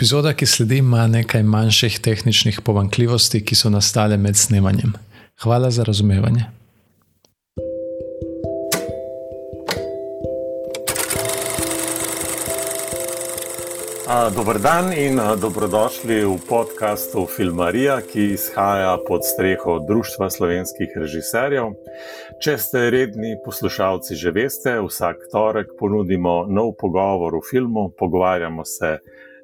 Epizoda, 0.00 0.32
ki 0.32 0.46
sledi, 0.46 0.76
ima 0.80 1.02
nekaj 1.06 1.42
manjših 1.42 1.98
tehničnih 2.00 2.60
pomankljivosti, 2.64 3.42
ki 3.44 3.54
so 3.54 3.68
nastale 3.68 4.16
med 4.16 4.36
snemanjem. 4.36 4.94
Hvala 5.42 5.70
za 5.70 5.84
razumevanje. 5.84 6.46
Dobr 14.36 14.58
dan 14.58 14.88
in 14.96 15.20
dobrodošli 15.40 16.24
v 16.24 16.38
podkastu 16.48 17.26
Filmarija, 17.36 18.00
ki 18.00 18.32
izhaja 18.40 18.96
pod 19.08 19.20
streho 19.34 19.78
Društva 19.84 20.30
slovenskih 20.30 20.96
režiserjev. 20.96 21.74
Če 22.40 22.58
ste 22.58 22.90
redni 22.90 23.36
poslušalci, 23.44 24.16
že 24.16 24.32
veste, 24.32 24.78
vsak 24.80 25.28
torek 25.32 25.76
ponudimo 25.78 26.46
nov 26.48 26.78
pogovor 26.80 27.36
o 27.36 27.48
filmu, 27.50 27.90
pogovarjamo 27.98 28.64
se 28.64 28.96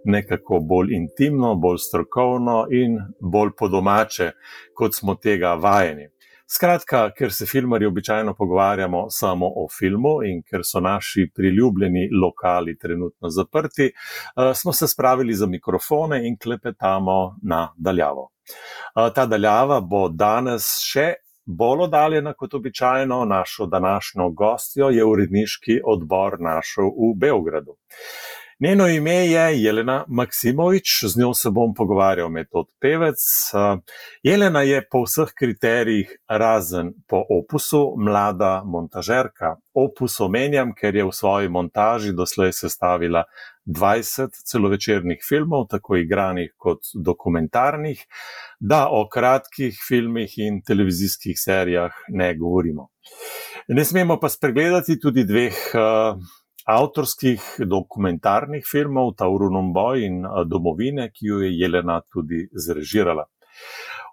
nekako 0.07 0.61
bolj 0.61 0.95
intimno, 0.95 1.54
bolj 1.54 1.79
strokovno 1.79 2.67
in 2.71 2.99
bolj 3.21 3.50
po 3.58 3.68
domače, 3.68 4.30
kot 4.75 4.94
smo 4.94 5.14
tega 5.14 5.54
vajeni. 5.54 6.08
Skratka, 6.46 7.08
ker 7.11 7.32
se 7.35 7.46
filmari 7.46 7.86
običajno 7.86 8.35
pogovarjamo 8.39 9.07
samo 9.11 9.46
o 9.46 9.66
filmu 9.79 10.21
in 10.22 10.44
ker 10.46 10.63
so 10.64 10.80
naši 10.80 11.27
priljubljeni 11.35 12.08
lokali 12.22 12.79
trenutno 12.79 13.30
zaprti, 13.30 13.86
eh, 13.86 14.54
smo 14.54 14.72
se 14.72 14.89
spravili 14.89 15.35
za 15.35 15.46
mikrofone 15.46 16.21
in 16.29 16.38
klepetamo 16.38 17.36
na 17.43 17.72
daljavo. 17.77 18.30
Eh, 18.96 19.11
ta 19.14 19.27
daljava 19.27 19.80
bo 19.80 20.08
danes 20.08 20.68
še 20.86 21.14
bolj 21.46 21.82
oddaljena 21.88 22.35
kot 22.35 22.54
običajno. 22.54 23.25
Našo 23.25 23.66
današnjo 23.66 24.30
gostjo 24.30 24.88
je 24.88 25.04
uredniški 25.04 25.80
odbor 25.85 26.41
našel 26.41 26.85
v 26.85 27.14
Beogradu. 27.16 27.77
Njeno 28.60 28.88
ime 28.88 29.14
je 29.14 29.62
Jelena 29.62 30.04
Maksimovič, 30.08 31.04
z 31.04 31.20
njo 31.20 31.34
se 31.34 31.50
bom 31.50 31.74
pogovarjal 31.74 32.28
metod 32.28 32.66
pevec. 32.80 33.19
Jelena 34.22 34.62
je 34.62 34.78
po 34.90 35.02
vseh 35.02 35.32
kriterijih, 35.38 36.14
razen 36.28 36.94
po 37.08 37.20
opusu, 37.30 37.94
mlada 37.98 38.62
montažerka. 38.64 39.56
Opus 39.74 40.20
omenjam, 40.20 40.72
ker 40.72 40.96
je 40.96 41.04
v 41.04 41.12
svoji 41.12 41.48
montaži 41.52 42.14
doslej 42.16 42.54
sestavila 42.56 43.26
20 43.66 44.40
celovečernih 44.48 45.20
filmov, 45.28 45.66
tako 45.68 46.00
igranih 46.00 46.54
kot 46.56 46.88
dokumentarnih, 46.94 48.06
da 48.60 48.86
o 48.88 49.04
kratkih 49.12 49.76
filmih 49.88 50.32
in 50.38 50.62
televizijskih 50.64 51.36
serijah 51.36 51.92
ne 52.08 52.32
govorimo. 52.38 52.88
Ne 53.68 53.84
smemo 53.84 54.16
pa 54.20 54.28
spregledati 54.28 55.00
tudi 55.00 55.28
dveh 55.28 55.60
avtorskih 56.67 57.42
dokumentarnih 57.59 58.67
filmov 58.67 59.14
Taurunom 59.17 59.72
Boj 59.72 60.05
in 60.06 60.22
Domovine, 60.50 61.11
ki 61.14 61.27
jo 61.27 61.41
je 61.45 61.53
Jelena 61.55 62.00
tudi 62.12 62.48
zrežirala. 62.53 63.27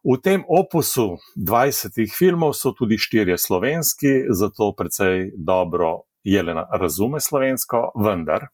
V 0.03 0.17
tem 0.19 0.43
opusu 0.47 1.17
20 1.35 2.11
filmov 2.11 2.53
so 2.53 2.73
tudi 2.75 2.97
štirje 2.97 3.37
slovenski, 3.37 4.27
zato 4.29 4.73
precej 4.77 5.31
dobro 5.37 6.03
Jelena 6.23 6.67
razume 6.71 7.19
slovensko, 7.19 7.91
vendar, 7.95 8.47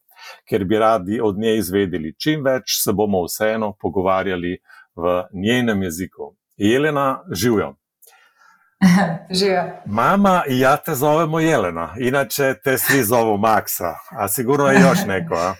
ker 0.48 0.64
bi 0.64 0.78
radi 0.78 1.20
od 1.20 1.38
nje 1.38 1.56
izvedeli 1.58 2.14
čim 2.18 2.44
več, 2.44 2.78
se 2.82 2.92
bomo 2.92 3.24
vseeno 3.26 3.74
pogovarjali 3.80 4.56
v 4.96 5.22
njenem 5.34 5.82
jeziku. 5.82 6.34
Jelena, 6.56 7.22
živijo. 7.32 7.79
Živijo. 9.38 9.62
Mama, 9.86 10.42
ja 10.48 10.76
te 10.76 10.94
zovemo 10.94 11.40
Jelena, 11.40 11.94
inače 11.98 12.54
te 12.64 12.78
svi 12.78 13.04
zovu 13.04 13.38
Maksa, 13.38 13.94
a 14.10 14.28
sigurno 14.28 14.66
je 14.66 14.80
još 14.80 14.98
neko, 15.06 15.34
a? 15.34 15.54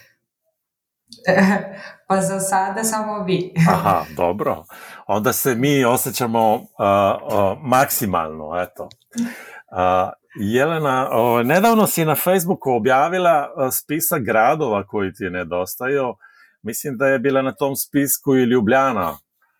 Pa 2.09 2.21
za 2.21 2.41
sada 2.41 2.85
samo 2.85 3.25
vi. 3.25 3.55
Aha, 3.73 4.05
dobro. 4.17 4.65
Onda 5.07 5.33
se 5.33 5.55
mi 5.55 5.85
osjećamo 5.85 6.55
uh, 6.55 6.61
uh, 6.61 7.59
maksimalno, 7.63 8.63
eto. 8.63 8.85
Uh, 8.85 10.11
Jelena, 10.41 11.09
uh, 11.11 11.47
nedavno 11.47 11.87
si 11.87 12.05
na 12.05 12.15
Facebooku 12.15 12.71
objavila 12.71 13.49
spisak 13.73 14.23
gradova 14.23 14.87
koji 14.87 15.13
ti 15.13 15.25
je 15.25 15.31
nedostajao. 15.31 16.17
Mislim 16.63 16.97
da 16.97 17.07
je 17.07 17.19
bila 17.19 17.43
na 17.43 17.55
tom 17.55 17.77
spisku 17.77 18.37
i 18.37 18.45
Ljubljana. 18.45 19.19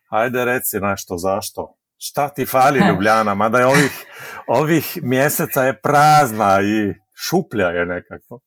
Ajde 0.09 0.45
reci 0.45 0.79
nešto, 0.79 1.17
zašto? 1.17 1.75
Šta 2.01 2.29
ti 2.29 2.45
fali 2.45 2.79
Ljubljana, 2.89 3.33
mada 3.33 3.59
je 3.59 3.65
ovih, 3.65 4.05
ovih 4.47 4.97
mjeseca 5.03 5.63
je 5.63 5.81
prazna 5.81 6.61
i 6.61 6.93
šuplja 7.13 7.67
je 7.67 7.85
nekako. 7.85 8.39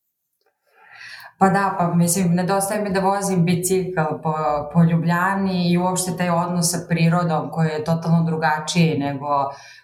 Pa 1.38 1.48
da, 1.48 1.76
pa 1.78 1.94
mislim, 1.94 2.34
nedostaje 2.34 2.82
mi 2.82 2.93
da 2.93 3.00
vozim 3.00 3.44
bicikl 3.44 4.00
po, 4.22 4.34
po 4.72 4.84
Ljubljani 4.84 5.72
i 5.72 5.78
uopšte 5.78 6.16
taj 6.16 6.31
odnos 6.31 6.70
sa 6.70 6.78
prirodom 6.88 7.50
koji 7.50 7.69
je 7.69 7.84
totalno 7.84 8.25
drugačiji 8.25 8.98
nego 8.98 9.26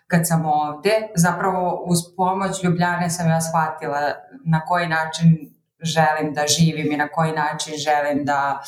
kad 0.07 0.21
sam 0.29 0.47
ovde. 0.47 0.91
Zapravo 1.15 1.85
uz 1.87 1.99
pomoć 2.17 2.65
Ljubljane 2.65 3.11
sam 3.11 3.29
ja 3.29 3.41
shvatila 3.41 4.01
na 4.45 4.61
koji 4.61 4.89
način 4.89 5.37
želim 5.83 6.35
da 6.35 6.47
živim 6.47 6.93
i 6.93 6.97
na 6.97 7.09
koji 7.09 7.33
način 7.33 7.75
želim 7.77 8.25
da, 8.25 8.63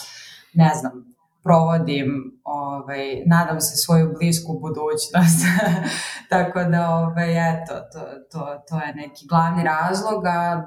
ne 0.54 0.70
znam, 0.74 1.11
provodim, 1.42 2.40
ovaj, 2.44 3.22
nadam 3.26 3.60
se, 3.60 3.76
svoju 3.76 4.14
blisku 4.18 4.58
budućnost. 4.60 5.40
Tako 6.32 6.64
da, 6.64 6.88
ovaj, 6.90 7.50
eto, 7.50 7.74
to, 7.92 8.00
to, 8.30 8.62
to 8.68 8.76
je 8.76 8.94
neki 8.94 9.26
glavni 9.28 9.64
razlog, 9.64 10.26
a 10.26 10.62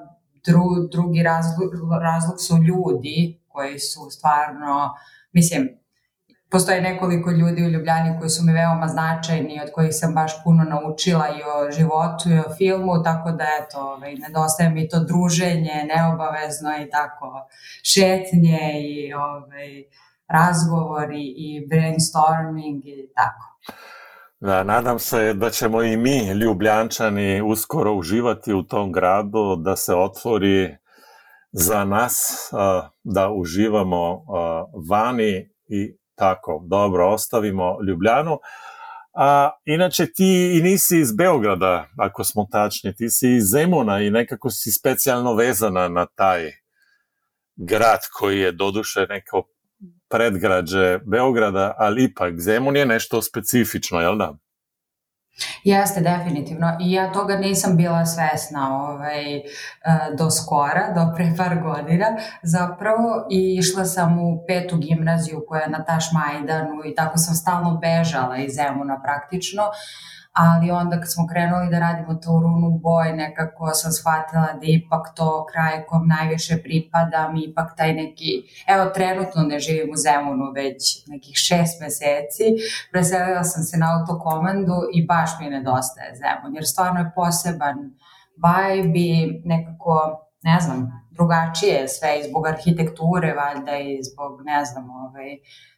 dru, 0.46 0.88
drugi 0.92 1.24
razlog, 1.24 1.72
razlog 2.02 2.36
su 2.42 2.58
ljudi 2.58 3.42
koji 3.48 3.80
su 3.80 4.10
stvarno, 4.10 4.94
mislim, 5.32 5.70
postoje 6.50 6.82
nekoliko 6.82 7.32
ljudi 7.32 7.64
u 7.64 7.70
Ljubljani 7.70 8.20
koji 8.20 8.30
su 8.30 8.44
mi 8.44 8.54
veoma 8.54 8.88
značajni, 8.88 9.62
od 9.64 9.70
kojih 9.74 9.92
sam 9.96 10.14
baš 10.14 10.44
puno 10.44 10.64
naučila 10.64 11.28
i 11.30 11.42
o 11.54 11.72
životu 11.72 12.30
i 12.30 12.40
o 12.40 12.56
filmu, 12.58 13.04
tako 13.04 13.32
da 13.32 13.46
eto, 13.62 13.80
ovaj, 13.80 14.16
nedostaje 14.16 14.70
mi 14.70 14.90
to 14.90 15.00
druženje, 15.00 15.88
neobavezno 15.96 16.70
i 16.84 16.90
tako, 16.90 17.48
šetnje 17.84 18.62
i 18.82 19.14
ovaj, 19.14 19.84
razgovori 20.28 21.24
i 21.38 21.68
brainstorming 21.70 22.86
i 22.86 23.10
tako. 23.16 23.56
Da, 24.40 24.64
nadam 24.64 25.00
se 25.00 25.34
da 25.34 25.50
ćemo 25.50 25.84
i 25.84 25.98
mi, 25.98 26.32
Ljubljančani, 26.34 27.42
uskoro 27.42 27.94
uživati 27.94 28.54
u 28.54 28.64
tom 28.64 28.92
gradu, 28.92 29.56
da 29.56 29.76
se 29.76 29.96
otvori 29.96 30.78
za 31.52 31.86
nas, 31.86 32.50
da 33.04 33.30
uživamo 33.30 34.26
vani 34.90 35.50
i 35.68 35.98
tako, 36.16 36.64
dobro, 36.68 37.08
ostavimo 37.08 37.78
Ljubljanu. 37.88 38.40
A 39.14 39.52
inače 39.66 40.14
ti 40.14 40.58
i 40.58 40.62
nisi 40.64 41.00
iz 41.00 41.16
Beograda, 41.16 41.88
ako 41.98 42.24
smo 42.24 42.48
tačni, 42.52 42.96
ti 42.96 43.10
si 43.10 43.36
iz 43.36 43.44
Zemuna 43.44 44.02
i 44.02 44.10
nekako 44.10 44.50
si 44.50 44.72
specijalno 44.72 45.34
vezana 45.34 45.88
na 45.88 46.06
taj 46.06 46.52
grad 47.56 48.00
koji 48.20 48.40
je 48.40 48.52
doduše 48.52 49.06
neko 49.10 49.44
predgrađe 50.10 51.00
Beograda, 51.06 51.74
ali 51.78 52.04
ipak 52.04 52.40
Zemun 52.40 52.76
je 52.76 52.86
nešto 52.86 53.22
specifično, 53.22 54.00
jel 54.00 54.18
da? 54.18 54.34
Jeste, 55.64 56.02
definitivno. 56.02 56.78
I 56.82 56.92
ja 56.92 57.12
toga 57.12 57.38
nisam 57.38 57.78
bila 57.78 58.06
svesna 58.06 58.84
ovaj, 58.84 59.38
e, 59.38 59.44
do 60.18 60.32
skora, 60.32 60.92
do 60.96 61.16
pre 61.16 61.34
par 61.38 61.62
godina 61.62 62.06
zapravo. 62.44 63.28
I 63.30 63.58
išla 63.60 63.86
sam 63.86 64.20
u 64.20 64.44
petu 64.48 64.78
gimnaziju 64.78 65.44
koja 65.48 65.62
je 65.62 65.70
na 65.70 65.84
Tašmajdanu 65.84 66.82
i 66.86 66.96
tako 66.96 67.18
sam 67.18 67.36
stalno 67.36 67.80
bežala 67.82 68.38
iz 68.38 68.54
Zemuna 68.56 69.02
praktično. 69.04 69.64
Ali 70.36 70.72
onda 70.72 71.00
kad 71.00 71.12
smo 71.12 71.28
krenuli 71.28 71.70
da 71.70 71.80
radimo 71.80 72.14
to 72.14 72.40
runu 72.44 72.80
boj, 72.84 73.14
nekako 73.14 73.72
sam 73.74 73.92
shvatila 73.92 74.48
da 74.62 74.66
ipak 74.68 75.16
to 75.16 75.46
kraj 75.52 75.86
kom 75.86 76.08
najviše 76.08 76.58
pripadam, 76.64 77.36
ipak 77.38 77.78
taj 77.78 77.94
neki, 77.94 78.32
evo 78.68 78.86
trenutno 78.86 79.44
ne 79.44 79.60
živim 79.60 79.90
u 79.92 79.96
Zemunu 79.96 80.52
već 80.56 81.08
nekih 81.08 81.36
šest 81.36 81.82
meseci, 81.82 82.46
preselila 82.92 83.44
sam 83.44 83.64
se 83.64 83.78
na 83.78 83.88
autokomandu 83.94 84.78
i 84.94 85.06
baš 85.06 85.30
mi 85.40 85.50
nedostaje 85.50 86.16
Zemun, 86.16 86.56
jer 86.56 86.66
stvarno 86.68 87.00
je 87.00 87.12
poseban 87.16 87.78
vibe 88.46 89.00
i 89.00 89.42
nekako, 89.46 90.20
ne 90.44 90.60
znam, 90.60 91.06
drugačije 91.12 91.88
sve 91.88 92.20
i 92.20 92.30
zbog 92.30 92.48
arhitekture 92.48 93.34
valjda 93.34 93.78
i 93.78 94.04
zbog, 94.04 94.42
ne 94.46 94.66
znam, 94.66 94.90
ovaj, 94.90 95.38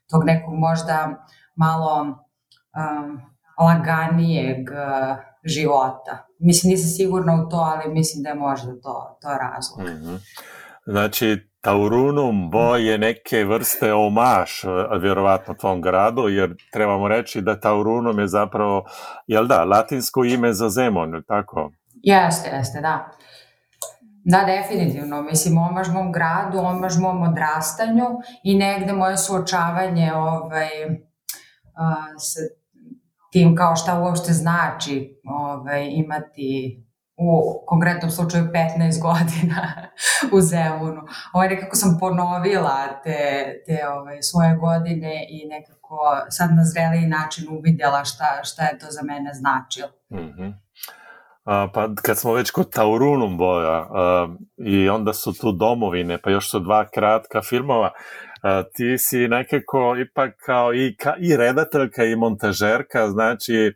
tog 0.09 0.25
nekog 0.25 0.53
možda 0.53 1.25
malo 1.55 2.01
um, 2.01 3.36
laganijeg 3.65 4.69
uh, 4.69 5.18
života. 5.44 6.27
Mislim, 6.39 6.71
nisam 6.71 6.89
sigurna 6.89 7.33
u 7.33 7.50
to, 7.50 7.57
ali 7.57 7.94
mislim 7.94 8.24
da 8.24 8.30
je 8.30 8.36
možda 8.36 8.71
to, 8.81 9.18
to 9.21 9.27
razlog. 9.27 9.80
Mm 9.80 10.06
-hmm. 10.06 10.19
Znači, 10.86 11.50
Taurunum 11.62 12.50
Boj 12.51 12.92
je 12.92 12.98
neke 12.98 13.44
vrste 13.44 13.94
omaš, 13.94 14.63
vjerovatno, 15.01 15.54
tom 15.54 15.81
gradu, 15.81 16.27
jer 16.27 16.56
trebamo 16.74 17.07
reći 17.07 17.42
da 17.42 17.59
Taurunum 17.59 18.19
je 18.19 18.27
zapravo, 18.27 18.86
jel 19.27 19.48
da, 19.48 19.63
latinsko 19.63 20.24
ime 20.24 20.54
za 20.54 20.69
zemon, 20.69 21.24
tako? 21.27 21.71
Jeste, 22.04 22.50
jeste, 22.50 22.81
da. 22.81 23.09
Da, 24.24 24.44
definitivno. 24.45 25.21
Mislim, 25.21 25.57
omaž 25.57 25.88
mom 25.94 26.12
gradu, 26.12 26.59
omaž 26.59 26.98
mom 27.00 27.21
odrastanju 27.24 28.06
i 28.44 28.57
negde 28.57 28.94
moje 28.94 29.18
suočavanje 29.18 30.13
ovaj, 30.13 30.68
a, 31.75 31.95
sa 32.18 32.39
tim 33.37 33.55
kao 33.55 33.75
šta 33.75 33.99
uopšte 33.99 34.33
znači 34.33 35.21
ovaj, 35.23 35.89
imati 35.91 36.83
u 37.17 37.63
konkretnom 37.65 38.11
slučaju 38.11 38.43
15 38.43 39.01
godina 39.01 39.89
u 40.35 40.41
Zemunu. 40.41 41.01
Ovaj, 41.33 41.49
nekako 41.49 41.75
sam 41.75 41.97
ponovila 41.99 43.01
te, 43.03 43.19
te 43.65 43.87
ovaj, 43.89 44.21
svoje 44.21 44.55
godine 44.55 45.25
i 45.29 45.47
nekako 45.47 45.99
sad 46.29 46.49
na 46.55 46.63
zreliji 46.65 47.07
način 47.07 47.45
uvidjela 47.57 48.05
šta, 48.05 48.25
šta 48.43 48.63
je 48.63 48.79
to 48.79 48.85
za 48.89 49.01
mene 49.03 49.33
značilo. 49.33 49.89
Mm 50.09 50.17
-hmm. 50.17 50.53
A, 51.45 51.67
pa 51.73 51.87
kad 52.03 52.17
smo 52.19 52.33
već 52.33 52.51
kod 52.51 52.73
Taurunum 52.73 53.37
boja 53.37 53.87
a, 53.91 54.27
i 54.57 54.89
onda 54.89 55.13
su 55.13 55.33
tu 55.33 55.51
domovine, 55.51 56.17
pa 56.21 56.29
još 56.29 56.51
su 56.51 56.59
dva 56.59 56.87
kratka 56.87 57.41
filmova, 57.41 57.91
ti 58.75 58.97
si 58.97 59.27
nekako 59.27 59.95
ipak 59.99 60.35
kao 60.45 60.73
i, 60.73 60.95
ka, 60.95 61.15
i 61.19 61.37
redateljka 61.37 62.03
i 62.03 62.15
montažerka, 62.15 63.09
znači 63.09 63.73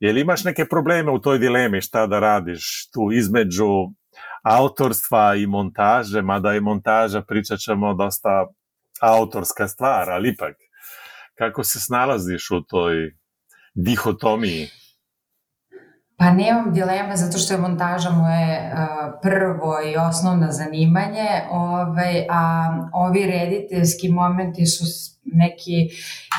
je 0.00 0.12
li 0.12 0.20
imaš 0.20 0.44
neke 0.44 0.64
probleme 0.64 1.10
u 1.10 1.18
toj 1.18 1.38
dilemi 1.38 1.80
šta 1.80 2.06
da 2.06 2.20
radiš 2.20 2.90
tu 2.90 3.12
između 3.12 3.68
autorstva 4.44 5.34
i 5.34 5.46
montaže, 5.46 6.22
mada 6.22 6.54
i 6.54 6.60
montaža 6.60 7.22
pričat 7.22 7.58
ćemo 7.58 7.94
dosta 7.94 8.46
autorska 9.00 9.68
stvar, 9.68 10.10
ali 10.10 10.28
ipak 10.28 10.56
kako 11.38 11.64
se 11.64 11.80
snalaziš 11.80 12.50
u 12.50 12.62
toj 12.62 12.94
dihotomiji? 13.74 14.68
Pa 16.22 16.30
nemam 16.30 16.72
dileme 16.72 17.16
zato 17.16 17.38
što 17.38 17.54
je 17.54 17.60
montaža 17.60 18.10
moje 18.10 18.72
uh, 18.72 19.12
prvo 19.22 19.74
i 19.92 19.96
osnovno 19.96 20.46
zanimanje, 20.50 21.28
ovaj, 21.50 22.26
a 22.30 22.68
ovi 22.92 23.26
rediteljski 23.26 24.08
momenti 24.08 24.66
su 24.66 24.84
neki, 25.24 25.88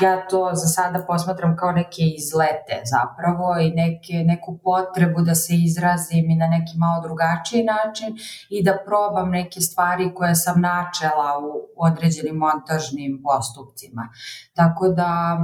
ja 0.02 0.28
to 0.28 0.50
za 0.54 0.66
sada 0.66 1.04
posmatram 1.06 1.56
kao 1.56 1.72
neke 1.72 2.02
izlete 2.02 2.82
zapravo 2.84 3.58
i 3.58 3.70
neke, 3.70 4.12
neku 4.12 4.58
potrebu 4.64 5.20
da 5.20 5.34
se 5.34 5.52
izrazim 5.54 6.30
i 6.30 6.36
na 6.36 6.46
neki 6.46 6.72
malo 6.76 7.02
drugačiji 7.02 7.64
način 7.64 8.16
i 8.50 8.62
da 8.64 8.78
probam 8.86 9.30
neke 9.30 9.60
stvari 9.60 10.14
koje 10.14 10.34
sam 10.34 10.60
načela 10.60 11.38
u 11.38 11.52
određenim 11.76 12.36
montažnim 12.36 13.22
postupcima. 13.22 14.08
Tako 14.54 14.88
da, 14.88 15.38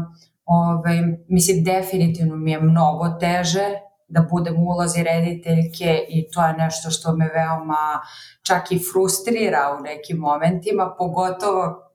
ovaj, 0.44 0.98
mislim, 1.28 1.64
definitivno 1.64 2.36
mi 2.36 2.50
je 2.50 2.60
mnogo 2.60 3.08
teže 3.08 3.89
da 4.10 4.26
budem 4.30 4.56
u 4.56 4.66
ulozi 4.66 5.02
rediteljke 5.02 6.04
i 6.08 6.30
to 6.30 6.46
je 6.46 6.52
nešto 6.52 6.90
što 6.90 7.16
me 7.16 7.30
veoma 7.34 8.00
čak 8.42 8.72
i 8.72 8.80
frustrira 8.92 9.76
u 9.78 9.82
nekim 9.82 10.16
momentima, 10.16 10.94
pogotovo 10.98 11.86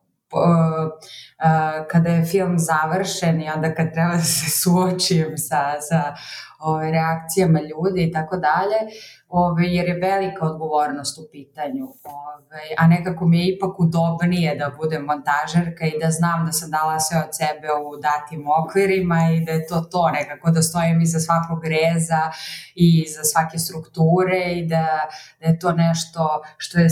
kada 1.91 2.09
je 2.09 2.25
film 2.25 2.59
završen 2.59 3.41
i 3.41 3.49
onda 3.55 3.75
kad 3.75 3.93
treba 3.93 4.13
da 4.13 4.21
se 4.21 4.59
suočim 4.59 5.37
sa, 5.37 5.81
sa 5.81 6.15
ove, 6.59 6.91
reakcijama 6.91 7.59
ljudi 7.61 8.03
i 8.03 8.11
tako 8.11 8.37
dalje, 8.37 8.79
ove, 9.29 9.65
jer 9.67 9.87
je 9.87 9.99
velika 9.99 10.45
odgovornost 10.45 11.19
u 11.19 11.27
pitanju. 11.31 11.85
Ove, 12.03 12.65
a 12.77 12.87
nekako 12.87 13.27
mi 13.27 13.39
je 13.39 13.55
ipak 13.55 13.79
udobnije 13.79 14.55
da 14.55 14.71
budem 14.77 15.03
montažerka 15.03 15.85
i 15.85 15.99
da 16.01 16.11
znam 16.11 16.45
da 16.45 16.51
sam 16.51 16.71
dala 16.71 16.99
sve 16.99 17.17
od 17.17 17.31
sebe 17.31 17.67
u 17.87 17.97
datim 17.97 18.45
okvirima 18.61 19.19
i 19.33 19.45
da 19.45 19.51
je 19.51 19.67
to 19.67 19.81
to 19.91 20.09
nekako 20.11 20.51
da 20.51 20.61
stojim 20.61 21.01
iza 21.01 21.19
svakog 21.19 21.63
reza 21.63 22.31
i 22.75 23.03
iza 23.07 23.23
svake 23.23 23.57
strukture 23.57 24.53
i 24.53 24.67
da, 24.67 24.87
da 25.39 25.47
je 25.47 25.59
to 25.59 25.71
nešto 25.71 26.41
što 26.57 26.79
je 26.79 26.89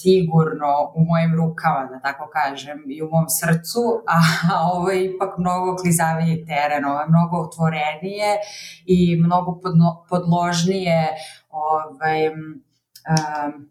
sigurno 0.00 0.92
u 0.94 1.04
mojim 1.04 1.34
rukama, 1.34 1.88
da 1.90 2.00
tako 2.00 2.30
kažem, 2.32 2.78
i 2.86 3.02
u 3.02 3.08
mom 3.10 3.26
srcu, 3.28 3.82
a, 4.06 4.18
ovo 4.72 4.90
je 4.90 5.04
ipak 5.04 5.38
mnogo 5.38 5.76
klizaviji 5.76 6.44
teren, 6.46 6.84
ovo 6.84 7.00
je 7.00 7.08
mnogo 7.08 7.36
otvorenije 7.36 8.38
i 8.86 9.16
mnogo 9.16 9.60
podno, 9.62 10.04
podložnije 10.08 11.08
ovaj, 11.50 12.28
um, 12.28 13.70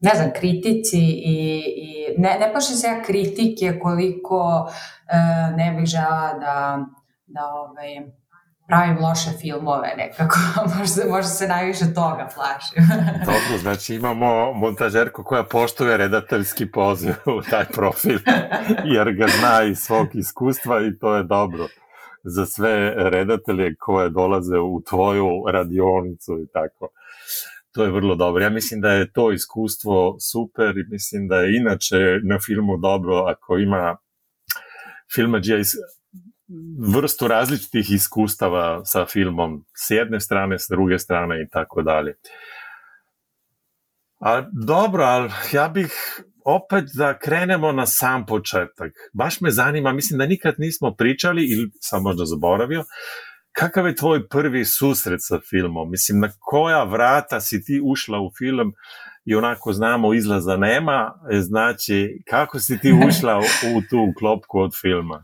ne 0.00 0.10
znam, 0.14 0.30
kritici 0.34 1.00
i, 1.00 1.62
i 1.76 2.14
ne, 2.18 2.36
ne 2.40 2.52
paše 2.52 2.74
se 2.74 2.86
ja 2.86 3.02
kritike 3.02 3.78
koliko 3.82 4.68
uh, 4.68 5.56
ne 5.56 5.72
bih 5.72 5.86
žela 5.86 6.34
da, 6.40 6.86
da 7.26 7.40
ovaj, 7.46 7.98
pravim 8.66 8.98
loše 9.04 9.30
filmove 9.40 9.94
nekako, 9.96 10.36
možda, 10.78 11.02
možda 11.08 11.30
se 11.30 11.48
najviše 11.48 11.84
toga 11.94 12.28
plašim. 12.34 12.82
Dobro, 13.30 13.58
znači 13.60 13.94
imamo 13.94 14.52
montažerku 14.52 15.24
koja 15.24 15.44
poštuje 15.44 15.96
redateljski 15.96 16.70
poziv 16.70 17.14
u 17.38 17.42
taj 17.50 17.64
profil, 17.64 18.18
jer 18.84 19.12
ga 19.12 19.26
zna 19.38 19.62
iz 19.62 19.78
svog 19.78 20.06
iskustva 20.14 20.80
i 20.86 20.98
to 20.98 21.16
je 21.16 21.22
dobro 21.22 21.66
za 22.24 22.46
sve 22.46 22.94
redatelje 23.10 23.74
koje 23.78 24.10
dolaze 24.10 24.58
u 24.58 24.82
tvoju 24.88 25.28
radionicu 25.52 26.32
i 26.32 26.46
tako. 26.52 26.88
To 27.72 27.84
je 27.84 27.90
vrlo 27.90 28.14
dobro. 28.14 28.42
Ja 28.42 28.50
mislim 28.50 28.80
da 28.80 28.90
je 28.92 29.12
to 29.12 29.32
iskustvo 29.32 30.16
super 30.20 30.78
i 30.78 30.90
mislim 30.90 31.28
da 31.28 31.36
je 31.36 31.56
inače 31.56 31.96
na 32.22 32.38
filmu 32.46 32.76
dobro 32.76 33.16
ako 33.16 33.58
ima 33.58 33.96
filmađija 35.14 35.58
vrstu 36.92 37.28
različitih 37.28 37.90
iskustava 37.90 38.84
sa 38.84 39.06
filmom 39.06 39.64
s 39.74 39.90
jedne 39.90 40.20
strane, 40.20 40.58
s 40.58 40.66
druge 40.70 40.98
strane 40.98 41.42
i 41.42 41.48
tako 41.52 41.82
dalje. 41.82 42.14
A 44.20 44.42
dobro, 44.66 45.04
ali 45.04 45.30
ja 45.52 45.68
bih 45.68 45.92
opet 46.44 46.84
da 46.94 47.18
krenemo 47.18 47.72
na 47.72 47.86
sam 47.86 48.26
početak. 48.26 48.92
Baš 49.12 49.40
me 49.40 49.50
zanima, 49.50 49.92
mislim 49.92 50.18
da 50.18 50.26
nikad 50.26 50.54
nismo 50.58 50.94
pričali 50.98 51.44
ili 51.44 51.70
sam 51.80 52.02
možda 52.02 52.24
zaboravio, 52.24 52.84
kakav 53.52 53.86
je 53.86 53.94
tvoj 53.94 54.28
prvi 54.28 54.64
susret 54.64 55.20
sa 55.22 55.38
filmom? 55.50 55.90
Mislim, 55.90 56.20
na 56.20 56.28
koja 56.40 56.84
vrata 56.84 57.40
si 57.40 57.64
ti 57.64 57.80
ušla 57.84 58.20
u 58.20 58.30
film 58.38 58.72
i 59.24 59.34
onako 59.34 59.72
znamo 59.72 60.14
izlaza 60.14 60.56
nema, 60.56 61.12
znači 61.40 62.22
kako 62.30 62.58
si 62.58 62.78
ti 62.78 62.92
ušla 63.08 63.38
u 63.76 63.80
tu 63.90 64.12
klopku 64.18 64.58
od 64.58 64.70
filma? 64.80 65.22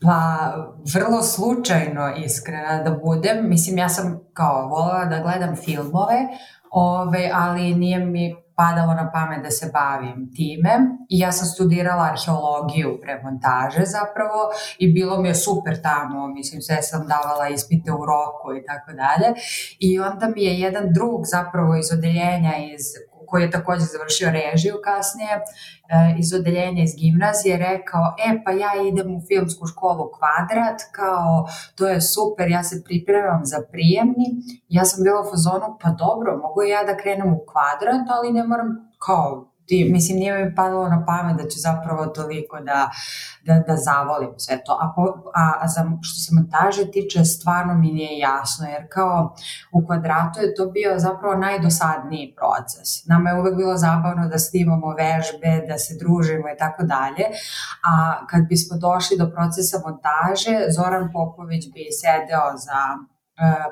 Pa, 0.00 0.52
vrlo 0.94 1.22
slučajno 1.22 2.14
iskrena 2.16 2.82
da 2.82 2.90
budem. 2.90 3.48
Mislim, 3.48 3.78
ja 3.78 3.88
sam 3.88 4.20
kao 4.32 4.68
volala 4.68 5.04
da 5.04 5.18
gledam 5.18 5.56
filmove, 5.56 6.28
ove, 6.70 7.30
ali 7.34 7.74
nije 7.74 7.98
mi 7.98 8.44
padalo 8.56 8.94
na 8.94 9.10
pamet 9.12 9.42
da 9.42 9.50
se 9.50 9.70
bavim 9.72 10.32
time. 10.36 10.72
I 11.08 11.18
ja 11.18 11.32
sam 11.32 11.46
studirala 11.46 12.04
arheologiju 12.04 12.98
pre 13.02 13.22
montaže 13.22 13.84
zapravo 13.84 14.40
i 14.78 14.92
bilo 14.92 15.18
mi 15.22 15.28
je 15.28 15.34
super 15.34 15.82
tamo, 15.82 16.26
mislim 16.26 16.62
sve 16.62 16.82
sam 16.82 17.06
davala 17.08 17.48
ispite 17.48 17.92
u 17.92 18.04
roku 18.06 18.54
i 18.58 18.64
tako 18.66 18.92
dalje. 18.92 19.34
I 19.78 20.00
onda 20.00 20.28
mi 20.28 20.42
je 20.42 20.60
jedan 20.60 20.92
drug 20.92 21.20
zapravo 21.24 21.76
iz 21.76 21.92
odeljenja 21.92 22.52
iz 22.74 22.84
koji 23.26 23.42
je 23.42 23.50
takođe 23.50 23.84
završio 23.84 24.30
režiju 24.30 24.74
kasnije 24.84 25.32
e, 25.34 25.40
iz 26.18 26.34
odeljenja 26.34 26.82
iz 26.82 26.94
gimnazije 26.96 27.56
rekao, 27.56 28.04
e 28.26 28.42
pa 28.44 28.50
ja 28.50 28.70
idem 28.88 29.16
u 29.16 29.20
filmsku 29.28 29.66
školu 29.66 30.10
Kvadrat, 30.16 30.78
kao 30.92 31.46
to 31.74 31.88
je 31.88 32.00
super, 32.00 32.50
ja 32.50 32.62
se 32.62 32.82
pripremam 32.84 33.40
za 33.44 33.58
prijemni. 33.72 34.26
Ja 34.68 34.84
sam 34.84 35.04
bila 35.04 35.20
u 35.20 35.30
fazonu, 35.30 35.78
pa 35.82 35.88
dobro, 35.90 36.36
mogu 36.36 36.62
ja 36.62 36.84
da 36.84 36.96
krenem 36.96 37.34
u 37.34 37.40
Kvadrat, 37.50 38.06
ali 38.16 38.32
ne 38.32 38.44
moram 38.46 38.68
kao 39.06 39.53
ti, 39.66 39.88
mislim, 39.92 40.18
nije 40.18 40.44
mi 40.44 40.54
padalo 40.54 40.88
na 40.88 41.04
pamet 41.06 41.36
da 41.36 41.48
ću 41.48 41.58
zapravo 41.58 42.06
toliko 42.06 42.60
da, 42.60 42.90
da, 43.44 43.54
da 43.66 43.76
zavolim 43.76 44.30
sve 44.36 44.64
to. 44.64 44.78
A, 44.80 44.92
po, 44.96 45.02
a, 45.34 45.52
a 45.60 45.68
za, 45.68 45.90
što 46.02 46.20
se 46.20 46.34
montaže 46.34 46.90
tiče, 46.90 47.24
stvarno 47.24 47.74
mi 47.74 47.86
nije 47.92 48.18
jasno, 48.18 48.66
jer 48.66 48.86
kao 48.90 49.34
u 49.72 49.86
kvadratu 49.86 50.40
je 50.40 50.54
to 50.54 50.66
bio 50.66 50.98
zapravo 50.98 51.34
najdosadniji 51.34 52.34
proces. 52.36 53.06
Nama 53.06 53.30
je 53.30 53.40
uvek 53.40 53.56
bilo 53.56 53.76
zabavno 53.76 54.28
da 54.28 54.38
snimamo 54.38 54.94
vežbe, 54.94 55.66
da 55.68 55.78
se 55.78 55.94
družimo 55.98 56.48
i 56.48 56.58
tako 56.58 56.82
dalje, 56.82 57.24
a 57.90 58.26
kad 58.26 58.42
bismo 58.48 58.78
došli 58.78 59.16
do 59.18 59.30
procesa 59.30 59.78
montaže, 59.86 60.56
Zoran 60.76 61.10
Popović 61.12 61.64
bi 61.74 61.84
sedeo 62.02 62.56
za 62.56 62.80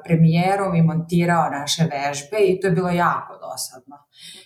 premijerom 0.05 0.75
i 0.75 0.83
montirao 0.83 1.51
naše 1.51 1.83
vežbe 1.83 2.39
i 2.39 2.61
to 2.61 2.67
je 2.67 2.73
bilo 2.73 2.91
jako 2.91 3.33
dosadno. 3.33 3.97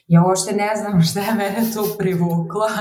Ja 0.08 0.22
uopšte 0.22 0.52
ne 0.52 0.76
znam 0.76 1.02
šta 1.02 1.20
je 1.20 1.34
mene 1.34 1.72
tu 1.74 1.84
privuklo. 1.98 2.66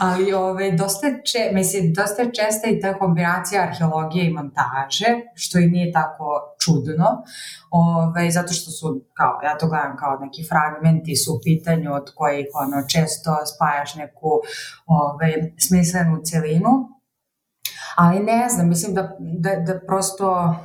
Ali 0.00 0.32
ove, 0.32 0.70
dosta, 0.72 1.06
če, 1.24 1.50
mislim, 1.52 1.92
dosta 1.92 2.22
je 2.22 2.32
česta 2.32 2.68
i 2.70 2.80
ta 2.80 2.94
kombinacija 2.98 3.62
arheologije 3.62 4.26
i 4.26 4.32
montaže, 4.32 5.06
što 5.34 5.58
i 5.58 5.66
nije 5.66 5.92
tako 5.92 6.56
čudno, 6.64 7.22
ove, 7.70 8.30
zato 8.30 8.52
što 8.52 8.70
su, 8.70 9.04
kao, 9.12 9.40
ja 9.44 9.58
to 9.58 9.68
gledam 9.68 9.96
kao 9.96 10.18
neki 10.20 10.44
fragmenti 10.48 11.16
su 11.16 11.34
u 11.34 11.40
pitanju 11.44 11.94
od 11.94 12.12
kojih 12.14 12.46
ono, 12.54 12.86
često 12.88 13.36
spajaš 13.54 13.94
neku 13.94 14.30
ove, 14.86 15.52
smislenu 15.58 16.20
celinu, 16.24 16.93
Ali 17.96 18.20
ne 18.20 18.48
znam, 18.48 18.68
mislim 18.68 18.94
da, 18.94 19.16
da, 19.18 19.56
da 19.56 19.80
prosto 19.86 20.56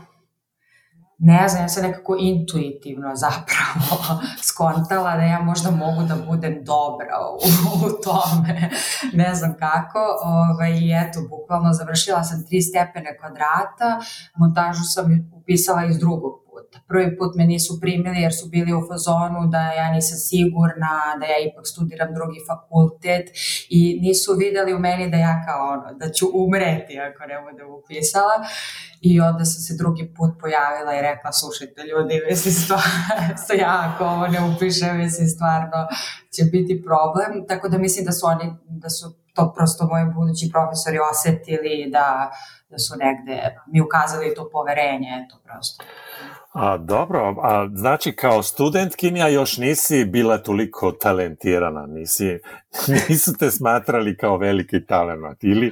ne 1.20 1.48
znam, 1.50 1.64
ja 1.64 1.70
sam 1.70 1.84
nekako 1.84 2.16
intuitivno 2.20 3.16
zapravo 3.16 4.20
skontala 4.50 5.16
da 5.16 5.24
ja 5.24 5.40
možda 5.40 5.72
mogu 5.72 6.04
da 6.04 6.16
budem 6.28 6.64
dobra 6.64 7.16
u, 7.34 7.48
u 7.86 7.90
tome, 8.04 8.70
ne 9.14 9.36
znam 9.36 9.54
kako, 9.54 10.00
ovaj, 10.24 10.72
i 10.72 10.92
eto, 10.92 11.20
bukvalno 11.30 11.74
završila 11.74 12.24
sam 12.24 12.46
tri 12.48 12.62
stepene 12.62 13.18
kvadrata, 13.18 14.00
montažu 14.36 14.84
sam 14.84 15.32
upisala 15.34 15.86
iz 15.86 16.00
drugog 16.00 16.49
puta. 16.64 16.80
Prvi 16.88 17.18
put 17.18 17.32
me 17.36 17.46
nisu 17.46 17.80
primili 17.82 18.22
jer 18.22 18.34
su 18.40 18.46
bili 18.50 18.72
u 18.74 18.82
fazonu 18.90 19.40
da 19.54 19.62
ja 19.80 19.88
nisam 19.96 20.18
sigurna, 20.30 20.94
da 21.20 21.26
ja 21.26 21.38
ipak 21.48 21.66
studiram 21.68 22.14
drugi 22.14 22.40
fakultet 22.50 23.26
i 23.70 24.00
nisu 24.02 24.30
videli 24.44 24.74
u 24.74 24.80
meni 24.80 25.12
da 25.12 25.18
ja 25.18 25.36
kao 25.48 25.62
ono, 25.76 25.88
da 26.00 26.12
ću 26.12 26.26
umreti 26.34 27.00
ako 27.00 27.22
ne 27.32 27.38
budem 27.46 27.68
upisala. 27.80 28.36
I 29.02 29.22
onda 29.22 29.46
sam 29.46 29.62
se 29.62 29.74
drugi 29.82 30.14
put 30.16 30.32
pojavila 30.42 30.92
i 30.96 31.02
rekla, 31.02 31.32
slušajte 31.32 31.82
ljudi, 31.92 32.22
mislim 32.30 32.54
stvarno, 32.54 33.52
ja 33.64 33.74
ako 33.88 34.04
ovo 34.06 34.28
ne 34.28 34.40
upišem, 34.50 34.98
mislim 34.98 35.28
stvarno 35.28 35.80
će 36.36 36.44
biti 36.44 36.84
problem. 36.88 37.48
Tako 37.48 37.70
da 37.70 37.78
mislim 37.78 38.06
da 38.06 38.12
su 38.12 38.26
oni, 38.28 38.46
da 38.84 38.90
su 38.90 39.06
to 39.40 39.54
prosto 39.56 39.88
moji 39.88 40.06
budući 40.16 40.50
profesori 40.52 40.98
osetili 41.12 41.90
da, 41.92 42.32
da 42.70 42.78
su 42.78 42.94
negde 43.06 43.36
mi 43.72 43.82
ukazali 43.82 44.36
to 44.36 44.50
poverenje, 44.52 45.28
to 45.30 45.38
prosto. 45.46 45.84
A, 46.54 46.78
dobro, 46.78 47.36
a 47.42 47.70
znači 47.74 48.16
kao 48.16 48.44
studentkinja 48.44 49.28
još 49.28 49.58
nisi 49.58 50.06
bila 50.06 50.38
toliko 50.38 50.92
talentirana, 50.92 51.86
nisi, 51.86 52.40
nisu 53.10 53.38
te 53.38 53.52
smatrali 53.52 54.18
kao 54.18 54.38
veliki 54.38 54.86
talent 54.86 55.44
ili 55.44 55.72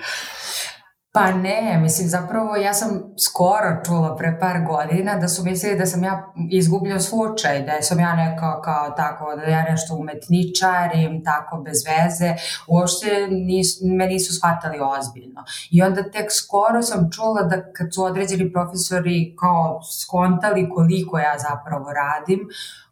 Pa 1.18 1.32
ne, 1.32 1.78
mislim 1.82 2.10
zapravo 2.10 2.56
ja 2.56 2.74
sam 2.74 2.90
skoro 3.20 3.84
čula 3.86 4.16
pre 4.16 4.40
par 4.40 4.58
godina 4.68 5.16
da 5.16 5.28
su 5.28 5.44
mislili 5.44 5.78
da 5.78 5.86
sam 5.86 6.04
ja 6.04 6.34
izgubljao 6.52 7.00
slučaj, 7.00 7.62
da 7.62 7.82
sam 7.82 8.00
ja 8.00 8.16
neka 8.16 8.62
kao 8.62 8.90
tako, 8.90 9.36
da 9.36 9.42
ja 9.42 9.64
nešto 9.70 9.96
umetničarim, 9.96 11.24
tako 11.24 11.58
bez 11.58 11.78
veze, 11.88 12.36
uopšte 12.68 13.28
nis, 13.30 13.68
me 13.82 14.08
nisu 14.08 14.34
shvatali 14.34 14.78
ozbiljno. 14.82 15.44
I 15.72 15.82
onda 15.82 16.12
tek 16.12 16.32
skoro 16.32 16.82
sam 16.82 17.12
čula 17.12 17.44
da 17.44 17.72
kad 17.74 17.94
su 17.94 18.04
određeni 18.04 18.52
profesori 18.54 19.36
kao 19.40 19.82
skontali 20.02 20.70
koliko 20.70 21.20
ja 21.20 21.36
zapravo 21.38 21.94
radim, 21.94 22.40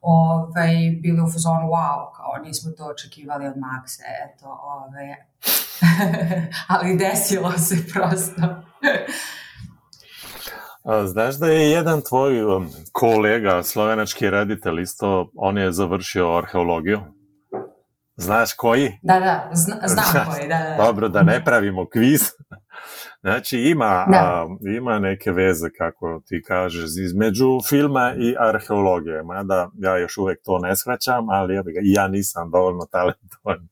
ovaj, 0.01 0.75
bili 1.01 1.21
u 1.21 1.31
fazonu 1.31 1.67
wow, 1.67 2.11
kao 2.17 2.43
nismo 2.43 2.71
to 2.71 2.85
očekivali 2.85 3.47
od 3.47 3.57
Makse, 3.57 4.03
eto, 4.25 4.59
ovaj, 4.63 5.15
ali 6.67 6.97
desilo 6.97 7.51
se 7.51 7.75
prosto. 7.93 8.41
Znaš 11.05 11.35
da 11.35 11.47
je 11.47 11.71
jedan 11.71 12.01
tvoj 12.01 12.43
um, 12.43 12.69
kolega, 12.91 13.63
slovenački 13.63 14.29
reditelj, 14.29 14.81
isto, 14.81 15.31
on 15.35 15.57
je 15.57 15.71
završio 15.71 16.37
arheologiju. 16.37 16.99
Znaš 18.17 18.53
koji? 18.53 18.99
Da, 19.01 19.19
da, 19.19 19.49
zna, 19.53 19.75
znam 19.93 20.25
koji, 20.31 20.47
da, 20.47 20.57
da. 20.57 20.83
Dobro, 20.85 21.09
da 21.09 21.23
ne 21.23 21.43
pravimo 21.45 21.89
kviz. 21.89 22.21
Znači 23.21 23.59
ima, 23.59 24.05
da. 24.11 24.17
a, 24.17 24.47
ima 24.77 24.99
neke 24.99 25.31
veze, 25.31 25.69
kako 25.77 26.21
ti 26.27 26.43
kažeš, 26.47 26.83
između 26.83 27.59
filma 27.69 28.13
i 28.17 28.35
arheologije. 28.39 29.23
Mada 29.23 29.69
ja 29.77 29.97
još 29.97 30.17
uvek 30.17 30.39
to 30.43 30.59
ne 30.59 30.75
shvaćam, 30.75 31.29
ali 31.29 31.55
ja, 31.55 31.63
ja 31.83 32.07
nisam 32.07 32.51
dovoljno 32.51 32.85
talentovan 32.91 33.67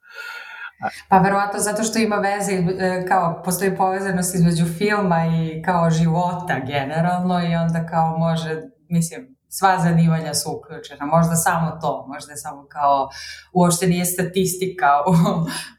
Pa 1.09 1.17
verovatno 1.17 1.59
zato 1.59 1.83
što 1.83 1.99
ima 1.99 2.15
veze, 2.15 2.51
e, 2.51 3.05
kao 3.07 3.41
postoji 3.45 3.77
povezanost 3.77 4.35
između 4.35 4.65
filma 4.77 5.25
i 5.25 5.61
kao 5.61 5.89
života 5.89 6.59
generalno 6.67 7.43
i 7.49 7.55
onda 7.55 7.85
kao 7.85 8.17
može, 8.17 8.61
mislim, 8.89 9.35
sva 9.49 9.79
zanimanja 9.79 10.33
su 10.33 10.57
uključena. 10.57 11.05
Možda 11.05 11.35
samo 11.35 11.71
to, 11.81 12.05
možda 12.07 12.35
samo 12.35 12.65
kao, 12.69 13.09
uopšte 13.53 13.87
nije 13.87 14.05
statistika 14.05 14.87
u, 15.07 15.11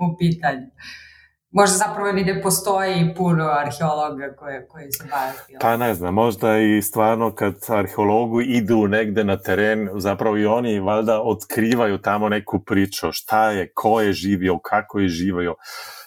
u 0.04 0.16
pitanju 0.18 0.66
možda 1.54 1.76
zapravo 1.76 2.12
ni 2.12 2.24
ne 2.24 2.42
postoji 2.42 3.14
puno 3.16 3.44
arheologa 3.44 4.34
koje, 4.38 4.66
koji 4.68 4.92
se 4.92 5.04
bave 5.10 5.32
filmom. 5.46 5.60
Pa 5.60 5.76
ne 5.76 5.94
znam, 5.94 6.14
možda 6.14 6.58
i 6.58 6.82
stvarno 6.82 7.34
kad 7.34 7.54
arheologu 7.68 8.40
idu 8.40 8.86
negde 8.88 9.24
na 9.24 9.36
teren, 9.36 9.88
zapravo 9.94 10.36
i 10.36 10.46
oni 10.46 10.80
valjda 10.80 11.20
otkrivaju 11.22 11.98
tamo 11.98 12.28
neku 12.28 12.60
priču, 12.64 13.12
šta 13.12 13.50
je, 13.50 13.72
ko 13.74 14.00
je 14.00 14.12
živio, 14.12 14.58
kako 14.58 14.98
je 14.98 15.08
živio, 15.08 15.54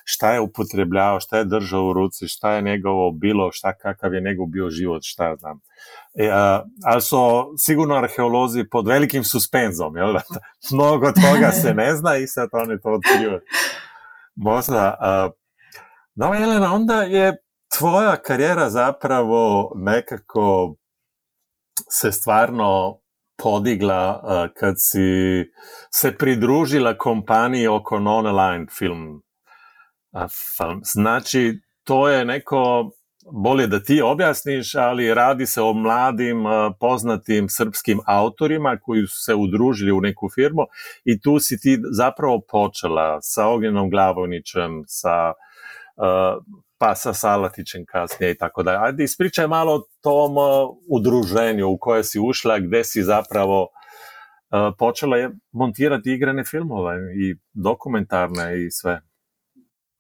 šta 0.04 0.32
je 0.34 0.40
upotrebljavao, 0.40 1.20
šta 1.20 1.38
je 1.38 1.46
držao 1.46 1.86
u 1.86 1.94
ruci, 1.94 2.28
šta 2.28 2.52
je 2.52 2.62
njegovo 2.62 3.12
bilo, 3.12 3.52
šta 3.52 3.74
kakav 3.74 4.14
je 4.14 4.22
njegov 4.22 4.46
bio 4.48 4.70
život, 4.70 5.02
šta 5.06 5.36
znam. 5.36 5.60
E, 6.16 6.30
a, 6.34 6.64
ali 6.84 7.02
su 7.02 7.18
sigurno 7.58 7.96
arheolozi 7.96 8.64
pod 8.72 8.88
velikim 8.88 9.24
suspenzom, 9.24 9.98
jel 9.98 10.14
da? 10.14 10.22
Mnogo 10.76 11.12
toga 11.12 11.52
se 11.52 11.74
ne 11.74 11.96
zna 11.96 12.18
i 12.18 12.28
sad 12.28 12.50
oni 12.52 12.82
to 12.82 12.90
otkrivaju. 12.90 13.40
Možda, 14.38 14.96
a, 15.00 15.30
no 16.16 16.34
Jelena, 16.34 16.74
onda 16.74 17.02
je 17.02 17.38
tvoja 17.78 18.16
karijera 18.16 18.70
zapravo 18.70 19.72
nekako 19.76 20.76
se 21.90 22.12
stvarno 22.12 23.00
podigla 23.44 24.22
uh, 24.24 24.54
kad 24.60 24.76
si 24.78 25.46
se 25.92 26.18
pridružila 26.18 26.98
kompaniji 26.98 27.68
oko 27.68 28.00
non-aligned 28.00 28.68
film. 28.78 29.22
Uh, 30.12 30.24
znači, 30.84 31.60
to 31.84 32.10
je 32.10 32.26
neko, 32.26 32.92
bolje 33.32 33.68
da 33.68 33.80
ti 33.80 34.02
objasniš, 34.02 34.76
ali 34.76 35.14
radi 35.14 35.46
se 35.46 35.62
o 35.62 35.74
mladim, 35.74 36.44
poznatim 36.80 37.50
srpskim 37.50 38.00
autorima 38.06 38.78
koji 38.82 39.08
su 39.08 39.24
se 39.24 39.36
udružili 39.36 39.92
u 39.92 40.02
neku 40.02 40.30
firmu 40.36 40.62
i 41.06 41.22
tu 41.22 41.40
si 41.40 41.60
ti 41.60 41.78
zapravo 41.92 42.42
počela 42.52 43.22
sa 43.22 43.48
Ognjenom 43.48 43.90
Glavovnićem, 43.90 44.84
sa 44.88 45.34
pa 46.80 46.96
sa 46.96 47.14
Salatićem 47.14 47.86
kasnije 47.86 48.32
i 48.32 48.38
tako 48.38 48.64
dalje. 48.64 48.78
Ajde, 48.82 49.04
ispričaj 49.04 49.48
malo 49.48 49.76
o 49.76 49.84
tom 50.02 50.36
udruženju 50.90 51.68
u 51.68 51.78
koje 51.78 52.04
si 52.04 52.20
ušla, 52.20 52.60
gde 52.60 52.84
si 52.84 53.04
zapravo 53.04 53.68
počela 54.78 55.18
je 55.18 55.30
montirati 55.52 56.14
igrane 56.14 56.44
filmove 56.44 56.96
i 56.96 57.36
dokumentarne 57.54 58.66
i 58.66 58.72
sve. 58.72 59.02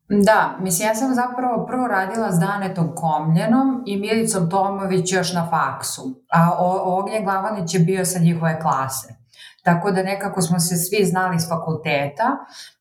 Da, 0.09 0.55
mislim, 0.59 0.87
ja 0.87 0.95
sam 0.95 1.13
zapravo 1.13 1.65
prvo 1.65 1.87
radila 1.87 2.31
s 2.31 2.39
Danetom 2.39 2.95
Komljenom 2.95 3.83
i 3.85 3.97
Milicom 3.97 4.49
Tomović 4.49 5.11
još 5.11 5.33
na 5.33 5.47
faksu, 5.49 6.23
a 6.31 6.51
Ognjen 6.83 7.23
Glavanić 7.23 7.73
je 7.73 7.79
bio 7.79 8.05
sa 8.05 8.19
njihove 8.19 8.59
klase. 8.59 9.15
Tako 9.63 9.91
da 9.91 10.03
nekako 10.03 10.41
smo 10.41 10.59
se 10.59 10.75
svi 10.75 11.05
znali 11.05 11.39
s 11.39 11.49
fakulteta 11.49 12.37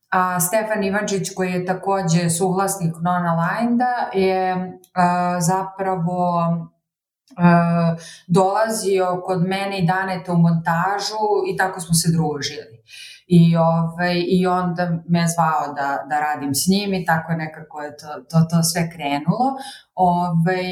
a 0.09 0.39
Stefan 0.39 0.83
Ivančić 0.83 1.29
koji 1.35 1.51
je 1.51 1.65
takođe 1.65 2.29
suvlasnik 2.29 2.93
Nona 3.01 3.33
Linda 3.33 4.09
je 4.13 4.71
a, 4.93 5.37
zapravo 5.41 6.43
a, 7.37 7.95
dolazio 8.27 9.21
kod 9.25 9.41
mene 9.41 9.79
i 9.79 9.87
Daneta 9.87 10.33
u 10.33 10.37
montažu 10.37 11.53
i 11.53 11.57
tako 11.57 11.79
smo 11.79 11.93
se 11.93 12.11
družili. 12.11 12.83
I, 13.27 13.55
ovaj, 13.57 14.23
I 14.27 14.47
onda 14.47 14.91
me 15.07 15.27
zvao 15.27 15.73
da, 15.73 16.05
da 16.09 16.19
radim 16.19 16.55
s 16.55 16.67
njim 16.67 16.93
i 16.93 17.05
tako 17.05 17.33
nekako 17.33 17.81
je 17.81 17.97
to, 17.97 18.07
to, 18.29 18.47
to 18.49 18.63
sve 18.63 18.89
krenulo. 18.91 19.57
Ovaj, 19.95 20.65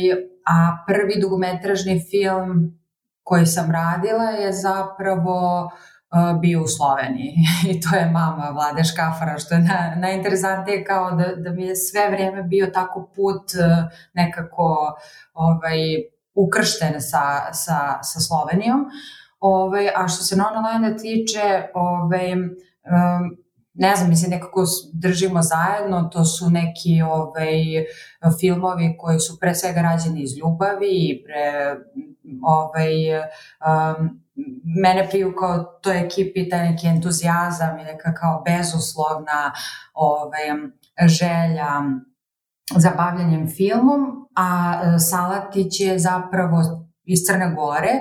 a 0.45 0.77
prvi 0.88 1.21
dugometražni 1.21 2.05
film 2.12 2.79
koji 3.24 3.45
sam 3.45 3.71
radila 3.71 4.24
je 4.24 4.53
zapravo 4.53 5.63
uh, 5.63 6.39
bio 6.41 6.62
u 6.63 6.67
Sloveniji 6.67 7.33
i 7.71 7.81
to 7.81 7.95
je 7.95 8.12
mama 8.12 8.50
Vlade 8.53 8.83
Škafara, 8.83 9.38
što 9.39 9.55
je 9.55 9.62
na, 9.62 9.95
najinteresantnije 9.97 10.83
kao 10.83 11.12
da, 11.12 11.35
da 11.35 11.51
mi 11.51 11.65
je 11.65 11.75
sve 11.75 12.09
vreme 12.09 12.43
bio 12.43 12.67
tako 12.67 13.09
put 13.15 13.51
nekako 14.13 14.95
ovaj, 15.33 15.77
ukršten 16.33 17.01
sa, 17.01 17.53
sa, 17.53 18.00
sa 18.01 18.19
Slovenijom. 18.19 18.85
Ovaj, 19.39 19.89
a 19.96 20.08
što 20.08 20.24
se 20.24 20.36
non-online 20.36 20.98
tiče, 20.98 21.68
ovaj, 21.74 22.34
um, 22.34 23.38
ne 23.74 23.96
znam, 23.96 24.10
mislim, 24.10 24.32
nekako 24.32 24.63
držimo 24.94 25.42
zajedno, 25.42 26.10
to 26.13 26.25
su 26.25 26.50
neki 26.50 27.01
ovaj, 27.01 27.62
filmovi 28.39 28.96
koji 29.00 29.20
su 29.20 29.39
pre 29.39 29.56
svega 29.56 29.82
rađeni 29.82 30.22
iz 30.22 30.38
ljubavi 30.38 30.89
i 30.89 31.24
pre, 31.24 31.75
ovaj, 32.44 32.94
um, 33.20 34.22
mene 34.84 35.10
privukao 35.10 35.63
toj 35.63 36.06
ekipi 36.06 36.50
taj 36.50 36.72
neki 36.72 36.88
entuzijazam 36.88 37.80
i 37.80 37.84
neka 37.84 38.13
kao 38.13 38.44
bezuslovna 38.46 39.54
ovaj, 39.94 40.44
želja 41.08 41.82
za 42.75 42.92
bavljanjem 42.98 43.48
filmom, 43.48 44.30
a 44.36 44.82
e, 44.84 45.00
Salatić 45.00 45.80
je 45.80 46.00
zapravo 46.00 46.85
iz 47.05 47.19
Crne 47.27 47.53
Gore 47.55 47.93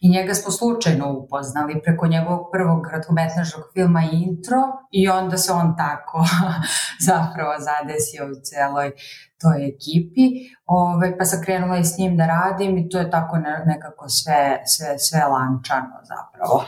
i 0.00 0.10
njega 0.10 0.34
smo 0.34 0.50
slučajno 0.50 1.12
upoznali 1.12 1.82
preko 1.84 2.06
njegovog 2.06 2.48
prvog 2.52 2.82
kratkometražnog 2.88 3.64
filma 3.74 4.02
Intro 4.12 4.62
i 4.90 5.08
onda 5.08 5.36
se 5.36 5.52
on 5.52 5.76
tako 5.76 6.24
zapravo 7.10 7.52
zadesio 7.68 8.24
u 8.26 8.34
celoj 8.42 8.92
toj 9.40 9.58
ekipi, 9.68 10.26
Ove, 10.66 11.18
pa 11.18 11.24
sam 11.24 11.42
krenula 11.44 11.78
i 11.78 11.84
s 11.84 11.98
njim 11.98 12.16
da 12.16 12.26
radim 12.26 12.78
i 12.78 12.88
to 12.88 12.98
je 12.98 13.10
tako 13.10 13.36
ne, 13.36 13.62
nekako 13.66 14.08
sve, 14.08 14.62
sve, 14.66 14.98
sve 14.98 15.20
lančano 15.24 15.96
zapravo. 16.12 16.64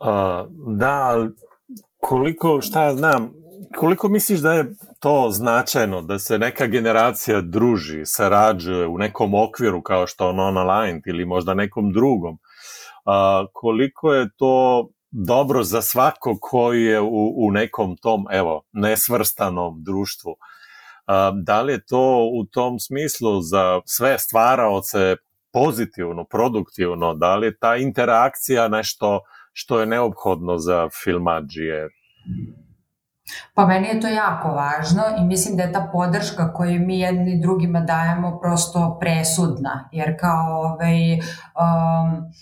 Uh, 0.00 0.76
da, 0.78 1.14
koliko, 2.00 2.60
šta 2.60 2.82
ja 2.82 2.94
znam, 2.96 3.30
koliko 3.76 4.08
misliš 4.08 4.40
da 4.40 4.52
je 4.52 4.74
to 4.98 5.30
značajno, 5.30 6.02
da 6.02 6.18
se 6.18 6.38
neka 6.38 6.66
generacija 6.66 7.40
druži, 7.40 8.02
sarađuje 8.04 8.86
u 8.86 8.98
nekom 8.98 9.34
okviru 9.34 9.82
kao 9.82 10.06
što 10.06 10.28
on 10.28 10.40
online 10.40 11.00
ili 11.06 11.24
možda 11.24 11.54
nekom 11.54 11.92
drugom, 11.92 12.34
uh, 12.34 13.48
koliko 13.52 14.14
je 14.14 14.28
to 14.36 14.88
dobro 15.10 15.62
za 15.62 15.82
svako 15.82 16.38
koji 16.40 16.84
je 16.84 17.00
u, 17.00 17.46
u 17.46 17.50
nekom 17.50 17.96
tom, 17.96 18.26
evo, 18.30 18.62
nesvrstanom 18.72 19.82
društvu. 19.84 20.36
Da 21.44 21.62
li 21.62 21.72
je 21.72 21.86
to 21.86 22.28
u 22.40 22.44
tom 22.44 22.78
smislu 22.78 23.40
za 23.40 23.80
sve 23.86 24.18
stvaraoce 24.18 25.16
pozitivno, 25.52 26.24
produktivno, 26.24 27.14
da 27.14 27.36
li 27.36 27.46
je 27.46 27.58
ta 27.58 27.76
interakcija 27.76 28.68
nešto 28.68 29.20
što 29.52 29.80
je 29.80 29.86
neophodno 29.86 30.58
za 30.58 30.88
filmađije? 31.04 31.88
Pa 33.54 33.66
meni 33.66 33.88
je 33.88 34.00
to 34.00 34.08
jako 34.08 34.48
važno 34.48 35.02
i 35.18 35.24
mislim 35.24 35.56
da 35.56 35.62
je 35.62 35.72
ta 35.72 35.88
podrška 35.92 36.52
koju 36.52 36.80
mi 36.80 36.98
jedni 36.98 37.40
drugima 37.40 37.80
dajemo 37.80 38.38
prosto 38.40 38.96
presudna, 39.00 39.88
jer 39.92 40.20
kao 40.20 40.60
ovaj, 40.62 41.12
um, 41.14 42.32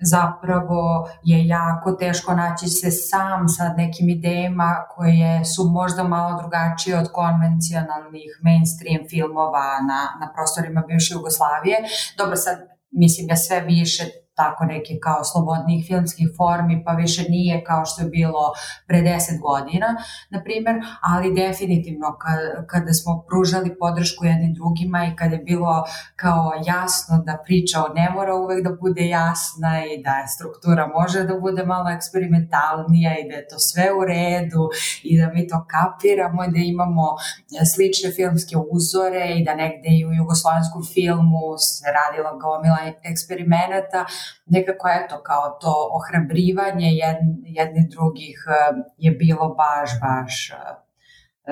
zapravo 0.00 1.08
je 1.24 1.46
jako 1.46 1.92
teško 1.92 2.34
naći 2.34 2.66
se 2.66 2.90
sam 2.90 3.48
sa 3.48 3.68
nekim 3.68 4.08
idejama 4.08 4.76
koje 4.90 5.44
su 5.44 5.64
možda 5.64 6.02
malo 6.02 6.38
drugačije 6.40 6.98
od 6.98 7.08
konvencionalnih 7.12 8.40
mainstream 8.42 9.08
filmova 9.10 9.80
na, 9.88 10.26
na 10.26 10.32
prostorima 10.34 10.82
bivše 10.88 11.14
Jugoslavije. 11.14 11.76
Dobro, 12.18 12.36
sad 12.36 12.58
mislim 12.90 13.26
da 13.26 13.36
sve 13.36 13.60
više 13.60 14.04
tako 14.34 14.64
neke 14.64 14.98
kao 15.02 15.24
slobodnih 15.24 15.86
filmskih 15.86 16.28
formi, 16.36 16.82
pa 16.84 16.92
više 16.92 17.22
nije 17.28 17.64
kao 17.64 17.84
što 17.84 18.02
je 18.02 18.08
bilo 18.08 18.52
pre 18.86 18.98
10 18.98 19.40
godina, 19.40 19.86
na 20.30 20.42
primer, 20.42 20.74
ali 21.00 21.34
definitivno 21.34 22.16
kada 22.66 22.92
smo 22.92 23.24
pružali 23.28 23.78
podršku 23.78 24.24
jednim 24.24 24.54
drugima 24.54 25.04
i 25.04 25.16
kada 25.16 25.34
je 25.34 25.42
bilo 25.42 25.84
kao 26.16 26.52
jasno 26.66 27.22
da 27.26 27.42
priča 27.44 27.78
ne 27.94 28.10
mora 28.10 28.34
uvek 28.34 28.64
da 28.64 28.70
bude 28.80 29.08
jasna 29.08 29.84
i 29.84 30.02
da 30.02 30.26
struktura 30.26 30.86
može 30.86 31.24
da 31.24 31.34
bude 31.40 31.64
malo 31.64 31.90
eksperimentalnija 31.90 33.18
i 33.18 33.28
da 33.28 33.34
je 33.34 33.48
to 33.48 33.58
sve 33.58 33.86
u 33.98 34.04
redu 34.04 34.68
i 35.02 35.18
da 35.18 35.26
mi 35.34 35.48
to 35.48 35.66
kapiramo 35.74 36.44
i 36.44 36.50
da 36.50 36.58
imamo 36.58 37.06
slične 37.74 38.10
filmske 38.10 38.56
uzore 38.70 39.24
i 39.36 39.44
da 39.44 39.54
negde 39.54 39.88
i 39.98 40.06
u 40.06 40.12
jugoslovenskom 40.12 40.82
filmu 40.94 41.44
se 41.58 41.84
radila 41.98 42.32
gomila 42.42 42.78
eksperimenata, 43.02 44.00
nekako 44.46 44.88
eto 44.88 45.22
kao 45.22 45.58
to 45.60 45.90
ohrabrivanje 45.92 46.88
jedni 47.44 47.88
drugih 47.90 48.44
eh, 48.48 48.82
je 48.98 49.10
bilo 49.10 49.48
baš, 49.48 49.90
baš 50.00 50.50
eh, 50.50 50.56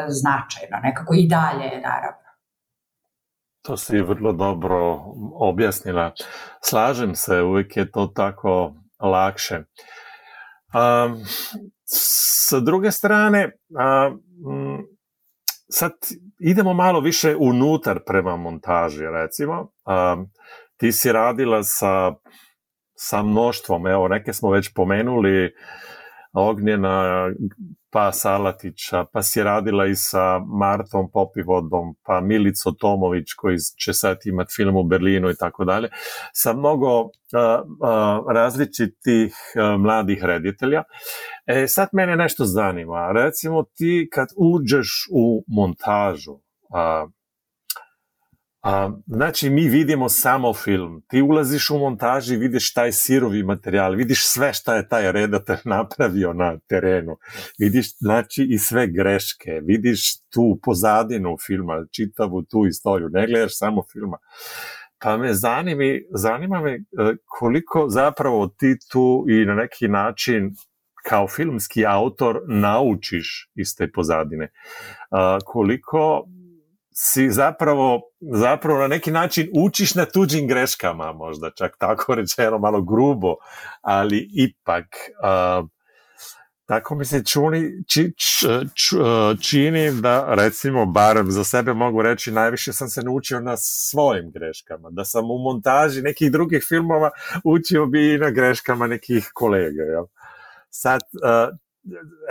značajno, 0.09 0.77
nekako 0.83 1.15
i 1.15 1.27
dalje 1.27 1.65
je 1.65 1.81
naravno. 1.81 2.23
To 3.63 3.77
si 3.77 4.01
vrlo 4.01 4.33
dobro 4.33 5.05
objasnila. 5.35 6.13
Slažem 6.61 7.15
se, 7.15 7.43
uvijek 7.43 7.77
je 7.77 7.91
to 7.91 8.07
tako 8.07 8.75
lakše. 9.01 9.57
Um, 10.75 11.25
sa 11.85 12.61
druge 12.61 12.91
strane, 12.91 13.51
um, 14.47 14.87
sad 15.69 15.93
idemo 16.39 16.75
malo 16.75 17.01
više 17.01 17.37
unutar 17.37 18.01
prema 18.07 18.37
montaži, 18.37 19.05
recimo. 19.07 19.61
Um, 19.61 20.31
ti 20.77 20.93
si 20.93 21.13
radila 21.13 21.63
sa 21.63 22.15
sa 23.09 23.23
mnoštvom, 23.23 23.87
evo 23.87 24.09
neke 24.09 24.33
smo 24.33 24.51
već 24.51 24.75
pomenuli, 24.75 25.55
Ognjena, 26.33 27.29
pa 27.91 28.13
Salatića, 28.13 29.05
pa 29.13 29.23
si 29.23 29.43
radila 29.43 29.87
i 29.87 29.95
sa 29.95 30.39
Martom 30.39 31.11
Popivodom, 31.13 31.95
pa 32.07 32.21
Milico 32.21 32.71
Tomović 32.71 33.33
koji 33.37 33.57
će 33.85 33.93
sad 33.93 34.17
imati 34.25 34.55
film 34.57 34.77
u 34.77 34.85
Berlinu 34.85 35.31
i 35.31 35.37
tako 35.39 35.65
dalje, 35.65 35.89
sa 36.33 36.53
mnogo 36.53 37.01
uh, 37.01 37.11
uh, 37.11 38.33
različitih 38.35 39.35
uh, 39.57 39.81
mladih 39.81 40.25
reditelja. 40.25 40.83
E, 41.47 41.67
sad 41.67 41.89
mene 41.93 42.17
nešto 42.17 42.45
zanima, 42.45 43.13
recimo 43.13 43.65
ti 43.75 44.09
kad 44.13 44.29
uđeš 44.37 45.09
u 45.13 45.45
montažu, 45.49 46.33
uh, 46.33 47.11
A, 48.63 48.91
znači, 49.07 49.51
mi 49.51 49.69
vidimo 49.69 50.09
samo 50.09 50.55
film. 50.55 51.03
Ti 51.09 51.23
ulaziš 51.23 51.71
u 51.71 51.79
montaži, 51.79 52.37
vidiš 52.37 52.75
taj 52.75 52.93
sirovi 52.93 53.43
materijal, 53.43 53.95
vidiš 53.95 54.27
sve 54.27 54.53
šta 54.53 54.77
je 54.77 54.89
taj 54.89 55.13
redatelj 55.13 55.59
napravio 55.77 56.33
na 56.33 56.59
terenu. 56.69 57.17
Vidiš, 57.59 57.99
znači, 57.99 58.47
i 58.51 58.59
sve 58.59 58.87
greške. 58.87 59.61
Vidiš 59.63 60.21
tu 60.31 60.59
pozadinu 60.63 61.37
filma, 61.47 61.87
čitavu 61.91 62.43
tu 62.43 62.67
istoriju. 62.67 63.09
Ne 63.09 63.27
gledaš 63.27 63.59
samo 63.59 63.83
filma. 63.93 64.19
Pa 64.99 65.17
me 65.17 65.35
zanima, 65.35 65.99
zanima 66.15 66.61
me 66.61 66.73
e, 66.73 66.81
koliko 67.27 67.89
zapravo 67.89 68.47
ti 68.47 68.77
tu 68.93 69.25
i 69.29 69.45
na 69.45 69.55
neki 69.55 69.89
način 69.89 70.51
kao 71.05 71.29
filmski 71.29 71.87
autor 71.87 72.41
naučiš 72.49 73.51
iz 73.55 73.77
te 73.77 73.93
pozadine. 73.93 74.49
koliko 75.45 76.27
si 76.95 77.31
zapravo, 77.31 78.01
zapravo 78.21 78.81
na 78.81 78.89
neki 78.89 79.11
način 79.11 79.49
učiš 79.55 79.95
na 79.95 80.05
tuđim 80.05 80.49
greškama, 80.49 81.13
možda 81.13 81.51
čak 81.51 81.77
tako 81.79 82.15
rečeno, 82.19 82.59
malo 82.59 82.83
grubo, 82.83 83.35
ali 83.81 84.29
ipak 84.33 84.85
uh, 85.23 85.69
tako 86.67 86.95
mi 86.95 87.05
se 87.05 87.25
čuni, 87.25 87.85
či, 87.89 88.13
č, 88.17 88.47
č, 88.75 88.97
čini 89.41 89.91
da 90.01 90.35
recimo, 90.35 90.87
barem 90.87 91.31
za 91.31 91.45
sebe 91.45 91.75
mogu 91.75 92.03
reći, 92.03 92.33
najviše 92.33 92.73
sam 92.73 92.89
se 92.89 93.03
naučio 93.03 93.41
na 93.41 93.57
svojim 93.57 94.31
greškama, 94.31 94.91
da 94.91 95.05
sam 95.05 95.31
u 95.31 95.39
montaži 95.39 96.03
nekih 96.03 96.33
drugih 96.33 96.65
filmova 96.69 97.11
učio 97.45 97.87
bi 97.87 98.15
i 98.15 98.19
na 98.19 98.31
greškama 98.31 98.87
nekih 98.87 99.31
kolega. 99.35 99.83
Jel? 99.83 100.05
Sad, 100.71 101.01
uh, 101.01 101.57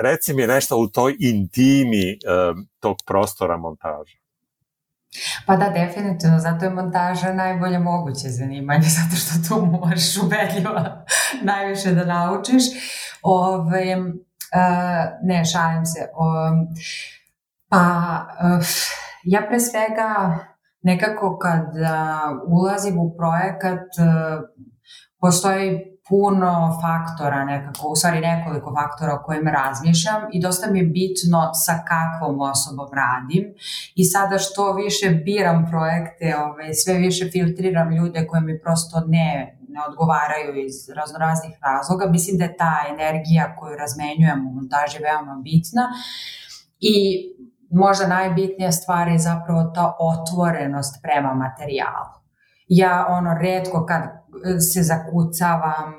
reci 0.01 0.33
mi 0.33 0.47
nešto 0.47 0.77
u 0.77 0.87
toj 0.87 1.15
intimi 1.19 2.11
uh, 2.11 2.57
tog 2.79 2.97
prostora 3.07 3.57
montaža. 3.57 4.20
Pa 5.45 5.55
da, 5.55 5.69
definitivno, 5.69 6.39
zato 6.39 6.65
je 6.65 6.71
montaža 6.71 7.33
najbolje 7.33 7.79
moguće 7.79 8.29
zanimanje, 8.29 8.87
zato 8.99 9.15
što 9.15 9.47
tu 9.47 9.65
možeš 9.65 10.17
ubedljivo 10.17 10.81
najviše 11.51 11.91
da 11.91 12.05
naučiš. 12.05 12.63
Ove, 13.21 13.97
uh, 13.97 14.13
ne, 15.23 15.45
šalim 15.45 15.85
se. 15.85 15.99
Um, 15.99 16.67
pa, 17.69 17.79
uh, 18.57 18.65
ja 19.23 19.45
pre 19.47 19.59
svega 19.59 20.37
nekako 20.81 21.37
kad 21.37 21.65
ulazim 22.47 22.97
u 22.97 23.15
projekat, 23.17 23.79
uh, 23.79 24.49
postoji 25.19 25.79
puno 26.09 26.79
faktora 26.81 27.45
nekako, 27.45 27.87
u 27.87 27.95
stvari 27.95 28.19
nekoliko 28.19 28.73
faktora 28.79 29.13
o 29.13 29.23
kojima 29.25 29.51
razmišljam 29.51 30.21
i 30.33 30.41
dosta 30.41 30.71
mi 30.71 30.79
je 30.79 30.85
bitno 30.85 31.49
sa 31.53 31.75
kakvom 31.91 32.41
osobom 32.41 32.89
radim 32.93 33.43
i 33.95 34.03
sada 34.03 34.37
što 34.37 34.73
više 34.73 35.09
biram 35.09 35.67
projekte, 35.71 36.37
ovaj, 36.37 36.73
sve 36.73 36.93
više 36.93 37.29
filtriram 37.31 37.91
ljude 37.91 38.27
koje 38.27 38.41
mi 38.41 38.61
prosto 38.61 39.03
ne, 39.07 39.57
ne 39.67 39.79
odgovaraju 39.89 40.65
iz 40.65 40.89
raznoraznih 40.95 41.57
razloga. 41.61 42.05
Mislim 42.09 42.37
da 42.37 42.43
je 42.43 42.57
ta 42.57 42.75
energija 42.93 43.55
koju 43.59 43.77
razmenjujem 43.77 44.47
u 44.47 44.51
montaži 44.51 44.97
veoma 45.03 45.41
bitna 45.43 45.85
i 46.79 46.95
možda 47.71 48.07
najbitnija 48.07 48.71
stvar 48.71 49.07
je 49.07 49.19
zapravo 49.19 49.63
ta 49.75 49.95
otvorenost 49.99 51.01
prema 51.03 51.33
materijalu. 51.33 52.20
Ja 52.73 53.05
ono 53.09 53.33
redko 53.33 53.85
kad 53.85 54.01
se 54.73 54.83
zakucavam, 54.83 55.93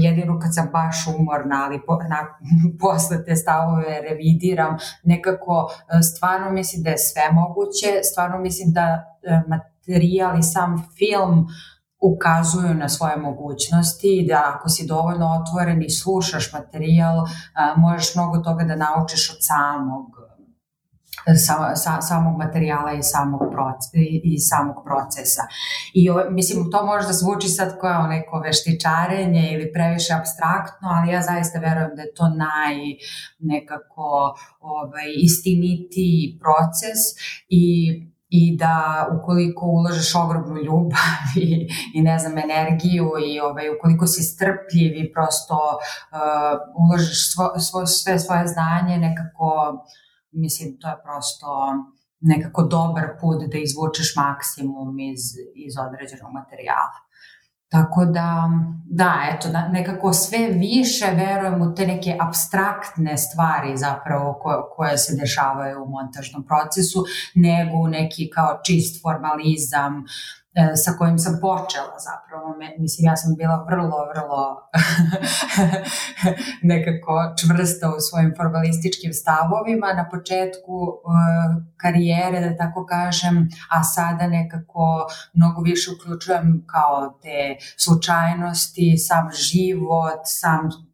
jedino 0.00 0.38
kad 0.38 0.54
sam 0.54 0.68
baš 0.72 1.06
umorna, 1.18 1.64
ali 1.64 1.80
po, 1.86 1.98
na, 2.08 2.20
posle 2.80 3.24
te 3.24 3.36
stavove 3.36 4.00
revidiram, 4.10 4.76
nekako 5.02 5.68
e, 5.70 6.02
stvarno 6.02 6.50
mislim 6.50 6.82
da 6.82 6.90
je 6.90 6.98
sve 6.98 7.32
moguće, 7.32 8.00
stvarno 8.12 8.38
mislim 8.38 8.72
da 8.72 9.16
e, 9.22 9.40
materijal 9.48 10.38
i 10.38 10.42
sam 10.42 10.88
film 10.98 11.46
ukazuju 12.00 12.74
na 12.74 12.88
svoje 12.88 13.16
mogućnosti 13.16 14.18
i 14.18 14.26
da 14.28 14.52
ako 14.54 14.68
si 14.68 14.86
dovoljno 14.86 15.26
otvoren 15.40 15.82
i 15.82 15.90
slušaš 15.90 16.52
materijal, 16.52 17.26
možeš 17.76 18.14
mnogo 18.14 18.38
toga 18.38 18.64
da 18.64 18.76
naučiš 18.76 19.30
od 19.30 19.36
samog 19.40 20.27
sa, 21.36 21.74
sa, 21.76 22.00
samog 22.00 22.38
materijala 22.38 22.92
i 22.92 23.02
samog, 23.02 23.40
proces, 23.52 23.90
i, 24.24 24.38
samog 24.38 24.76
procesa. 24.84 25.42
I 25.94 26.10
o, 26.10 26.26
mislim, 26.30 26.70
to 26.70 26.86
možda 26.86 27.12
zvuči 27.12 27.48
sad 27.48 27.80
kao 27.80 28.06
neko 28.06 28.38
veštičarenje 28.38 29.52
ili 29.52 29.72
previše 29.72 30.12
abstraktno, 30.14 30.88
ali 30.88 31.12
ja 31.12 31.22
zaista 31.22 31.58
verujem 31.58 31.90
da 31.96 32.02
je 32.02 32.14
to 32.14 32.28
naj 32.28 32.76
nekako 33.38 34.34
ovaj, 34.60 35.08
istiniti 35.16 36.38
proces 36.40 36.98
i 37.48 37.64
i 38.30 38.56
da 38.56 39.06
ukoliko 39.18 39.66
uložeš 39.66 40.14
ogromnu 40.14 40.56
ljubav 40.62 41.22
i, 41.36 41.68
i 41.94 42.02
ne 42.02 42.18
znam, 42.18 42.38
energiju 42.38 43.10
i 43.26 43.40
ovaj, 43.40 43.70
ukoliko 43.76 44.06
si 44.06 44.22
strpljiv 44.22 44.96
i 44.96 45.12
prosto 45.12 45.78
uh, 45.78 46.18
uložiš 46.76 47.32
svo, 47.32 47.58
svo, 47.58 47.86
sve 47.86 48.18
svoje 48.18 48.46
znanje, 48.46 48.98
nekako, 48.98 49.48
mislim, 50.32 50.78
to 50.80 50.88
je 50.88 51.02
prosto 51.02 51.46
nekako 52.20 52.62
dobar 52.62 53.04
put 53.20 53.38
da 53.52 53.58
izvučeš 53.58 54.16
maksimum 54.16 54.98
iz, 54.98 55.22
iz 55.54 55.74
određenog 55.86 56.32
materijala. 56.32 57.08
Tako 57.70 58.04
da, 58.04 58.50
da, 58.84 59.14
eto, 59.32 59.48
nekako 59.72 60.12
sve 60.12 60.48
više 60.48 61.06
verujem 61.06 61.62
u 61.62 61.74
te 61.74 61.86
neke 61.86 62.16
abstraktne 62.20 63.16
stvari 63.18 63.76
zapravo 63.76 64.38
koje, 64.42 64.58
koje 64.76 64.98
se 64.98 65.16
dešavaju 65.16 65.82
u 65.82 65.90
montažnom 65.90 66.46
procesu, 66.46 67.04
nego 67.34 67.76
u 67.76 67.88
neki 67.88 68.30
kao 68.30 68.58
čist 68.64 69.02
formalizam, 69.02 70.04
sa 70.84 70.92
kojim 70.98 71.18
sam 71.18 71.38
počela 71.40 71.96
zapravo. 72.08 72.54
Mislim, 72.78 73.06
ja 73.06 73.16
sam 73.16 73.34
bila 73.36 73.66
vrlo, 73.70 73.98
vrlo 74.12 74.40
nekako 76.72 77.34
čvrsta 77.40 77.88
u 77.88 78.00
svojim 78.00 78.34
formalističkim 78.36 79.12
stavovima 79.12 79.92
na 79.92 80.08
početku 80.08 80.76
e, 80.88 80.98
karijere, 81.76 82.40
da 82.40 82.56
tako 82.56 82.86
kažem, 82.86 83.48
a 83.70 83.84
sada 83.84 84.26
nekako 84.26 85.06
mnogo 85.32 85.62
više 85.62 85.90
uključujem 85.90 86.64
kao 86.66 87.18
te 87.22 87.56
slučajnosti, 87.76 88.96
sam 88.98 89.30
život, 89.32 90.20
sam 90.24 90.87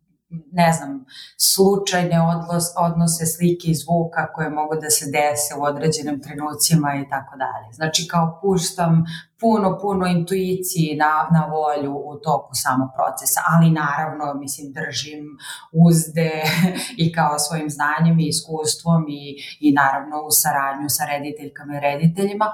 ne 0.52 0.72
znam, 0.72 1.04
slučajne 1.52 2.18
odlos, 2.34 2.64
odnose 2.86 3.26
slike 3.26 3.66
i 3.70 3.74
zvuka 3.74 4.32
koje 4.32 4.50
mogu 4.50 4.74
da 4.82 4.90
se 4.90 5.04
dese 5.16 5.52
u 5.58 5.62
određenim 5.62 6.22
trenucima 6.22 6.90
i 6.94 7.08
tako 7.08 7.36
dalje. 7.36 7.72
Znači 7.72 8.08
kao 8.12 8.38
puštam 8.42 9.04
puno, 9.40 9.78
puno 9.82 10.06
intuiciji 10.06 10.96
na, 10.96 11.12
na 11.36 11.42
volju 11.54 11.94
u 12.10 12.12
toku 12.26 12.52
samog 12.64 12.90
procesa, 12.96 13.40
ali 13.52 13.70
naravno, 13.70 14.34
mislim, 14.34 14.72
držim 14.72 15.24
uzde 15.86 16.32
i 17.04 17.12
kao 17.12 17.38
svojim 17.38 17.70
znanjem 17.70 18.18
i 18.20 18.28
iskustvom 18.28 19.02
i, 19.08 19.24
i 19.60 19.72
naravno 19.72 20.16
u 20.28 20.30
saradnju 20.30 20.88
sa 20.88 21.04
rediteljkama 21.12 21.76
i 21.76 21.80
rediteljima, 21.80 22.46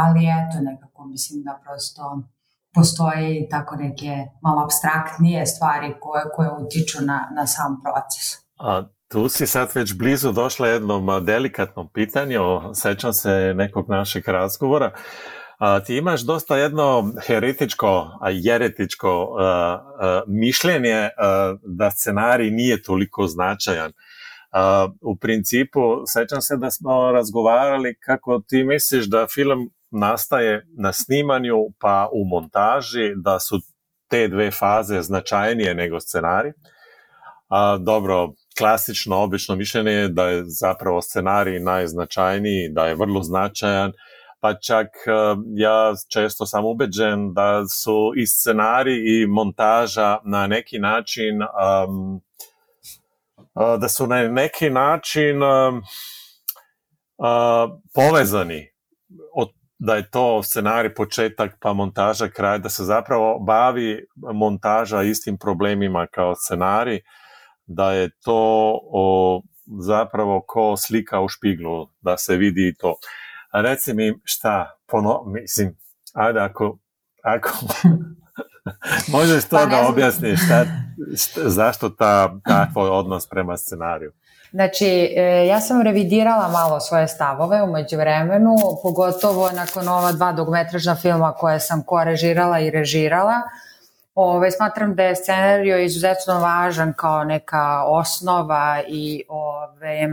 ali 0.00 0.20
eto, 0.38 0.56
nekako 0.70 1.06
mislim 1.06 1.42
da 1.42 1.60
prosto 1.64 2.02
postoje 2.74 3.48
tako 3.50 3.76
neke 3.76 4.12
malo 4.42 4.62
abstraktnije 4.62 5.46
stvari 5.46 5.94
koje, 6.00 6.24
koje 6.34 6.50
utiču 6.50 6.98
na, 7.00 7.28
na 7.36 7.46
sam 7.46 7.80
proces. 7.82 8.26
A 8.58 8.82
tu 9.08 9.28
si 9.28 9.46
sad 9.46 9.68
već 9.74 9.94
blizu 9.94 10.32
došla 10.32 10.68
jednom 10.68 11.24
delikatnom 11.24 11.88
pitanju, 11.92 12.40
sećam 12.74 13.12
se 13.12 13.52
nekog 13.54 13.88
našeg 13.88 14.28
razgovora. 14.28 14.90
A, 15.58 15.80
ti 15.80 15.96
imaš 15.96 16.20
dosta 16.20 16.56
jedno 16.56 17.12
heretičko, 17.26 18.18
a 18.20 18.30
jeretičko 18.30 19.36
a, 19.38 19.44
a, 19.44 20.22
mišljenje 20.26 21.10
a, 21.16 21.54
da 21.62 21.90
scenarij 21.90 22.50
nije 22.50 22.82
toliko 22.82 23.26
značajan. 23.26 23.92
A, 24.52 24.88
u 25.00 25.16
principu, 25.16 25.80
sećam 26.06 26.40
se 26.40 26.56
da 26.56 26.70
smo 26.70 27.12
razgovarali 27.12 27.96
kako 28.00 28.40
ti 28.48 28.64
misliš 28.64 29.06
da 29.06 29.26
film 29.34 29.70
nastaje 29.90 30.66
na 30.78 30.92
snimanju 30.92 31.56
pa 31.80 32.08
u 32.12 32.24
montaži, 32.24 33.12
da 33.16 33.40
su 33.40 33.58
te 34.08 34.28
dve 34.28 34.50
faze 34.50 35.02
značajnije 35.02 35.74
nego 35.74 36.00
scenarij. 36.00 36.52
A, 37.48 37.78
dobro, 37.80 38.32
klasično, 38.58 39.16
obično 39.16 39.56
mišljenje 39.56 39.92
je 39.92 40.08
da 40.08 40.28
je 40.28 40.42
zapravo 40.46 41.02
scenarij 41.02 41.60
najznačajniji, 41.60 42.68
da 42.72 42.86
je 42.86 42.94
vrlo 42.94 43.22
značajan, 43.22 43.92
pa 44.40 44.54
čak 44.54 44.86
ja 45.56 45.92
često 46.12 46.46
sam 46.46 46.64
ubeđen 46.64 47.34
da 47.34 47.66
su 47.66 48.12
i 48.16 48.26
scenarij 48.26 48.98
i 49.04 49.26
montaža 49.26 50.18
na 50.24 50.46
neki 50.46 50.78
način 50.78 51.42
um, 51.42 52.20
da 53.80 53.88
su 53.88 54.06
na 54.06 54.28
neki 54.28 54.70
način 54.70 55.42
um, 55.42 55.82
uh, 57.18 57.80
povezani 57.94 58.68
od 59.34 59.48
da 59.78 59.94
je 59.94 60.10
to 60.10 60.42
scenarij 60.42 60.94
početak 60.94 61.56
pa 61.60 61.72
montaža 61.72 62.28
kraj, 62.28 62.58
da 62.58 62.68
se 62.68 62.84
zapravo 62.84 63.38
bavi 63.38 64.06
montaža 64.34 65.02
istim 65.02 65.38
problemima 65.38 66.06
kao 66.06 66.34
scenarij, 66.34 67.00
da 67.66 67.92
je 67.92 68.10
to 68.24 68.78
o, 68.92 69.42
zapravo 69.80 70.44
ko 70.46 70.76
slika 70.76 71.20
u 71.20 71.28
špiglu, 71.28 71.88
da 72.00 72.16
se 72.16 72.36
vidi 72.36 72.74
to. 72.78 72.94
A 73.50 73.60
reci 73.60 73.94
mi 73.94 74.20
šta, 74.24 74.76
pono, 74.86 75.22
mislim, 75.26 75.76
ajde 76.14 76.40
ako, 76.40 76.78
ako 77.22 77.48
možeš 79.12 79.44
to 79.44 79.56
pa 79.56 79.66
da 79.66 79.88
objasniš 79.88 80.40
šta, 80.44 80.64
šta, 81.16 81.48
zašto 81.50 81.88
ta, 81.88 82.38
tvoj 82.72 82.88
odnos 82.88 83.28
prema 83.28 83.56
scenariju. 83.56 84.12
Znači, 84.52 85.14
e, 85.16 85.46
ja 85.46 85.60
sam 85.60 85.82
revidirala 85.82 86.48
malo 86.48 86.80
svoje 86.80 87.08
stavove 87.08 87.62
umeđu 87.62 87.96
vremenu, 87.96 88.56
pogotovo 88.82 89.50
nakon 89.50 89.88
ova 89.88 90.12
dva 90.12 90.32
dogmetražna 90.32 90.96
filma 90.96 91.32
koje 91.32 91.60
sam 91.60 91.82
korežirala 91.82 92.60
i 92.60 92.70
režirala. 92.70 93.34
Ove, 94.14 94.50
smatram 94.50 94.94
da 94.94 95.02
je 95.02 95.16
scenario 95.16 95.78
izuzetno 95.78 96.40
važan 96.40 96.92
kao 96.96 97.24
neka 97.24 97.84
osnova 97.84 98.82
i, 98.88 99.22
ove, 99.28 100.08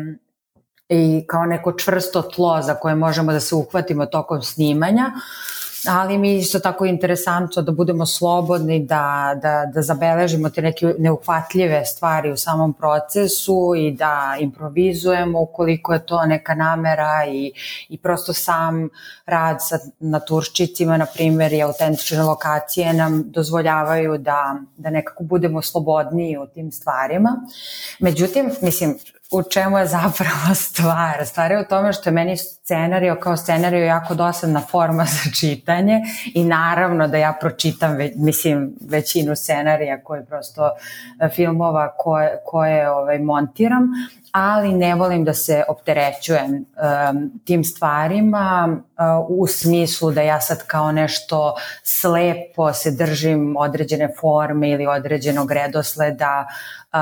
i 0.89 1.23
kao 1.27 1.45
neko 1.45 1.73
čvrsto 1.73 2.21
tlo 2.21 2.61
za 2.61 2.75
koje 2.75 2.95
možemo 2.95 3.31
da 3.31 3.39
se 3.39 3.55
uhvatimo 3.55 4.05
tokom 4.05 4.41
snimanja. 4.41 5.05
Uh, 5.05 5.54
ali 5.89 6.17
mi 6.17 6.35
isto 6.35 6.59
tako 6.59 6.85
interesantno 6.85 7.61
da 7.61 7.71
budemo 7.71 8.05
slobodni, 8.05 8.79
da, 8.85 9.35
da, 9.41 9.65
da 9.73 9.81
zabeležimo 9.81 10.49
te 10.49 10.61
neke 10.61 10.93
neuhvatljive 10.99 11.85
stvari 11.85 12.31
u 12.31 12.37
samom 12.37 12.73
procesu 12.73 13.73
i 13.77 13.91
da 13.91 14.37
improvizujemo 14.39 15.41
ukoliko 15.41 15.93
je 15.93 16.05
to 16.05 16.25
neka 16.25 16.55
namera 16.55 17.25
i, 17.27 17.51
i 17.89 17.97
prosto 17.97 18.33
sam 18.33 18.89
rad 19.25 19.57
sa 19.59 19.79
naturščicima, 19.99 20.97
na 20.97 21.05
primjer, 21.05 21.53
i 21.53 21.61
autentične 21.61 22.23
lokacije 22.23 22.93
nam 22.93 23.23
dozvoljavaju 23.25 24.17
da, 24.17 24.55
da 24.77 24.89
nekako 24.89 25.23
budemo 25.23 25.61
slobodniji 25.61 26.37
u 26.37 26.47
tim 26.47 26.71
stvarima. 26.71 27.35
Međutim, 27.99 28.51
mislim, 28.61 28.99
u 29.31 29.43
čemu 29.43 29.77
je 29.77 29.87
zapravo 29.87 30.55
stvar. 30.65 31.25
Stvar 31.25 31.51
je 31.51 31.61
u 31.61 31.65
tome 31.69 31.93
što 31.93 32.09
je 32.09 32.13
meni 32.13 32.37
scenario 32.37 33.15
kao 33.15 33.37
scenario 33.37 33.85
jako 33.85 34.15
dosadna 34.15 34.61
forma 34.61 35.05
za 35.23 35.31
čitanje 35.39 36.01
i 36.33 36.43
naravno 36.43 37.07
da 37.07 37.17
ja 37.17 37.33
pročitam, 37.41 37.95
ve, 37.95 38.11
mislim, 38.15 38.73
većinu 38.81 39.35
scenarija 39.35 40.03
koje 40.03 40.25
prosto 40.25 40.69
e, 41.19 41.29
filmova 41.29 41.93
koje, 41.97 42.37
koje 42.45 42.91
ovaj, 42.91 43.19
montiram, 43.19 43.87
ali 44.37 44.73
ne 44.73 44.95
volim 44.95 45.23
da 45.23 45.33
se 45.33 45.63
opterećujem 45.67 46.51
um, 46.51 47.31
tim 47.45 47.63
stvarima 47.63 48.69
uh, 48.69 49.25
u 49.29 49.47
smislu 49.47 50.11
da 50.11 50.21
ja 50.21 50.41
sad 50.41 50.67
kao 50.67 50.91
nešto 50.91 51.55
slepo 51.83 52.73
se 52.73 52.91
držim 52.91 53.55
određene 53.57 54.09
forme 54.21 54.69
ili 54.69 54.87
određenog 54.87 55.51
redosleda 55.51 56.47
uh, 56.47 56.99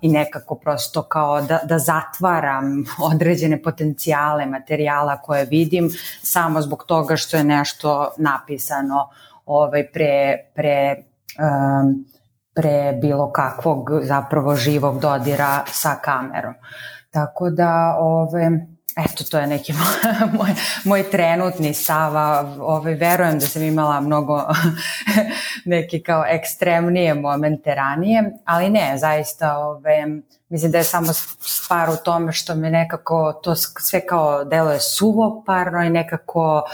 i 0.00 0.08
nekako 0.08 0.54
prosto 0.54 1.02
kao 1.02 1.40
da, 1.40 1.60
da 1.64 1.78
zatvaram 1.78 2.84
određene 3.12 3.62
potencijale 3.62 4.46
materijala 4.46 5.16
koje 5.16 5.44
vidim 5.44 5.90
samo 6.22 6.62
zbog 6.62 6.84
toga 6.84 7.16
što 7.16 7.36
je 7.36 7.44
nešto 7.44 8.10
napisano 8.16 9.08
ovaj, 9.46 9.86
pre, 9.92 10.36
pre 10.54 10.96
um, 11.38 12.15
pre 12.56 12.92
bilo 13.02 13.32
kakvog 13.32 13.90
zapravo 14.02 14.56
živog 14.56 15.00
dodira 15.00 15.64
sa 15.66 15.94
kamerom. 16.04 16.54
Tako 17.10 17.50
da, 17.50 17.96
ove, 17.98 18.50
eto, 18.96 19.24
to 19.24 19.38
je 19.38 19.46
neki 19.46 19.72
moj, 20.38 20.50
moj 20.84 21.10
trenutni 21.10 21.74
stav, 21.74 22.12
ove, 22.60 22.94
verujem 22.94 23.38
da 23.38 23.46
sam 23.46 23.62
imala 23.62 24.00
mnogo 24.00 24.44
neke 25.64 26.00
kao 26.00 26.24
ekstremnije 26.28 27.14
momente 27.14 27.74
ranije, 27.74 28.32
ali 28.44 28.70
ne, 28.70 28.98
zaista, 28.98 29.58
ove, 29.58 30.06
mislim 30.48 30.72
da 30.72 30.78
je 30.78 30.84
samo 30.84 31.12
stvar 31.40 31.90
u 31.90 31.96
tome 32.04 32.32
što 32.32 32.54
me 32.54 32.70
nekako 32.70 33.40
to 33.42 33.54
sve 33.56 34.06
kao 34.06 34.44
deluje 34.44 34.80
suvoparno 34.80 35.82
i 35.82 35.90
nekako 35.90 36.64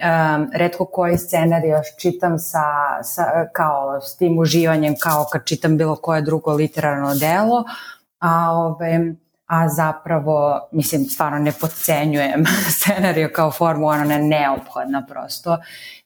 um, 0.00 0.50
redko 0.54 0.84
koji 0.84 1.18
scenarij 1.18 1.70
još 1.70 1.86
čitam 1.98 2.38
sa, 2.38 2.62
sa, 3.02 3.24
kao 3.52 4.00
s 4.00 4.16
tim 4.16 4.38
uživanjem 4.38 4.94
kao 5.00 5.26
kad 5.32 5.44
čitam 5.44 5.76
bilo 5.76 5.96
koje 5.96 6.22
drugo 6.22 6.52
literarno 6.52 7.14
delo, 7.14 7.64
a 8.18 8.52
ove, 8.52 9.14
a 9.46 9.68
zapravo, 9.68 10.68
mislim, 10.72 11.04
stvarno 11.04 11.38
ne 11.38 11.52
podcenjujem 11.60 12.44
scenariju 12.76 13.30
kao 13.34 13.50
formu, 13.50 13.86
ona 13.86 14.14
je 14.14 14.22
neophodna 14.22 15.06
prosto 15.08 15.58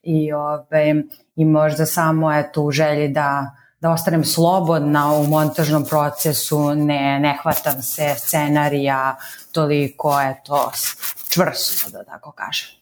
i, 0.03 0.33
ove, 0.33 0.94
i 1.37 1.44
možda 1.44 1.87
samo 1.87 2.33
eto 2.33 2.62
u 2.62 2.70
želji 2.70 3.09
da 3.09 3.50
da 3.81 3.90
ostanem 3.90 4.24
slobodna 4.24 5.12
u 5.12 5.26
montažnom 5.26 5.85
procesu, 5.85 6.74
ne, 6.74 7.20
ne 7.20 7.38
hvatam 7.42 7.83
se 7.83 8.14
scenarija 8.18 9.16
toliko, 9.53 10.20
eto, 10.20 10.72
čvrsto, 11.31 11.90
da 11.90 12.05
tako 12.05 12.33
kažem. 12.33 12.80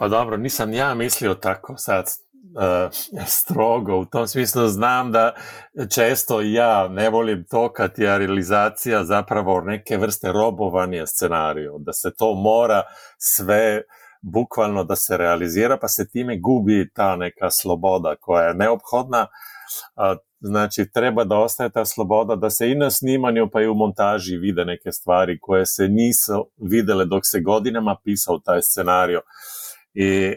Pa 0.00 0.08
dobro, 0.08 0.36
nisam 0.36 0.72
ja 0.72 0.94
mislio 0.94 1.34
tako 1.34 1.76
sad 1.76 2.04
uh, 2.04 2.90
strogo, 3.26 3.96
u 3.96 4.04
tom 4.04 4.28
smislu. 4.28 4.68
Znam 4.68 5.12
da 5.12 5.34
često 5.94 6.40
ja 6.40 6.88
ne 6.88 7.10
volim 7.10 7.44
to 7.50 7.72
kad 7.72 7.90
je 7.96 8.18
realizacija 8.18 9.04
zapravo 9.04 9.60
neke 9.60 9.96
vrste 9.96 10.32
robovanja 10.32 11.06
scenariju, 11.06 11.76
da 11.78 11.92
se 11.92 12.14
to 12.18 12.34
mora 12.34 12.82
sve 13.18 13.82
bukvalno 14.22 14.84
da 14.84 14.96
se 14.96 15.16
realizira, 15.16 15.78
pa 15.80 15.88
se 15.88 16.08
time 16.08 16.38
gubi 16.38 16.90
ta 16.94 17.16
neka 17.16 17.50
sloboda 17.50 18.16
koja 18.20 18.44
je 18.44 18.54
neophodna, 18.54 19.26
a, 19.96 20.16
znači 20.40 20.90
treba 20.94 21.24
da 21.24 21.38
ostaje 21.38 21.70
ta 21.70 21.84
sloboda 21.84 22.36
da 22.36 22.50
se 22.50 22.70
i 22.70 22.74
na 22.74 22.90
snimanju 22.90 23.50
pa 23.52 23.62
i 23.62 23.68
u 23.68 23.74
montaži 23.74 24.36
vide 24.36 24.64
neke 24.64 24.92
stvari 24.92 25.38
koje 25.40 25.66
se 25.66 25.88
nisu 25.88 26.50
videle 26.56 27.04
dok 27.04 27.22
se 27.24 27.40
godinama 27.40 27.96
pisao 28.04 28.38
taj 28.38 28.62
scenario 28.62 29.20
i 29.94 30.34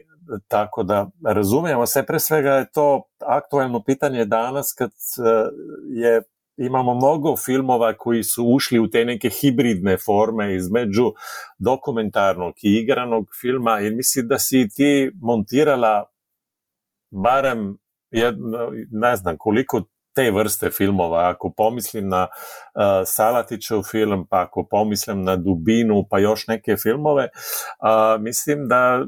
tako 0.48 0.84
da 0.84 1.10
razumijemo 1.26 1.86
se, 1.86 2.04
pre 2.04 2.20
svega 2.20 2.50
je 2.50 2.72
to 2.72 3.04
aktualno 3.20 3.84
pitanje 3.84 4.26
danas 4.26 4.74
kad 4.78 4.90
e, 4.90 5.50
je 5.90 6.22
imamo 6.58 6.94
mnogo 6.96 7.38
filmova 7.38 7.94
koji 7.98 8.24
su 8.24 8.46
ušli 8.46 8.80
u 8.80 8.90
te 8.90 9.06
neke 9.06 9.30
hibridne 9.30 9.98
forme 9.98 10.56
između 10.56 11.14
dokumentarnog 11.60 12.54
i 12.64 12.70
igranog 12.76 13.28
filma 13.42 13.80
i 13.80 13.92
mislim 13.92 14.28
da 14.28 14.40
si 14.40 14.70
ti 14.76 15.12
montirala 15.22 16.06
barem 17.12 17.78
jedno, 18.12 18.72
ne 18.92 19.16
znam 19.16 19.36
koliko 19.38 19.82
te 20.16 20.32
vrste 20.32 20.70
filmova, 20.70 21.30
ako 21.30 21.54
pomislim 21.58 22.10
na 22.10 22.28
uh, 22.28 22.82
Salatićev 23.06 23.82
film, 23.92 24.28
pa 24.30 24.42
ako 24.42 24.68
pomislim 24.70 25.24
na 25.24 25.36
Dubinu, 25.36 26.06
pa 26.10 26.20
još 26.20 26.48
neke 26.48 26.76
filmove, 26.78 27.24
uh, 27.24 28.22
mislim 28.22 28.68
da 28.68 29.06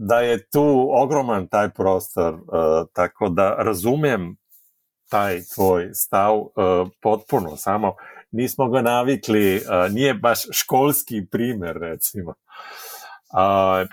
da 0.00 0.20
je 0.20 0.50
tu 0.50 0.88
ogroman 0.90 1.48
taj 1.48 1.70
prostor, 1.70 2.34
uh, 2.34 2.40
tako 2.92 3.28
da 3.28 3.54
razumem 3.58 4.36
taj 5.10 5.40
tvoj 5.54 5.90
stav 5.94 6.38
uh, 6.38 6.48
potpuno, 7.02 7.56
samo 7.56 7.94
nismo 8.30 8.68
ga 8.68 8.82
navikli, 8.82 9.56
uh, 9.56 9.92
nije 9.92 10.14
baš 10.14 10.38
školski 10.52 11.26
primer, 11.30 11.76
recimo. 11.76 12.30
Uh, 12.30 13.88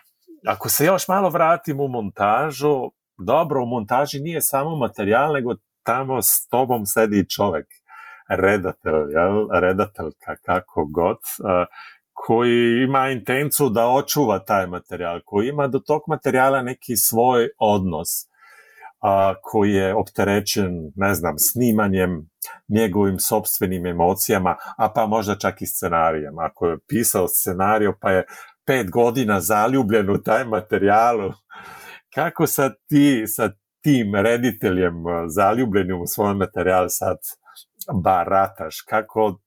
ako 0.47 0.69
se 0.69 0.85
još 0.85 1.07
malo 1.07 1.29
vratim 1.29 1.79
u 1.79 1.87
montažu, 1.87 2.91
dobro, 3.17 3.63
u 3.63 3.65
montaži 3.65 4.19
nije 4.19 4.41
samo 4.41 4.75
materijal, 4.75 5.33
nego 5.33 5.55
tamo 5.83 6.21
s 6.21 6.47
tobom 6.49 6.85
sedi 6.85 7.29
čovek, 7.29 7.67
redatelj, 8.29 9.11
jel? 9.11 9.47
redateljka, 9.51 10.35
kako 10.45 10.85
god, 10.85 11.17
uh, 11.17 11.67
koji 12.15 12.83
ima 12.83 13.09
intencu 13.09 13.69
da 13.69 13.87
očuva 13.87 14.39
taj 14.39 14.67
materijal, 14.67 15.19
koji 15.25 15.47
ima 15.47 15.67
do 15.67 15.79
tog 15.79 16.01
materijala 16.07 16.61
neki 16.61 16.95
svoj 16.95 17.49
odnos, 17.59 18.07
a, 19.01 19.33
koji 19.41 19.73
je 19.73 19.95
opterećen, 19.95 20.91
ne 20.95 21.13
znam, 21.13 21.37
snimanjem, 21.37 22.29
njegovim 22.67 23.19
sobstvenim 23.19 23.85
emocijama, 23.85 24.55
a 24.77 24.89
pa 24.89 25.05
možda 25.05 25.35
čak 25.35 25.61
i 25.61 25.65
scenarijem. 25.65 26.39
Ako 26.39 26.67
je 26.67 26.77
pisao 26.87 27.27
scenariju, 27.27 27.93
pa 28.01 28.11
je 28.11 28.25
pet 28.65 28.91
godina 28.91 29.39
zaljubljen 29.41 30.09
u 30.09 30.21
taj 30.21 30.45
materijalu, 30.45 31.31
kako 32.13 32.47
sad 32.47 32.73
ti 32.87 33.23
sa 33.27 33.49
tim 33.81 34.15
rediteljem 34.15 34.93
zaljubljenim 35.27 36.01
u 36.01 36.07
svoj 36.07 36.33
materijal 36.33 36.85
sad 36.89 37.17
barataš, 38.03 38.81
kako 38.81 39.39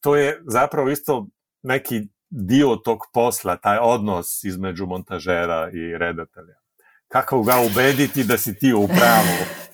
to 0.00 0.16
je 0.16 0.42
zapravo 0.46 0.90
isto 0.90 1.26
neki 1.68 2.08
dio 2.30 2.76
tog 2.76 2.98
posla, 3.12 3.56
taj 3.56 3.78
odnos 3.78 4.44
između 4.44 4.86
montažera 4.86 5.70
i 5.72 5.98
redatelja? 5.98 6.54
Kako 7.08 7.42
ga 7.42 7.54
ubediti 7.60 8.24
da 8.24 8.38
si 8.38 8.58
ti 8.58 8.72
u 8.74 8.88
pravu? 8.88 9.38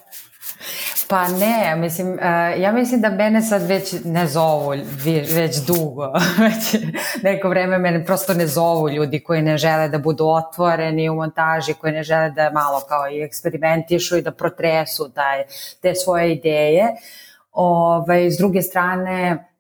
Pa 1.09 1.29
ne, 1.29 1.77
mislim, 1.77 2.13
uh, 2.13 2.21
ja 2.59 2.73
mislim 2.73 3.01
da 3.01 3.11
mene 3.11 3.43
sad 3.43 3.63
već 3.63 3.95
ne 4.05 4.27
zovu 4.27 4.71
već 5.35 5.57
dugo, 5.67 6.13
već 6.45 6.85
neko 7.23 7.49
vreme 7.49 7.79
mene 7.79 8.05
prosto 8.05 8.35
ne 8.35 8.47
zovu 8.47 8.91
ljudi 8.91 9.21
koji 9.21 9.43
ne 9.43 9.59
žele 9.59 9.89
da 9.89 9.99
budu 9.99 10.27
otvoreni 10.27 11.09
u 11.09 11.15
montaži, 11.15 11.75
koji 11.75 11.93
ne 11.93 12.03
žele 12.03 12.31
da 12.31 12.51
malo 12.51 12.81
kao 12.89 13.11
i 13.11 13.23
eksperimentišu 13.23 14.17
i 14.17 14.23
da 14.23 14.33
protresu 14.33 15.11
taj, 15.15 15.45
te 15.83 15.95
svoje 15.95 16.33
ideje. 16.33 16.85
Ove, 17.53 18.15
ovaj, 18.15 18.31
s 18.31 18.39
druge 18.39 18.63
strane, 18.63 19.31
e, 19.31 19.54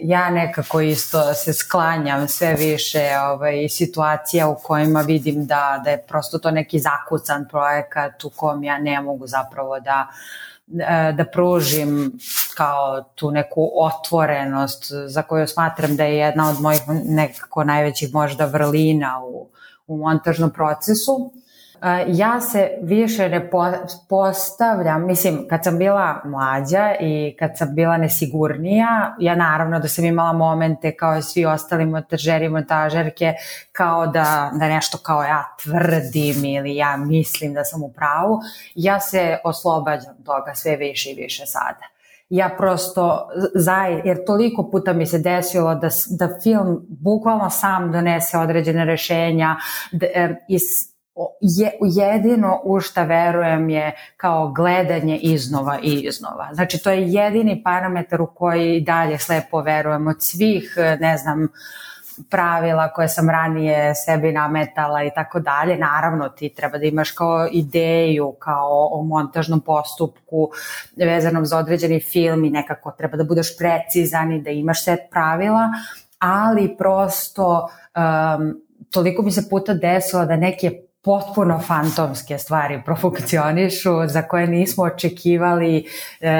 ja 0.00 0.30
nekako 0.30 0.80
isto 0.80 1.34
se 1.34 1.52
sklanjam 1.52 2.28
sve 2.28 2.54
više 2.54 3.02
ovaj, 3.32 3.68
situacija 3.68 4.48
u 4.48 4.56
kojima 4.62 5.00
vidim 5.00 5.46
da, 5.46 5.80
da 5.84 5.90
je 5.90 6.02
prosto 6.02 6.38
to 6.38 6.50
neki 6.50 6.78
zakucan 6.78 7.48
projekat 7.48 8.24
u 8.24 8.30
kom 8.30 8.64
ja 8.64 8.78
ne 8.78 9.00
mogu 9.00 9.26
zapravo 9.26 9.80
da 9.80 10.08
e, 10.80 11.12
da 11.12 11.24
pružim 11.24 12.12
kao 12.56 13.02
tu 13.14 13.30
neku 13.30 13.70
otvorenost 13.74 14.92
za 15.06 15.22
koju 15.22 15.46
smatram 15.46 15.96
da 15.96 16.04
je 16.04 16.16
jedna 16.16 16.50
od 16.50 16.60
mojih 16.60 16.80
nekako 17.04 17.64
najvećih 17.64 18.14
možda 18.14 18.44
vrlina 18.44 19.20
u, 19.24 19.48
u 19.86 19.96
montažnom 19.96 20.50
procesu 20.50 21.32
ja 22.06 22.40
se 22.40 22.70
više 22.82 23.28
ne 23.28 23.50
postavljam, 24.08 25.06
mislim, 25.06 25.46
kad 25.48 25.64
sam 25.64 25.78
bila 25.78 26.20
mlađa 26.24 26.94
i 27.00 27.36
kad 27.38 27.50
sam 27.58 27.74
bila 27.74 27.96
nesigurnija, 27.96 29.16
ja 29.18 29.34
naravno 29.34 29.78
da 29.78 29.88
sam 29.88 30.04
imala 30.04 30.32
momente 30.32 30.96
kao 30.96 31.18
i 31.18 31.22
svi 31.22 31.44
ostali 31.44 31.86
montažeri 31.86 32.44
i 32.44 32.48
montažerke, 32.48 33.32
kao 33.72 34.06
da, 34.06 34.50
da 34.54 34.68
nešto 34.68 34.98
kao 34.98 35.22
ja 35.22 35.56
tvrdim 35.62 36.44
ili 36.44 36.76
ja 36.76 36.96
mislim 36.96 37.54
da 37.54 37.64
sam 37.64 37.82
u 37.82 37.92
pravu, 37.92 38.40
ja 38.74 39.00
se 39.00 39.38
oslobađam 39.44 40.14
toga 40.24 40.54
sve 40.54 40.76
više 40.76 41.10
i 41.10 41.14
više 41.14 41.46
sada. 41.46 41.84
Ja 42.28 42.54
prosto, 42.58 43.28
zaj, 43.54 44.00
jer 44.04 44.24
toliko 44.26 44.70
puta 44.70 44.92
mi 44.92 45.06
se 45.06 45.18
desilo 45.18 45.74
da, 45.74 45.88
da 46.10 46.40
film 46.42 46.86
bukvalno 46.88 47.50
sam 47.50 47.92
donese 47.92 48.38
određene 48.38 48.84
rešenja 48.84 49.56
da, 49.92 50.06
e, 50.06 50.44
iz 50.48 50.93
je, 51.40 51.72
jedino 51.80 52.60
u 52.64 52.80
šta 52.80 53.02
verujem 53.02 53.70
je 53.70 53.94
kao 54.16 54.52
gledanje 54.52 55.18
iznova 55.18 55.78
i 55.82 56.00
iznova. 56.00 56.48
Znači 56.52 56.82
to 56.82 56.90
je 56.90 57.12
jedini 57.12 57.62
parametar 57.62 58.20
u 58.20 58.26
koji 58.26 58.80
dalje 58.80 59.18
slepo 59.18 59.60
verujem 59.60 60.06
od 60.06 60.16
svih, 60.22 60.74
ne 61.00 61.16
znam, 61.16 61.48
pravila 62.30 62.92
koje 62.92 63.08
sam 63.08 63.30
ranije 63.30 63.94
sebi 63.94 64.32
nametala 64.32 65.04
i 65.04 65.10
tako 65.14 65.40
dalje. 65.40 65.76
Naravno, 65.78 66.28
ti 66.28 66.48
treba 66.48 66.78
da 66.78 66.84
imaš 66.84 67.10
kao 67.10 67.48
ideju, 67.52 68.34
kao 68.38 68.88
o 68.92 69.02
montažnom 69.02 69.60
postupku 69.60 70.50
vezanom 70.96 71.46
za 71.46 71.58
određeni 71.58 72.00
film 72.00 72.44
i 72.44 72.50
nekako 72.50 72.90
treba 72.90 73.16
da 73.16 73.24
budeš 73.24 73.58
precizan 73.58 74.32
i 74.32 74.42
da 74.42 74.50
imaš 74.50 74.84
set 74.84 75.00
pravila, 75.10 75.68
ali 76.18 76.76
prosto 76.78 77.68
um, 77.96 78.60
toliko 78.90 79.22
mi 79.22 79.30
se 79.30 79.48
puta 79.50 79.74
desilo 79.74 80.24
da 80.24 80.36
neke 80.36 80.83
potpuno 81.04 81.60
fantomske 81.66 82.38
stvari 82.38 82.82
profunkcionišu 82.84 83.90
za 84.06 84.22
koje 84.22 84.46
nismo 84.46 84.84
očekivali 84.84 85.86
e, 86.20 86.30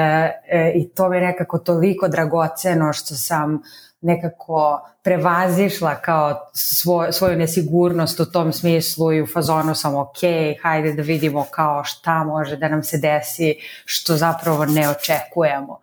e, 0.49 0.71
i 0.75 0.89
to 0.89 1.09
mi 1.09 1.17
je 1.17 1.23
nekako 1.23 1.57
toliko 1.57 2.07
dragoceno 2.07 2.93
što 2.93 3.15
sam 3.15 3.61
nekako 4.01 4.81
prevazišla 5.03 5.95
kao 5.95 6.49
svoj, 6.53 7.11
svoju 7.11 7.37
nesigurnost 7.37 8.19
u 8.19 8.31
tom 8.31 8.53
smislu 8.53 9.13
i 9.13 9.21
u 9.21 9.27
fazonu 9.27 9.75
sam 9.75 9.95
ok, 9.95 10.17
hajde 10.61 10.93
da 10.93 11.01
vidimo 11.01 11.45
kao 11.51 11.83
šta 11.83 12.23
može 12.23 12.57
da 12.57 12.67
nam 12.67 12.83
se 12.83 12.97
desi 12.97 13.55
što 13.85 14.15
zapravo 14.15 14.65
ne 14.65 14.89
očekujemo. 14.89 15.79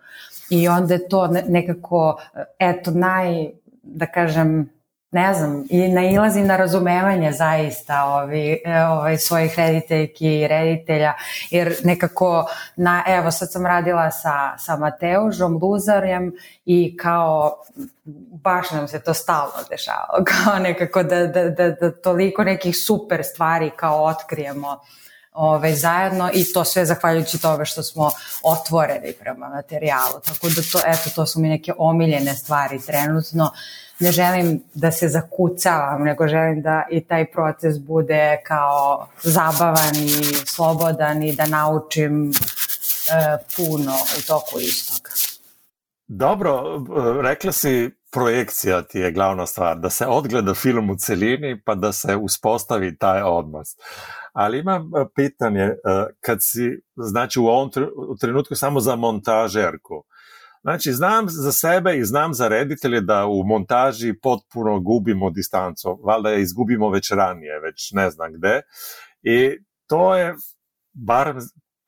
I 0.50 0.68
onda 0.68 0.94
je 0.94 1.08
to 1.08 1.26
nekako, 1.48 2.20
eto, 2.58 2.90
naj, 2.90 3.50
da 3.82 4.06
kažem, 4.06 4.70
ne 5.12 5.34
znam, 5.34 5.64
i 5.70 5.88
nailazim 5.88 6.46
na 6.46 6.56
razumevanje 6.56 7.32
zaista 7.32 8.04
ovi, 8.04 8.62
ovaj, 8.90 9.18
svojih 9.18 9.54
rediteljki 9.56 10.40
i 10.40 10.48
reditelja, 10.48 11.12
jer 11.50 11.74
nekako, 11.84 12.46
na, 12.76 13.04
evo 13.06 13.30
sad 13.30 13.52
sam 13.52 13.66
radila 13.66 14.10
sa, 14.10 14.58
sa 14.58 14.76
Mateužom, 14.76 15.58
Luzarjem 15.62 16.32
i 16.64 16.96
kao 16.96 17.62
baš 18.44 18.70
nam 18.70 18.88
se 18.88 19.00
to 19.00 19.14
stalno 19.14 19.62
dešavalo, 19.70 20.24
kao 20.30 20.58
nekako 20.58 21.02
da, 21.02 21.26
da, 21.26 21.48
da, 21.50 21.70
da 21.70 21.92
toliko 21.92 22.44
nekih 22.44 22.76
super 22.86 23.24
stvari 23.24 23.70
kao 23.76 24.04
otkrijemo 24.04 24.80
ovaj, 25.32 25.74
zajedno 25.74 26.30
i 26.34 26.52
to 26.52 26.64
sve 26.64 26.84
zahvaljujući 26.84 27.42
tome 27.42 27.64
što 27.64 27.82
smo 27.82 28.10
otvoreni 28.42 29.12
prema 29.12 29.48
materijalu. 29.48 30.20
Tako 30.24 30.48
da 30.48 30.62
to, 30.72 30.80
eto, 30.86 31.10
to 31.14 31.26
su 31.26 31.40
mi 31.40 31.48
neke 31.48 31.72
omiljene 31.78 32.34
stvari 32.34 32.80
trenutno. 32.86 33.50
Ne 34.02 34.12
želim 34.12 34.62
da 34.74 34.90
se 34.90 35.08
zakucavam, 35.08 36.02
nego 36.02 36.28
želim 36.28 36.62
da 36.62 36.86
i 36.90 37.04
taj 37.04 37.30
proces 37.30 37.78
bude 37.78 38.40
kao 38.46 39.08
zabavan 39.22 39.96
i 39.96 40.08
slobodan 40.46 41.22
i 41.22 41.36
da 41.36 41.46
naučim 41.46 42.30
e, 42.30 42.32
puno 43.56 43.92
u 44.18 44.26
toku 44.26 44.60
istog. 44.60 45.08
Dobro, 46.06 46.62
rekla 47.22 47.52
si 47.52 47.90
projekcija 48.12 48.82
ti 48.82 48.98
je 48.98 49.12
glavna 49.12 49.46
stvar, 49.46 49.78
da 49.78 49.90
se 49.90 50.06
odgleda 50.06 50.54
film 50.54 50.90
u 50.90 50.96
celini 50.96 51.62
pa 51.64 51.74
da 51.74 51.92
se 51.92 52.16
uspostavi 52.16 52.96
taj 52.96 53.22
odnos. 53.22 53.68
Ali 54.32 54.58
imam 54.58 54.82
e, 54.82 55.06
pitanje, 55.14 55.62
e, 55.62 55.76
kad 56.20 56.38
si, 56.40 56.80
znači 56.96 57.40
u 57.40 57.46
ovom 57.46 57.70
trenutku 58.20 58.54
samo 58.54 58.80
za 58.80 58.96
montažerku, 58.96 60.04
Znači, 60.62 60.92
znam 60.92 61.26
za 61.28 61.52
sebe 61.52 61.96
i 61.96 62.04
znam 62.04 62.34
za 62.34 62.48
reditelje 62.48 63.00
da 63.00 63.26
u 63.26 63.44
montaži 63.44 64.14
potpuno 64.22 64.80
gubimo 64.80 65.30
distancu. 65.30 66.00
Valjda 66.04 66.30
je 66.30 66.42
izgubimo 66.42 66.90
već 66.90 67.10
ranije, 67.10 67.60
već 67.60 67.92
ne 67.92 68.10
znam 68.10 68.32
gde. 68.32 68.60
I 69.22 69.50
to 69.86 70.16
je, 70.16 70.34
bar 70.92 71.34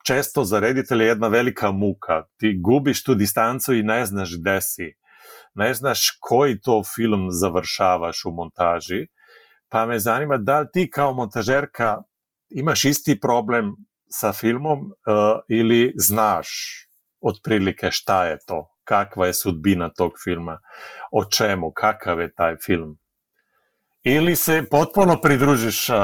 često 0.05 0.43
za 0.43 0.59
reditelje, 0.59 1.05
jedna 1.05 1.27
velika 1.27 1.71
muka. 1.71 2.23
Ti 2.37 2.59
gubiš 2.61 3.03
tu 3.03 3.15
distancu 3.15 3.73
i 3.73 3.83
ne 3.83 4.05
znaš 4.05 4.37
gde 4.39 4.61
si. 4.61 4.93
Ne 5.53 5.73
znaš 5.73 6.17
koji 6.19 6.59
to 6.59 6.83
film 6.95 7.27
završavaš 7.31 8.25
u 8.25 8.31
montaži. 8.31 9.07
Pa 9.69 9.85
me 9.85 9.99
zanima 9.99 10.37
da 10.37 10.59
li 10.59 10.67
ti 10.73 10.89
kao 10.89 11.13
montažerka 11.13 12.01
imaš 12.49 12.85
isti 12.85 13.19
problem 13.19 13.75
sa 14.09 14.33
filmom 14.33 14.79
uh, 14.79 14.91
ili 15.49 15.93
znaš 15.95 16.47
otprilike 17.25 17.91
šta 17.91 18.25
je 18.25 18.37
to, 18.47 18.71
kakva 18.83 19.27
je 19.27 19.33
sudbina 19.33 19.89
tog 19.89 20.11
filma, 20.23 20.59
o 21.11 21.25
čemu, 21.25 21.71
kakav 21.71 22.19
je 22.19 22.33
taj 22.33 22.55
film. 22.65 22.97
Ili 24.03 24.35
se 24.35 24.63
potpuno 24.71 25.21
pridružiš 25.21 25.89
uh, 25.89 25.95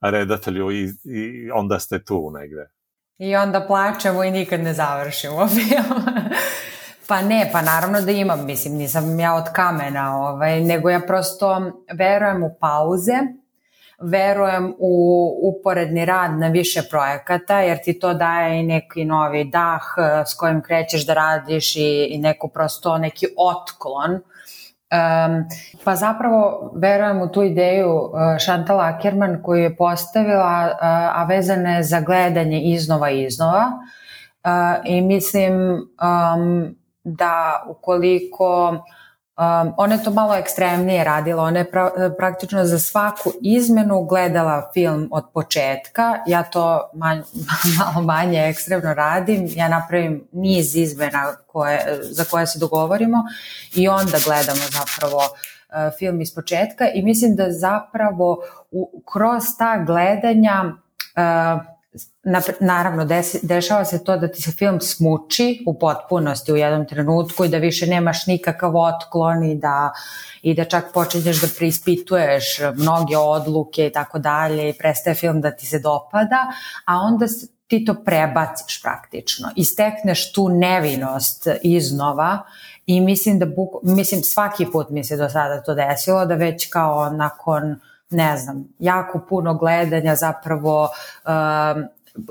redatelju 0.00 0.70
i, 0.70 0.88
i 1.04 1.50
onda 1.50 1.78
ste 1.78 2.04
tu 2.04 2.30
negde. 2.30 2.70
I 3.18 3.36
onda 3.36 3.66
plačemo 3.66 4.24
i 4.24 4.30
nikad 4.30 4.60
ne 4.60 4.74
završimo 4.74 5.48
film. 5.54 6.02
pa 7.08 7.22
ne, 7.22 7.50
pa 7.52 7.62
naravno 7.62 8.00
da 8.00 8.10
imam, 8.10 8.46
mislim, 8.46 8.74
nisam 8.74 9.20
ja 9.20 9.34
od 9.34 9.44
kamena, 9.52 10.16
ovaj, 10.16 10.60
nego 10.60 10.90
ja 10.90 11.00
prosto 11.00 11.72
verujem 11.92 12.42
u 12.42 12.56
pauze, 12.60 13.12
verujem 14.00 14.74
u 14.78 15.32
uporedni 15.42 16.04
rad 16.04 16.38
na 16.38 16.48
više 16.48 16.82
projekata, 16.90 17.60
jer 17.60 17.78
ti 17.84 17.98
to 17.98 18.14
daje 18.14 18.60
i 18.60 18.62
neki 18.62 19.04
novi 19.04 19.44
dah 19.44 19.82
eh, 19.98 20.24
s 20.26 20.34
kojim 20.34 20.62
krećeš 20.62 21.06
da 21.06 21.14
radiš 21.14 21.76
i, 21.76 22.08
i 22.10 22.18
neku 22.18 22.48
prosto 22.48 22.98
neki 22.98 23.26
otklon. 23.36 24.20
Um, 24.90 25.44
pa 25.84 25.96
zapravo 25.96 26.72
verujem 26.74 27.22
u 27.22 27.28
tu 27.28 27.42
ideju 27.42 27.90
uh, 27.90 28.10
Chantal 28.44 28.80
Ackerman 28.80 29.42
koju 29.42 29.62
je 29.62 29.76
postavila, 29.76 30.68
uh, 30.70 30.78
a 31.20 31.26
vezane 31.28 31.76
je 31.76 31.82
za 31.82 32.00
gledanje 32.00 32.60
iznova 32.60 33.10
iznova. 33.10 33.64
Uh, 34.44 34.50
I 34.84 35.00
mislim 35.00 35.54
um, 35.54 36.76
da 37.04 37.64
ukoliko 37.68 38.78
Um, 39.40 39.74
ona 39.76 39.94
je 39.94 40.04
to 40.04 40.10
malo 40.10 40.34
ekstremnije 40.34 41.04
radila, 41.04 41.42
ona 41.42 41.58
je 41.58 41.70
pra, 41.70 41.90
praktično 42.18 42.64
za 42.64 42.78
svaku 42.78 43.32
izmenu 43.42 44.04
gledala 44.04 44.70
film 44.74 45.08
od 45.12 45.24
početka, 45.34 46.18
ja 46.26 46.42
to 46.42 46.90
manj, 46.94 47.22
malo 47.78 48.02
manje 48.02 48.48
ekstremno 48.48 48.94
radim, 48.94 49.48
ja 49.54 49.68
napravim 49.68 50.28
niz 50.32 50.76
izmena 50.76 51.34
koje, 51.46 51.98
za 52.02 52.24
koje 52.24 52.46
se 52.46 52.58
dogovorimo 52.58 53.24
i 53.74 53.88
onda 53.88 54.18
gledamo 54.24 54.60
zapravo 54.70 55.16
uh, 55.18 55.98
film 55.98 56.20
iz 56.20 56.34
početka. 56.34 56.88
I 56.94 57.02
mislim 57.02 57.36
da 57.36 57.46
zapravo 57.50 58.42
u, 58.70 59.02
kroz 59.12 59.42
ta 59.58 59.84
gledanja 59.86 60.64
uh, 60.64 61.62
naravno 62.60 63.04
desi, 63.04 63.38
dešava 63.42 63.84
se 63.84 64.04
to 64.04 64.16
da 64.16 64.28
ti 64.28 64.42
se 64.42 64.52
film 64.52 64.80
smuči 64.80 65.64
u 65.66 65.78
potpunosti 65.78 66.52
u 66.52 66.56
jednom 66.56 66.86
trenutku 66.86 67.44
i 67.44 67.48
da 67.48 67.58
više 67.58 67.86
nemaš 67.86 68.26
nikakav 68.26 68.76
otklon 68.76 69.44
i 69.44 69.54
da, 69.54 69.92
i 70.42 70.54
da 70.54 70.64
čak 70.64 70.84
počinješ 70.94 71.40
da 71.40 71.48
preispituješ 71.58 72.60
mnoge 72.74 73.16
odluke 73.16 73.86
i 73.86 73.92
tako 73.92 74.18
dalje 74.18 74.68
i 74.68 74.72
prestaje 74.78 75.14
film 75.14 75.40
da 75.40 75.50
ti 75.50 75.66
se 75.66 75.78
dopada, 75.78 76.46
a 76.84 76.96
onda 76.96 77.26
ti 77.66 77.84
to 77.84 77.94
prebaciš 78.04 78.82
praktično 78.82 79.48
i 79.56 79.64
stekneš 79.64 80.32
tu 80.32 80.48
nevinost 80.48 81.48
iznova 81.62 82.38
i 82.86 83.00
mislim 83.00 83.38
da 83.38 83.46
buk, 83.46 83.70
mislim 83.82 84.22
svaki 84.22 84.66
put 84.72 84.90
mi 84.90 85.04
se 85.04 85.16
do 85.16 85.28
sada 85.28 85.62
to 85.62 85.74
desilo 85.74 86.26
da 86.26 86.34
već 86.34 86.70
kao 86.70 87.10
nakon 87.10 87.80
ne 88.10 88.36
znam, 88.36 88.68
jako 88.78 89.20
puno 89.28 89.54
gledanja 89.54 90.14
zapravo 90.16 90.82
um, 90.84 91.84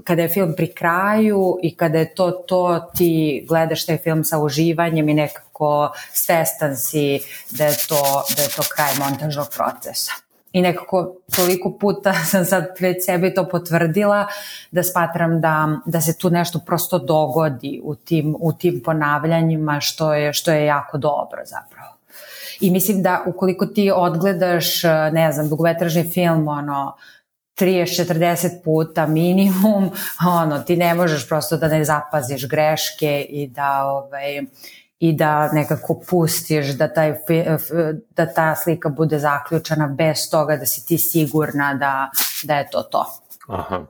kada 0.04 0.22
je 0.22 0.30
film 0.30 0.54
pri 0.58 0.74
kraju 0.74 1.58
i 1.62 1.76
kada 1.76 2.00
je 2.00 2.16
to 2.16 2.32
to 2.32 2.90
ti 2.96 3.46
gledaš 3.48 3.86
taj 3.86 3.98
film 3.98 4.24
sa 4.24 4.40
uživanjem 4.40 5.10
i 5.10 5.14
nekako 5.14 5.92
svestan 6.14 6.78
si 6.78 7.20
da 7.52 7.66
je 7.66 7.76
to, 7.88 8.24
da 8.36 8.42
je 8.42 8.50
to 8.50 8.62
kraj 8.76 8.92
montažnog 9.00 9.48
procesa. 9.56 10.12
I 10.52 10.62
nekako 10.62 11.16
toliko 11.36 11.78
puta 11.80 12.14
sam 12.32 12.46
sad 12.46 12.66
već 12.80 13.06
sebi 13.06 13.34
to 13.34 13.48
potvrdila 13.48 14.28
da 14.72 14.84
smatram 14.84 15.42
da, 15.42 15.80
da 15.86 16.02
se 16.02 16.18
tu 16.18 16.30
nešto 16.30 16.60
prosto 16.66 17.00
dogodi 17.00 17.82
u 17.84 17.96
tim, 17.96 18.36
u 18.40 18.54
tim 18.54 18.82
ponavljanjima 18.86 19.80
što 19.80 20.14
je, 20.14 20.34
što 20.34 20.52
je 20.52 20.66
jako 20.66 20.98
dobro 20.98 21.42
zapravo. 21.46 21.79
I 22.62 22.72
mislim 22.72 23.04
da 23.04 23.24
ukoliko 23.28 23.66
ti 23.66 23.92
odgledaš, 23.96 24.84
ne 25.12 25.32
znam, 25.32 25.50
dugometražni 25.50 26.12
film, 26.12 26.48
ono, 26.48 26.96
30-40 27.60 28.64
puta 28.64 29.06
minimum, 29.06 29.90
ono, 30.42 30.60
ti 30.60 30.78
ne 30.78 30.94
možeš 30.94 31.28
prosto 31.28 31.58
da 31.58 31.68
ne 31.68 31.86
zapaziš 31.86 32.48
greške 32.48 33.26
i 33.30 33.48
da, 33.48 33.86
ovaj, 33.86 34.42
i 35.00 35.14
da 35.14 35.52
nekako 35.52 36.02
pustiš 36.10 36.68
da, 36.68 36.94
taj, 36.94 37.16
da 38.10 38.34
ta 38.34 38.56
slika 38.56 38.90
bude 38.90 39.20
zaključena 39.20 39.88
bez 39.88 40.30
toga 40.32 40.58
da 40.58 40.66
si 40.66 40.86
ti 40.86 40.98
sigurna 40.98 41.74
da, 41.74 42.10
da 42.44 42.56
je 42.56 42.70
to 42.70 42.82
to. 42.82 43.06
Aha. 43.48 43.86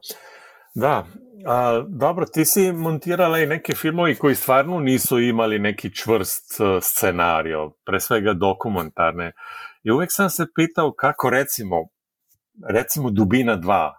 Da, 0.74 1.06
a, 1.46 1.84
dobro, 1.88 2.26
ti 2.26 2.46
si 2.46 2.72
montirala 2.72 3.40
i 3.40 3.46
neke 3.46 3.76
filmovi 3.76 4.16
koji 4.16 4.36
stvarno 4.36 4.80
nisu 4.80 5.20
imali 5.20 5.60
neki 5.60 5.96
čvrst 5.96 6.60
uh, 6.60 6.78
scenario, 6.82 7.72
pre 7.86 8.00
svega 8.00 8.34
dokumentarne. 8.34 9.32
I 9.84 9.92
uvek 9.92 10.10
sam 10.12 10.30
se 10.30 10.46
pitao 10.56 10.94
kako 10.98 11.30
recimo 11.30 11.76
recimo 12.68 13.10
Dubina 13.10 13.58
2, 13.58 13.92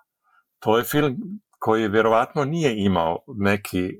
to 0.58 0.78
je 0.78 0.84
film 0.84 1.16
koji 1.58 1.88
verovatno 1.88 2.44
nije 2.44 2.84
imao 2.84 3.18
neki 3.26 3.90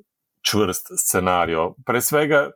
čvrst 0.50 0.86
scenario. 1.06 1.74
Pre 1.86 2.00
svega, 2.00 2.50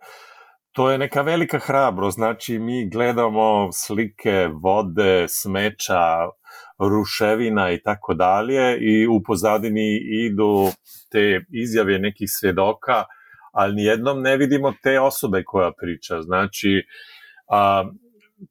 to 0.73 0.90
je 0.90 0.99
neka 0.99 1.23
velika 1.23 1.59
hrabrost, 1.59 2.14
znači 2.14 2.59
mi 2.59 2.90
gledamo 2.90 3.73
slike 3.73 4.49
vode, 4.62 5.27
smeća, 5.29 6.29
ruševina 6.78 7.72
i 7.72 7.82
tako 7.82 8.14
dalje 8.14 8.78
i 8.80 9.06
u 9.06 9.22
pozadini 9.22 9.98
idu 10.26 10.68
te 11.12 11.44
izjave 11.52 11.98
nekih 11.98 12.28
svedoka, 12.30 13.04
ali 13.52 13.74
nijednom 13.74 14.22
ne 14.22 14.37
vidimo 14.37 14.72
te 14.82 15.00
osobe 15.00 15.42
koja 15.44 15.72
priča. 15.80 16.22
Znači, 16.22 16.82
a, 17.48 17.84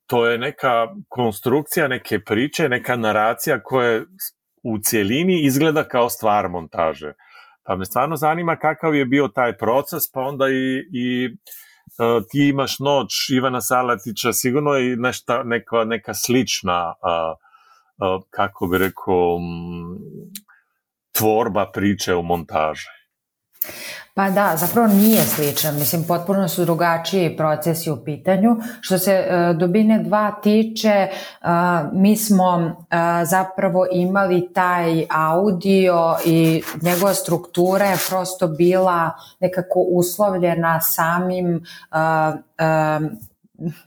to 0.08 0.28
je 0.28 0.38
neka 0.38 0.88
konstrukcija 1.08 1.88
neke 1.88 2.20
priče, 2.20 2.70
neka 2.70 2.96
naracija 2.96 3.64
koja 3.64 4.02
u 4.64 4.78
cijelini 4.80 5.46
izgleda 5.46 5.84
kao 5.84 6.10
stvar 6.10 6.50
montaže. 6.50 7.14
Pa 7.66 7.76
me 7.76 7.86
stvarno 7.86 8.16
zanima 8.16 8.56
kakav 8.56 8.96
je 8.96 9.06
bio 9.06 9.28
taj 9.28 9.58
proces, 9.58 10.12
pa 10.14 10.22
onda 10.22 10.46
i, 10.50 10.84
i 10.94 11.28
uh, 11.28 12.24
ti 12.30 12.48
imaš 12.50 12.80
noć 12.80 13.30
Ivana 13.38 13.62
Salatića, 13.62 14.34
sigurno 14.34 14.78
i 14.78 14.96
nešta, 14.96 15.44
neka, 15.44 15.84
neka 15.86 16.14
slična, 16.14 16.88
uh, 16.88 17.43
kako 18.30 18.68
bi 18.68 18.78
rekao, 18.78 19.40
tvorba 21.12 21.72
priče 21.74 22.16
u 22.16 22.24
montaži. 22.24 22.88
Pa 24.16 24.30
da, 24.30 24.54
zapravo 24.58 24.88
nije 24.88 25.22
slična, 25.22 25.72
mislim 25.72 26.04
potpuno 26.08 26.48
su 26.48 26.66
drugačiji 26.66 27.38
procesi 27.38 27.92
u 27.92 28.04
pitanju. 28.06 28.58
Što 28.82 28.98
se 28.98 29.26
uh, 29.26 29.58
Dubine 29.58 30.04
2 30.04 30.42
tiče, 30.44 31.08
uh, 31.10 31.48
mi 31.94 32.18
smo 32.18 32.56
uh, 32.56 32.74
zapravo 33.26 33.86
imali 33.92 34.54
taj 34.54 35.06
audio 35.10 36.16
i 36.26 36.64
njegova 36.82 37.14
struktura 37.14 37.86
je 37.86 37.98
prosto 38.10 38.48
bila 38.48 39.12
nekako 39.40 39.80
uslovljena 39.80 40.82
samim 40.82 41.56
uh, 41.56 42.36
uh, 42.36 43.33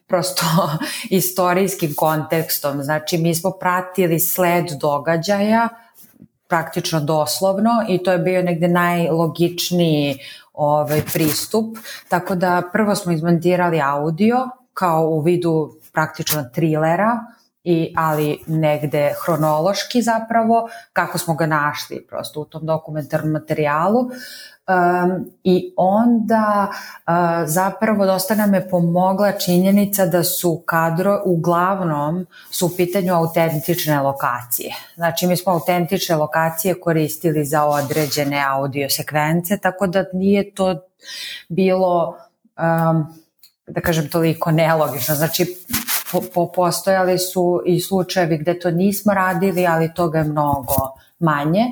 prosto 0.06 0.44
istorijskim 1.10 1.94
kontekstom. 1.96 2.82
Znači, 2.82 3.18
mi 3.18 3.34
smo 3.34 3.50
pratili 3.50 4.20
sled 4.20 4.64
događaja 4.80 5.68
praktično 6.48 7.00
doslovno 7.00 7.70
i 7.88 8.02
to 8.02 8.12
je 8.12 8.18
bio 8.18 8.42
negde 8.42 8.68
najlogičniji 8.68 10.18
ovaj, 10.52 11.02
pristup. 11.12 11.78
Tako 12.08 12.34
da 12.34 12.62
prvo 12.72 12.94
smo 12.94 13.12
izmontirali 13.12 13.80
audio 13.80 14.36
kao 14.74 15.08
u 15.08 15.20
vidu 15.20 15.76
praktično 15.92 16.44
trilera, 16.54 17.20
i, 17.68 17.92
ali 17.96 18.38
negde 18.46 19.14
hronološki 19.24 20.02
zapravo, 20.02 20.68
kako 20.92 21.18
smo 21.18 21.34
ga 21.34 21.46
našli 21.46 22.06
prosto 22.08 22.40
u 22.40 22.44
tom 22.44 22.66
dokumentarnom 22.66 23.32
materijalu. 23.32 24.10
Um, 24.68 25.30
I 25.44 25.72
onda 25.76 26.68
uh, 26.70 27.14
zapravo 27.46 28.06
dosta 28.06 28.34
nam 28.34 28.54
je 28.54 28.68
pomogla 28.68 29.32
činjenica 29.32 30.06
da 30.06 30.24
su 30.24 30.62
kadro, 30.66 31.22
uglavnom 31.24 32.26
su 32.50 32.66
u 32.66 32.70
pitanju 32.76 33.14
autentične 33.14 34.00
lokacije. 34.00 34.74
Znači 34.94 35.26
mi 35.26 35.36
smo 35.36 35.52
autentične 35.52 36.16
lokacije 36.16 36.80
koristili 36.80 37.44
za 37.44 37.64
određene 37.64 38.44
audio 38.48 38.90
sekvence, 38.90 39.58
tako 39.58 39.86
da 39.86 40.04
nije 40.12 40.54
to 40.54 40.80
bilo 41.48 42.16
um, 42.58 43.06
da 43.66 43.80
kažem 43.80 44.08
toliko 44.08 44.50
nelogično. 44.50 45.14
Znači 45.14 45.56
po, 46.12 46.20
po, 46.34 46.52
postojali 46.52 47.18
su 47.18 47.62
i 47.66 47.80
slučajevi 47.80 48.38
gde 48.38 48.58
to 48.58 48.70
nismo 48.70 49.14
radili, 49.14 49.66
ali 49.66 49.94
toga 49.94 50.18
je 50.18 50.24
mnogo 50.24 50.74
manje, 51.18 51.64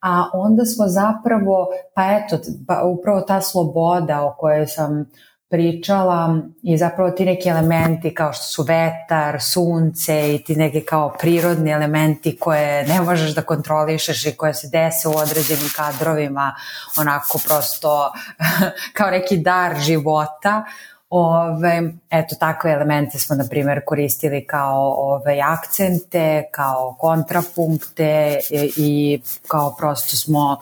a 0.00 0.30
onda 0.34 0.64
smo 0.64 0.86
zapravo, 0.86 1.68
pa 1.94 2.02
eto, 2.02 2.38
pa 2.66 2.82
upravo 2.84 3.20
ta 3.20 3.40
sloboda 3.40 4.22
o 4.22 4.34
kojoj 4.38 4.66
sam 4.66 5.04
pričala 5.50 6.38
i 6.62 6.76
zapravo 6.76 7.10
ti 7.10 7.24
neki 7.24 7.48
elementi 7.48 8.14
kao 8.14 8.32
što 8.32 8.44
su 8.44 8.62
vetar, 8.62 9.42
sunce 9.42 10.34
i 10.34 10.44
ti 10.44 10.56
neki 10.56 10.80
kao 10.80 11.12
prirodni 11.20 11.70
elementi 11.70 12.36
koje 12.38 12.86
ne 12.86 13.00
možeš 13.00 13.34
da 13.34 13.42
kontrolišeš 13.42 14.26
i 14.26 14.36
koje 14.36 14.54
se 14.54 14.68
dese 14.72 15.08
u 15.08 15.16
određenim 15.16 15.68
kadrovima 15.76 16.54
onako 16.96 17.38
prosto 17.46 18.12
kao 18.96 19.10
neki 19.10 19.36
dar 19.36 19.76
života 19.76 20.64
Ove, 21.10 21.92
eto, 22.10 22.36
takve 22.40 22.72
elemente 22.72 23.18
smo, 23.18 23.36
na 23.36 23.44
primjer, 23.50 23.80
koristili 23.84 24.44
kao 24.46 24.94
ove, 24.98 25.40
akcente, 25.40 26.44
kao 26.50 26.96
kontrapunkte 26.98 28.38
i, 28.50 28.72
i 28.76 29.20
kao 29.46 29.74
prosto 29.78 30.16
smo 30.16 30.60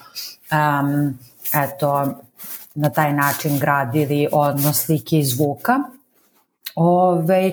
um, 0.53 1.19
eto, 1.55 2.15
na 2.75 2.91
taj 2.91 3.13
način 3.13 3.59
gradili 3.59 4.29
odnos 4.33 4.85
slike 4.85 5.19
i 5.19 5.25
zvuka. 5.25 5.79
Ove, 6.77 7.53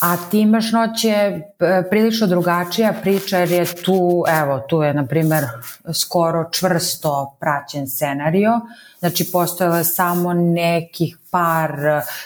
a 0.00 0.16
Timaš 0.30 0.72
noć 0.72 1.04
je 1.04 1.52
e, 1.60 1.82
prilično 1.90 2.26
drugačija 2.26 2.92
priča 3.02 3.38
jer 3.38 3.50
je 3.50 3.64
tu, 3.84 4.24
evo, 4.42 4.60
tu 4.60 4.82
je 4.82 4.94
na 4.94 5.06
primer 5.06 5.44
skoro 5.92 6.50
čvrsto 6.50 7.36
praćen 7.40 7.88
scenario, 7.88 8.60
znači 8.98 9.30
postojala 9.32 9.84
samo 9.84 10.32
nekih 10.32 11.18
par 11.30 11.72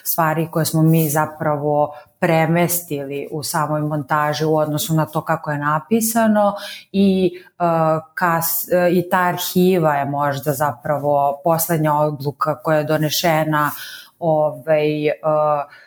stvari 0.02 0.48
koje 0.50 0.64
smo 0.64 0.82
mi 0.82 1.08
zapravo 1.08 1.94
premestili 2.18 3.28
u 3.30 3.42
samoj 3.42 3.80
montaži 3.80 4.44
u 4.44 4.56
odnosu 4.56 4.94
na 4.94 5.06
to 5.06 5.20
kako 5.20 5.50
je 5.50 5.58
napisano 5.58 6.54
i, 6.92 7.38
uh, 7.58 8.02
kas, 8.14 8.68
uh, 8.72 8.96
i 8.96 9.08
ta 9.10 9.20
arhiva 9.20 9.94
je 9.94 10.04
možda 10.04 10.52
zapravo 10.52 11.40
poslednja 11.44 11.94
odluka 11.94 12.62
koja 12.62 12.78
je 12.78 12.84
donešena 12.84 13.70
ovaj, 14.18 15.08
uh, 15.08 15.83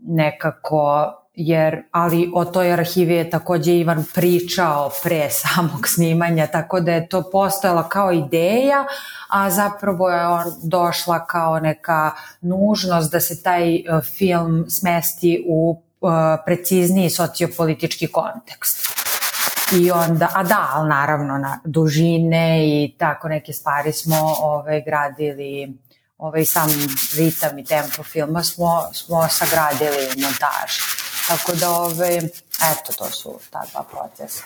nekako 0.00 1.12
jer, 1.36 1.82
ali 1.90 2.30
o 2.34 2.44
toj 2.44 2.72
arhivi 2.72 3.14
je 3.14 3.30
takođe 3.30 3.72
Ivan 3.72 4.04
pričao 4.14 4.90
pre 5.02 5.30
samog 5.40 5.88
snimanja, 5.88 6.46
tako 6.46 6.80
da 6.80 6.92
je 6.92 7.08
to 7.08 7.30
postojala 7.32 7.88
kao 7.88 8.12
ideja, 8.12 8.84
a 9.28 9.50
zapravo 9.50 10.10
je 10.10 10.26
on 10.26 10.44
došla 10.62 11.26
kao 11.26 11.60
neka 11.60 12.10
nužnost 12.40 13.12
da 13.12 13.20
se 13.20 13.42
taj 13.42 13.74
e, 13.74 13.82
film 14.16 14.64
smesti 14.68 15.44
u 15.48 15.82
uh, 16.00 16.10
precizniji 16.44 17.10
sociopolitički 17.10 18.06
kontekst. 18.06 18.96
I 19.74 19.90
onda, 19.90 20.28
a 20.34 20.42
da, 20.42 20.68
ali 20.72 20.88
naravno 20.88 21.38
na 21.38 21.60
dužine 21.64 22.68
i 22.68 22.94
tako 22.98 23.28
neke 23.28 23.52
stvari 23.52 23.92
smo 23.92 24.16
ove, 24.16 24.36
ovaj, 24.42 24.82
gradili 24.82 25.78
ovaj 26.18 26.44
sam 26.44 26.68
ritam 27.16 27.58
i 27.58 27.64
tempo 27.64 28.02
filma 28.02 28.42
smo, 28.42 28.82
smo 28.92 29.28
sagradili 29.28 30.06
u 30.16 30.20
montaži. 30.20 30.80
Tako 31.28 31.52
da, 31.60 31.70
ove, 31.70 32.16
eto, 32.72 32.92
to 32.98 33.10
su 33.10 33.38
ta 33.50 33.62
dva 33.72 33.84
procesa. 33.90 34.42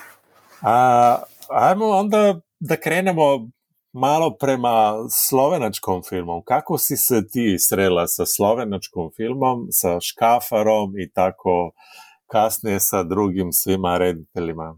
A, 0.62 1.22
ajmo 1.48 1.86
onda 1.86 2.34
da 2.60 2.76
krenemo 2.76 3.48
malo 3.92 4.36
prema 4.40 4.94
slovenačkom 5.10 6.02
filmom. 6.08 6.42
Kako 6.44 6.78
si 6.78 6.96
se 6.96 7.28
ti 7.28 7.56
srela 7.58 8.06
sa 8.06 8.26
slovenačkom 8.26 9.10
filmom, 9.16 9.66
sa 9.70 10.00
Škafarom 10.00 10.98
i 10.98 11.10
tako 11.12 11.70
kasnije 12.26 12.80
sa 12.80 13.02
drugim 13.02 13.52
svima 13.52 13.98
rediteljima? 13.98 14.76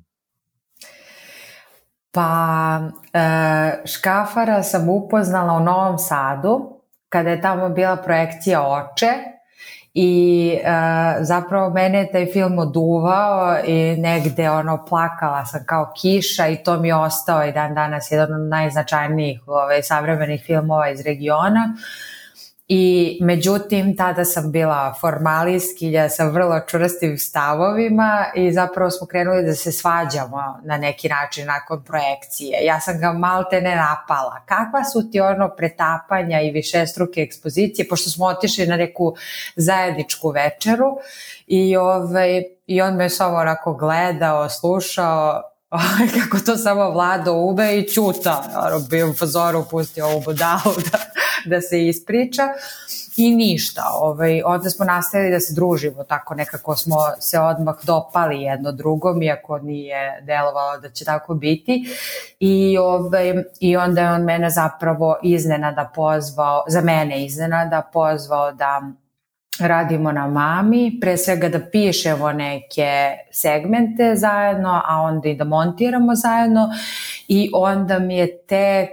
Pa, 2.10 2.80
e, 3.12 3.86
Škafara 3.86 4.62
sam 4.62 4.88
upoznala 4.88 5.52
u 5.52 5.64
Novom 5.64 5.98
Sadu, 5.98 6.81
kada 7.12 7.30
je 7.30 7.40
tamo 7.40 7.68
bila 7.68 7.96
projekcija 7.96 8.62
Oče 8.62 9.12
i 9.94 10.54
uh, 10.60 10.68
zapravo 11.20 11.70
mene 11.70 11.98
je 11.98 12.12
taj 12.12 12.26
film 12.26 12.58
oduvao 12.58 13.56
i 13.64 13.96
negde 13.98 14.50
ono 14.50 14.84
plakala 14.88 15.44
sam 15.44 15.64
kao 15.66 15.92
kiša 16.00 16.48
i 16.48 16.56
to 16.56 16.76
mi 16.76 16.88
je 16.88 16.94
ostao 16.94 17.44
i 17.44 17.52
dan 17.52 17.74
danas 17.74 18.10
jedan 18.10 18.34
od 18.34 18.48
najznačajnijih 18.48 19.42
ove, 19.46 19.62
ovaj, 19.62 19.82
savremenih 19.82 20.42
filmova 20.46 20.90
iz 20.90 21.00
regiona. 21.00 21.74
Uh, 21.74 22.11
I 22.74 23.18
međutim, 23.20 23.96
tada 23.96 24.24
sam 24.24 24.52
bila 24.52 24.94
formalistkinja 25.00 26.08
sa 26.08 26.24
vrlo 26.24 26.60
čvrstim 26.66 27.18
stavovima 27.18 28.26
i 28.34 28.52
zapravo 28.52 28.90
smo 28.90 29.06
krenuli 29.06 29.44
da 29.44 29.54
se 29.54 29.72
svađamo 29.72 30.60
na 30.64 30.76
neki 30.76 31.08
način 31.08 31.46
nakon 31.46 31.84
projekcije. 31.84 32.58
Ja 32.64 32.80
sam 32.80 32.98
ga 33.00 33.12
malte 33.12 33.60
ne 33.60 33.76
napala. 33.76 34.40
Kakva 34.46 34.84
su 34.84 35.10
ti 35.10 35.20
ono 35.20 35.50
pretapanja 35.56 36.40
i 36.40 36.50
višestruke 36.50 37.20
ekspozicije, 37.20 37.88
pošto 37.88 38.10
smo 38.10 38.26
otišli 38.26 38.66
na 38.66 38.76
neku 38.76 39.14
zajedničku 39.56 40.30
večeru 40.30 40.96
i, 41.46 41.76
ovaj, 41.76 42.42
i 42.66 42.82
on 42.82 42.96
me 42.96 43.08
samo 43.08 43.36
onako 43.36 43.74
gledao, 43.74 44.48
slušao, 44.48 45.42
kako 46.20 46.44
to 46.46 46.56
samo 46.56 46.90
Vlado 46.90 47.32
ube 47.32 47.78
i 47.78 47.88
čuta, 47.88 48.44
ono, 48.56 48.80
bio 48.80 49.10
u 49.10 49.14
fazoru, 49.14 49.64
pustio 49.70 50.06
ovu 50.06 50.20
budalu 50.20 50.74
da, 50.92 51.11
da 51.44 51.60
se 51.60 51.86
ispriča 51.86 52.42
i 53.16 53.30
ništa. 53.34 53.82
Ovaj, 54.00 54.42
onda 54.44 54.70
smo 54.70 54.84
nastavili 54.84 55.30
da 55.30 55.40
se 55.40 55.54
družimo, 55.54 56.04
tako 56.04 56.34
nekako 56.34 56.76
smo 56.76 56.96
se 57.20 57.40
odmah 57.40 57.74
dopali 57.82 58.42
jedno 58.42 58.72
drugom, 58.72 59.22
iako 59.22 59.58
nije 59.58 60.20
delovalo 60.22 60.78
da 60.78 60.90
će 60.90 61.04
tako 61.04 61.34
biti. 61.34 61.84
I, 62.40 62.78
ovaj, 62.78 63.34
I 63.60 63.76
onda 63.76 64.00
je 64.00 64.12
on 64.12 64.22
mene 64.22 64.50
zapravo 64.50 65.16
iznenada 65.22 65.90
pozvao, 65.94 66.64
za 66.68 66.80
mene 66.80 67.24
iznenada 67.24 67.82
pozvao 67.92 68.52
da 68.52 68.82
radimo 69.60 70.12
na 70.12 70.26
mami, 70.26 70.98
pre 71.00 71.16
svega 71.16 71.48
da 71.48 71.60
pišemo 71.60 72.32
neke 72.32 73.16
segmente 73.30 74.14
zajedno, 74.16 74.82
a 74.86 75.00
onda 75.00 75.28
i 75.28 75.36
da 75.36 75.44
montiramo 75.44 76.14
zajedno 76.14 76.68
i 77.28 77.50
onda 77.54 77.98
mi 77.98 78.16
je 78.16 78.38
tek 78.38 78.88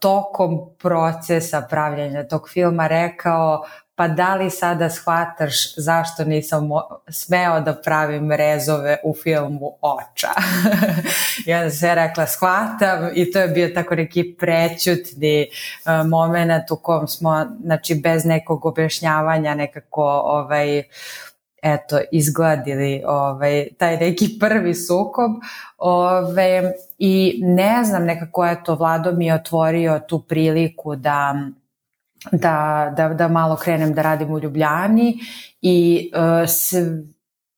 tokom 0.00 0.58
procesa 0.78 1.66
pravljanja 1.70 2.28
tog 2.28 2.50
filma 2.50 2.86
rekao 2.86 3.64
pa 3.98 4.08
da 4.08 4.34
li 4.34 4.50
sada 4.50 4.90
shvataš 4.90 5.76
zašto 5.76 6.24
nisam 6.24 6.68
smeo 7.10 7.60
da 7.60 7.74
pravim 7.74 8.32
rezove 8.32 8.96
u 9.04 9.14
filmu 9.22 9.72
Oča? 9.80 10.28
I 11.46 11.54
onda 11.54 11.70
se 11.70 11.94
rekla 11.94 12.26
shvatam 12.26 13.10
i 13.14 13.32
to 13.32 13.38
je 13.38 13.48
bio 13.48 13.68
tako 13.74 13.94
neki 13.94 14.36
prećutni 14.38 15.48
uh, 15.48 16.06
moment 16.06 16.70
u 16.70 16.76
kom 16.76 17.08
smo, 17.08 17.46
znači 17.64 17.94
bez 17.94 18.24
nekog 18.24 18.66
objašnjavanja 18.66 19.54
nekako 19.54 20.04
ovaj, 20.24 20.82
eto, 21.62 21.98
izgladili 22.12 23.02
ovaj, 23.06 23.68
taj 23.78 23.96
neki 23.96 24.36
prvi 24.40 24.74
sukob 24.74 25.30
ovaj, 25.78 26.72
i 26.98 27.40
ne 27.42 27.84
znam 27.84 28.04
nekako 28.04 28.46
eto, 28.46 28.74
Vlado 28.74 29.12
mi 29.12 29.26
je 29.26 29.34
otvorio 29.34 30.00
tu 30.08 30.22
priliku 30.22 30.96
da 30.96 31.34
da, 32.32 32.92
da, 32.96 33.08
da 33.08 33.28
malo 33.28 33.56
krenem 33.56 33.94
da 33.94 34.02
radim 34.02 34.30
u 34.30 34.38
Ljubljani 34.38 35.18
i 35.62 36.10
uh, 36.14 36.48
s, 36.48 36.72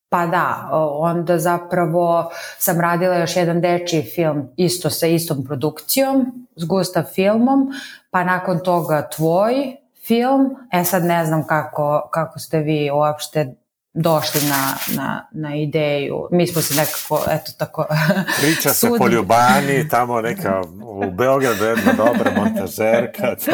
pa 0.09 0.25
da, 0.25 0.69
onda 0.91 1.37
zapravo 1.37 2.31
sam 2.57 2.81
radila 2.81 3.15
još 3.15 3.35
jedan 3.35 3.61
dečiji 3.61 4.03
film 4.03 4.49
isto 4.57 4.89
sa 4.89 5.07
istom 5.07 5.45
produkcijom, 5.45 6.47
s 6.55 6.65
Gustav 6.65 7.03
filmom, 7.03 7.69
pa 8.09 8.23
nakon 8.23 8.59
toga 8.59 9.09
tvoj 9.09 9.75
film, 10.07 10.55
e 10.71 10.83
sad 10.83 11.05
ne 11.05 11.25
znam 11.25 11.47
kako, 11.47 12.09
kako 12.13 12.39
ste 12.39 12.59
vi 12.59 12.91
uopšte 12.91 13.55
došli 13.93 14.41
na, 14.49 14.75
na, 14.95 15.27
na 15.31 15.55
ideju. 15.55 16.27
Mi 16.31 16.47
smo 16.47 16.61
se 16.61 16.75
nekako, 16.75 17.23
eto 17.29 17.51
tako... 17.57 17.85
Priča 18.41 18.69
se 18.69 18.87
po 18.97 19.07
Ljubani, 19.07 19.89
tamo 19.89 20.21
neka 20.21 20.61
u 20.85 21.11
Beogradu 21.11 21.65
jedna 21.65 21.93
dobra 21.93 22.31
montažerka. 22.35 23.35
To. 23.45 23.51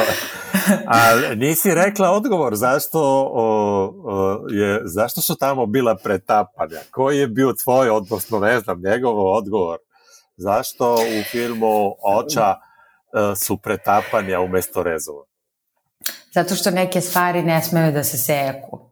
A 0.86 1.16
nisi 1.36 1.74
rekla 1.74 2.12
odgovor 2.12 2.56
zašto, 2.56 3.02
o, 3.34 3.46
o, 4.04 4.46
je, 4.50 4.82
zašto 4.86 5.22
su 5.22 5.36
tamo 5.36 5.66
bila 5.66 5.96
pretapanja? 5.96 6.80
Koji 6.92 7.20
je 7.20 7.28
bio 7.28 7.54
tvoj, 7.64 7.90
odnosno 7.90 8.40
ne 8.40 8.60
znam, 8.60 8.82
njegov 8.82 9.36
odgovor? 9.36 9.78
Zašto 10.38 10.94
u 10.96 11.24
filmu 11.32 11.96
Oča 12.04 12.56
e, 12.56 13.36
su 13.36 13.58
pretapanja 13.58 14.40
umesto 14.40 14.84
rezova? 14.84 15.24
Zato 16.34 16.56
što 16.56 16.72
neke 16.72 17.02
stvari 17.02 17.42
ne 17.42 17.64
smeju 17.64 17.92
da 17.92 18.04
se 18.04 18.18
seku. 18.18 18.87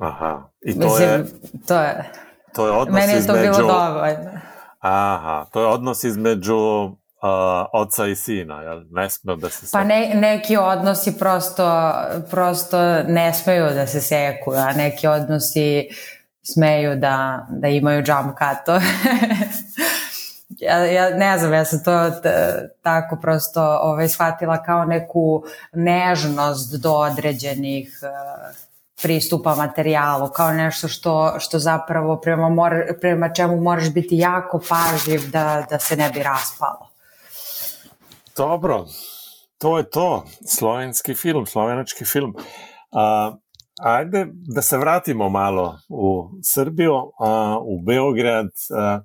Aha. 0.00 0.50
I 0.60 0.78
to 0.78 0.84
Mislim, 0.84 1.08
je... 1.08 1.24
To 1.66 1.80
je... 1.80 2.10
To 2.54 2.66
je 2.66 2.72
odnos 2.72 2.94
Meni 2.94 3.12
je 3.12 3.26
to 3.26 3.36
između... 3.36 3.52
bilo 3.52 3.72
dovoljno. 3.72 4.30
Aha, 4.80 5.46
to 5.52 5.60
je 5.60 5.66
odnos 5.66 6.04
između 6.04 6.56
uh, 6.56 6.92
oca 7.72 8.06
i 8.06 8.16
sina, 8.16 8.62
jel? 8.62 8.82
Ne 8.90 9.10
smeju 9.10 9.36
da 9.36 9.50
se 9.50 9.66
seku. 9.66 9.72
Pa 9.72 9.84
ne, 9.84 10.10
neki 10.14 10.56
odnosi 10.56 11.18
prosto, 11.18 11.92
prosto 12.30 13.02
ne 13.02 13.34
smeju 13.34 13.64
da 13.64 13.86
se 13.86 14.00
seku, 14.00 14.52
a 14.52 14.72
neki 14.72 15.06
odnosi 15.06 15.88
smeju 16.42 16.96
da, 16.96 17.46
da 17.50 17.68
imaju 17.68 17.98
jump 18.06 18.36
cut 18.40 18.82
ja, 20.60 20.84
ja 20.84 21.10
ne 21.10 21.38
znam, 21.38 21.52
ja 21.52 21.64
sam 21.64 21.84
to 21.84 22.10
t, 22.10 22.32
tako 22.82 23.16
prosto 23.16 23.62
ovaj, 23.82 24.08
shvatila 24.08 24.62
kao 24.62 24.84
neku 24.84 25.44
nežnost 25.72 26.82
do 26.82 26.92
određenih 26.92 28.00
uh, 28.02 28.69
pristupa 29.02 29.54
materijalu, 29.54 30.28
kao 30.28 30.52
nešto 30.52 30.88
što, 30.88 31.34
što 31.38 31.58
zapravo 31.58 32.20
prema, 32.20 32.48
mor, 32.48 32.72
prema 33.00 33.32
čemu 33.32 33.60
moraš 33.60 33.92
biti 33.92 34.16
jako 34.16 34.60
pažljiv 34.68 35.20
da, 35.30 35.66
da 35.70 35.78
se 35.78 35.96
ne 35.96 36.10
bi 36.10 36.22
raspalo. 36.22 36.90
Dobro, 38.36 38.86
to 39.58 39.78
je 39.78 39.90
to. 39.90 40.24
Slovenski 40.46 41.14
film, 41.14 41.46
slovenački 41.46 42.04
film. 42.04 42.34
A, 42.92 43.32
ajde 43.82 44.26
da 44.32 44.62
se 44.62 44.78
vratimo 44.78 45.28
malo 45.28 45.78
u 45.88 46.30
Srbiju, 46.54 46.94
a, 47.20 47.58
u 47.62 47.82
Beograd. 47.86 48.48
A, 48.76 49.00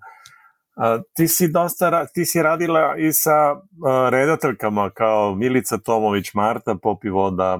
a, 0.78 1.00
ti 1.14 1.28
si 1.28 1.52
dosta, 1.52 2.06
ti 2.06 2.26
si 2.26 2.42
radila 2.42 2.96
i 2.98 3.14
sa 3.14 3.52
a, 3.52 3.58
redateljkama 4.12 4.90
kao 4.90 5.36
Milica 5.36 5.78
Tomović, 5.78 6.34
Marta 6.34 6.76
Popivoda, 6.82 7.60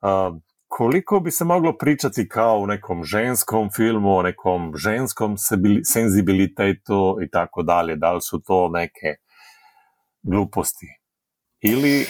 a, 0.00 0.32
koliko 0.68 1.20
bi 1.20 1.30
se 1.30 1.44
moglo 1.44 1.76
pričati 1.78 2.28
kao 2.28 2.58
u 2.58 2.66
nekom 2.66 3.04
ženskom 3.04 3.70
filmu, 3.76 4.16
o 4.16 4.22
nekom 4.22 4.76
ženskom 4.76 5.36
senzibilitetu 5.84 7.18
i 7.24 7.30
tako 7.30 7.62
dalje, 7.62 7.96
da 7.96 8.12
li 8.12 8.20
su 8.20 8.40
to 8.46 8.68
neke 8.68 9.14
gluposti? 10.22 10.86
Ili 11.60 12.06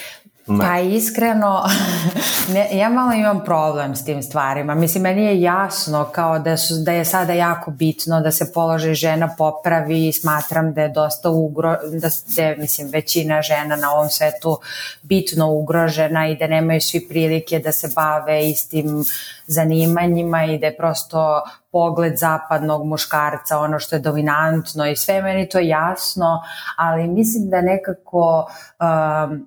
Ne. 0.49 0.64
Pa 0.64 0.78
iskreno, 0.78 1.64
ne, 2.55 2.68
ja 2.72 2.88
malo 2.88 3.12
imam 3.12 3.44
problem 3.44 3.96
s 3.96 4.05
tim 4.05 4.22
stvarima. 4.22 4.74
Mislim, 4.74 5.03
meni 5.03 5.24
je 5.24 5.40
jasno 5.40 6.09
kao 6.12 6.38
da, 6.38 6.57
su, 6.57 6.74
da 6.84 6.92
je 6.92 7.05
sada 7.05 7.32
jako 7.32 7.70
bitno 7.70 8.20
da 8.20 8.30
se 8.30 8.53
položaj 8.53 8.94
žena 8.94 9.34
popravi 9.38 10.09
i 10.09 10.12
smatram 10.12 10.72
da 10.74 10.82
je 10.82 10.88
dosta 10.88 11.30
ugro, 11.30 11.76
da, 12.01 12.09
da 12.36 12.42
je, 12.42 12.57
mislim, 12.57 12.88
većina 12.88 13.42
žena 13.42 13.76
na 13.76 13.92
ovom 13.92 14.09
svetu 14.09 14.59
bitno 15.03 15.53
ugrožena 15.53 16.28
i 16.28 16.36
da 16.36 16.46
nemaju 16.46 16.80
svi 16.80 17.09
prilike 17.09 17.59
da 17.59 17.72
se 17.72 17.88
bave 17.96 18.49
istim 18.51 19.05
zanimanjima 19.46 20.44
i 20.44 20.59
da 20.59 20.66
je 20.66 20.76
prosto 20.76 21.42
pogled 21.72 22.16
zapadnog 22.16 22.86
muškarca 22.86 23.59
ono 23.59 23.78
što 23.78 23.96
je 23.96 24.01
dominantno 24.01 24.86
i 24.86 24.96
sve 24.96 25.22
meni 25.22 25.49
to 25.49 25.59
jasno, 25.59 26.42
ali 26.76 27.09
mislim 27.09 27.51
da 27.51 27.61
nekako 27.61 28.46
um, 28.80 29.46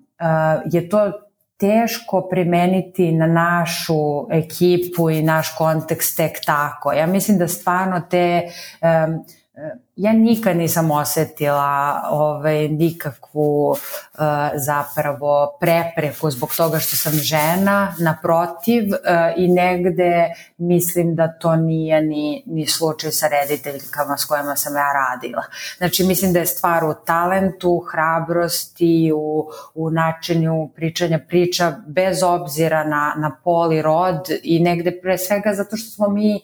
je 0.65 0.89
to 0.89 1.11
teško 1.57 2.27
primeniti 2.29 3.11
na 3.11 3.27
našu 3.27 4.27
ekipu 4.31 5.09
i 5.09 5.21
naš 5.21 5.55
kontekst 5.57 6.17
tek 6.17 6.45
tako. 6.45 6.93
Ja 6.93 7.07
mislim 7.07 7.37
da 7.37 7.47
stvarno 7.47 8.01
te 8.09 8.41
um, 8.81 9.25
ja 9.95 10.13
nikad 10.13 10.57
nisam 10.57 10.91
osetila 10.91 12.01
ovaj, 12.09 12.67
nikakvu 12.67 13.69
uh, 13.69 13.77
zapravo 14.55 15.57
prepreku 15.59 16.31
zbog 16.31 16.55
toga 16.57 16.79
što 16.79 16.95
sam 16.95 17.13
žena, 17.13 17.95
naprotiv 17.99 18.83
uh, 18.83 18.97
i 19.37 19.47
negde 19.47 20.33
mislim 20.57 21.15
da 21.15 21.27
to 21.39 21.55
nije 21.55 22.01
ni, 22.01 22.43
ni 22.45 22.67
slučaj 22.67 23.11
sa 23.11 23.27
rediteljkama 23.27 24.17
s 24.17 24.25
kojima 24.25 24.55
sam 24.55 24.75
ja 24.75 24.87
radila. 24.93 25.43
Znači 25.77 26.03
mislim 26.03 26.33
da 26.33 26.39
je 26.39 26.45
stvar 26.45 26.83
u 26.83 26.93
talentu, 27.05 27.83
hrabrosti, 27.91 29.11
u, 29.15 29.49
u 29.73 29.89
načinu 29.89 30.71
pričanja 30.75 31.19
priča 31.27 31.75
bez 31.87 32.23
obzira 32.23 32.83
na, 32.83 33.13
na 33.17 33.37
pol 33.43 33.73
i 33.73 33.81
rod 33.81 34.27
i 34.43 34.59
negde 34.59 34.99
pre 35.01 35.17
svega 35.17 35.53
zato 35.53 35.77
što 35.77 35.89
smo 35.89 36.07
mi 36.09 36.41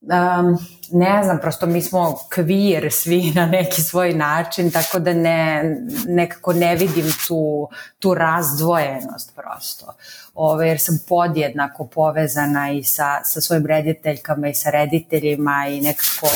um, 0.00 0.58
ne 0.92 1.24
znam, 1.24 1.38
prosto 1.38 1.66
mi 1.66 1.82
smo 1.82 2.18
kvir 2.34 2.92
svi 2.92 3.32
na 3.34 3.46
neki 3.46 3.82
svoj 3.82 4.14
način, 4.14 4.70
tako 4.70 4.98
da 4.98 5.12
ne, 5.12 5.76
nekako 6.06 6.52
ne 6.52 6.76
vidim 6.76 7.06
tu, 7.28 7.68
tu 7.98 8.14
razdvojenost 8.14 9.34
prosto. 9.36 9.94
Ove, 10.34 10.68
jer 10.68 10.80
sam 10.80 10.98
podjednako 11.08 11.86
povezana 11.86 12.72
i 12.72 12.82
sa, 12.82 13.24
sa 13.24 13.40
svojim 13.40 13.66
rediteljkama 13.66 14.48
i 14.48 14.54
sa 14.54 14.70
rediteljima 14.70 15.66
i 15.70 15.80
nekako 15.80 16.26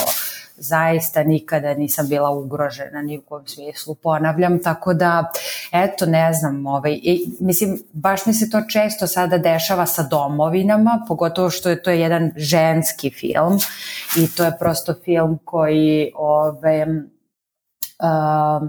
zaista 0.57 1.23
nikada 1.23 1.75
nisam 1.75 2.09
bila 2.09 2.31
ugrožena 2.31 3.03
ni 3.03 3.19
u 3.19 3.23
kojem 3.23 3.47
smislu, 3.47 3.95
ponavljam, 3.95 4.63
tako 4.63 4.95
da, 4.95 5.33
eto, 5.73 6.07
ne 6.07 6.33
znam, 6.33 6.67
ovaj, 6.67 6.93
i, 7.03 7.27
mislim, 7.41 7.83
baš 7.93 8.27
mi 8.27 8.35
se 8.35 8.51
to 8.51 8.63
često 8.73 9.07
sada 9.07 9.39
dešava 9.39 9.87
sa 9.87 10.03
domovinama, 10.03 11.05
pogotovo 11.09 11.51
što 11.51 11.71
je 11.71 11.83
to 11.83 11.91
jedan 11.91 12.33
ženski 12.37 13.11
film 13.11 13.59
i 14.17 14.29
to 14.37 14.44
je 14.47 14.59
prosto 14.59 14.95
film 15.05 15.39
koji, 15.45 16.13
ovaj, 16.15 16.83
uh, 16.83 18.69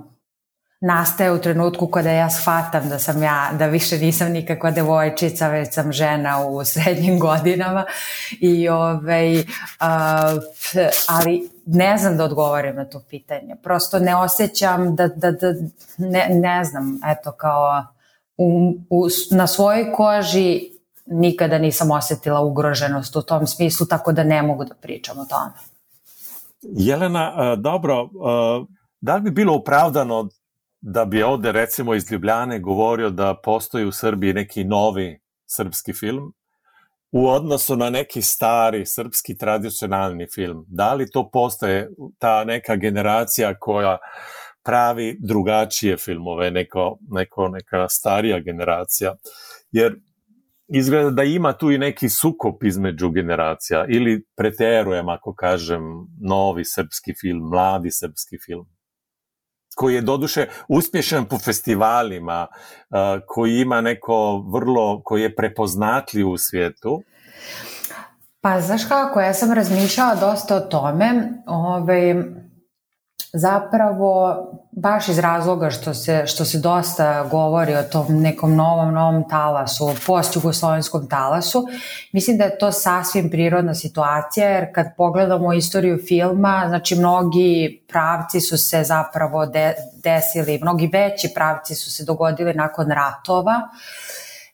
nastaje 0.82 1.32
u 1.32 1.42
trenutku 1.42 1.88
kada 1.88 2.12
ja 2.12 2.30
shvatam 2.30 2.90
da 2.90 3.00
sam 3.00 3.24
ja, 3.24 3.50
da 3.60 3.68
više 3.68 3.98
nisam 3.98 4.32
nikakva 4.32 4.72
devojčica, 4.72 5.48
već 5.48 5.74
sam 5.74 5.92
žena 5.92 6.46
u 6.48 6.64
srednjim 6.74 7.20
godinama 7.20 7.86
i 8.40 8.70
ovaj, 8.70 9.40
uh, 9.40 9.46
ali 11.08 11.50
ne 11.66 11.98
znam 11.98 12.18
da 12.18 12.24
odgovorim 12.24 12.76
na 12.76 12.86
to 12.86 13.04
pitanje. 13.10 13.56
Prosto 13.64 14.00
ne 14.00 14.16
osjećam 14.16 14.96
da, 14.96 15.08
da, 15.08 15.32
da 15.32 15.54
ne, 15.98 16.28
ne 16.30 16.64
znam, 16.64 17.00
eto 17.06 17.32
kao 17.32 17.86
u, 18.38 18.74
u, 18.90 19.08
na 19.32 19.48
svojoj 19.48 19.92
koži 19.92 20.75
nikada 21.06 21.58
nisam 21.58 21.92
osetila 21.92 22.42
ugroženost 22.42 23.16
u 23.16 23.22
tom 23.22 23.48
smislu, 23.48 23.86
tako 23.86 24.12
da 24.12 24.24
ne 24.24 24.42
mogu 24.42 24.66
da 24.66 24.76
pričam 24.76 25.20
o 25.20 25.26
tome. 25.26 25.54
Jelena, 26.62 27.56
dobro, 27.56 28.10
da 29.02 29.16
li 29.16 29.22
bi 29.22 29.32
bilo 29.32 29.56
opravdano 29.56 30.30
da 30.82 31.06
bi 31.06 31.24
ovde 31.24 31.52
recimo 31.52 31.96
iz 31.96 32.12
Ljubljane 32.12 32.60
govorio 32.60 33.10
da 33.10 33.36
postoji 33.44 33.86
u 33.86 33.92
Srbiji 33.92 34.34
neki 34.34 34.64
novi 34.64 35.20
srpski 35.46 35.94
film 35.94 36.34
u 37.12 37.28
odnosu 37.28 37.76
na 37.76 37.90
neki 37.90 38.22
stari 38.22 38.86
srpski 38.86 39.38
tradicionalni 39.38 40.28
film? 40.36 40.66
Da 40.68 40.94
li 40.94 41.12
to 41.12 41.30
postaje 41.30 41.90
ta 42.20 42.44
neka 42.44 42.76
generacija 42.76 43.54
koja 43.60 43.98
pravi 44.64 45.18
drugačije 45.20 45.98
filmove, 45.98 46.52
neko, 46.52 46.98
neko, 47.10 47.48
neka 47.48 47.90
starija 47.90 48.40
generacija? 48.40 49.16
Jer 49.72 49.96
izgleda 50.68 51.10
da 51.10 51.24
ima 51.24 51.54
tu 51.54 51.72
i 51.72 51.78
neki 51.78 52.10
sukop 52.10 52.64
između 52.64 53.10
generacija 53.10 53.86
ili 53.90 54.26
preterujem 54.38 55.10
ako 55.10 55.34
kažem 55.34 55.82
novi 56.22 56.66
srpski 56.66 57.14
film, 57.22 57.50
mladi 57.50 57.92
srpski 57.92 58.38
film 58.46 58.76
koji 59.76 59.96
je 59.96 60.02
doduše 60.02 60.48
uspješan 60.68 61.26
po 61.26 61.38
festivalima, 61.40 62.48
koji 63.28 63.60
ima 63.60 63.82
neko 63.82 64.46
vrlo, 64.54 65.02
koji 65.04 65.22
je 65.22 65.36
prepoznatljiv 65.36 66.30
u 66.30 66.38
svijetu. 66.38 67.04
Pa 68.42 68.62
znaš 68.62 68.86
kako, 68.88 69.22
ja 69.22 69.34
sam 69.34 69.54
razmišljala 69.54 70.16
dosta 70.16 70.56
o 70.56 70.60
tome, 70.60 71.34
ovaj, 71.48 72.16
zapravo 73.36 74.38
baš 74.72 75.08
iz 75.10 75.20
razloga 75.20 75.70
što 75.70 75.94
se, 75.94 76.24
što 76.28 76.46
se 76.46 76.60
dosta 76.60 77.24
govori 77.24 77.76
o 77.76 77.84
tom 77.84 78.06
nekom 78.10 78.56
novom, 78.56 78.94
novom 78.94 79.30
talasu, 79.30 79.90
post-jugoslovenskom 80.08 81.10
talasu, 81.10 81.66
mislim 82.12 82.38
da 82.38 82.44
je 82.44 82.58
to 82.58 82.72
sasvim 82.72 83.30
prirodna 83.30 83.74
situacija, 83.74 84.50
jer 84.50 84.74
kad 84.76 84.86
pogledamo 84.98 85.54
istoriju 85.54 85.98
filma, 86.08 86.66
znači 86.68 86.96
mnogi 86.96 87.84
pravci 87.90 88.42
su 88.42 88.58
se 88.58 88.84
zapravo 88.84 89.46
de, 89.46 89.74
desili, 90.04 90.60
mnogi 90.62 90.90
veći 90.94 91.32
pravci 91.36 91.76
su 91.76 91.92
se 91.92 92.06
dogodili 92.06 92.54
nakon 92.54 92.88
ratova. 92.92 93.62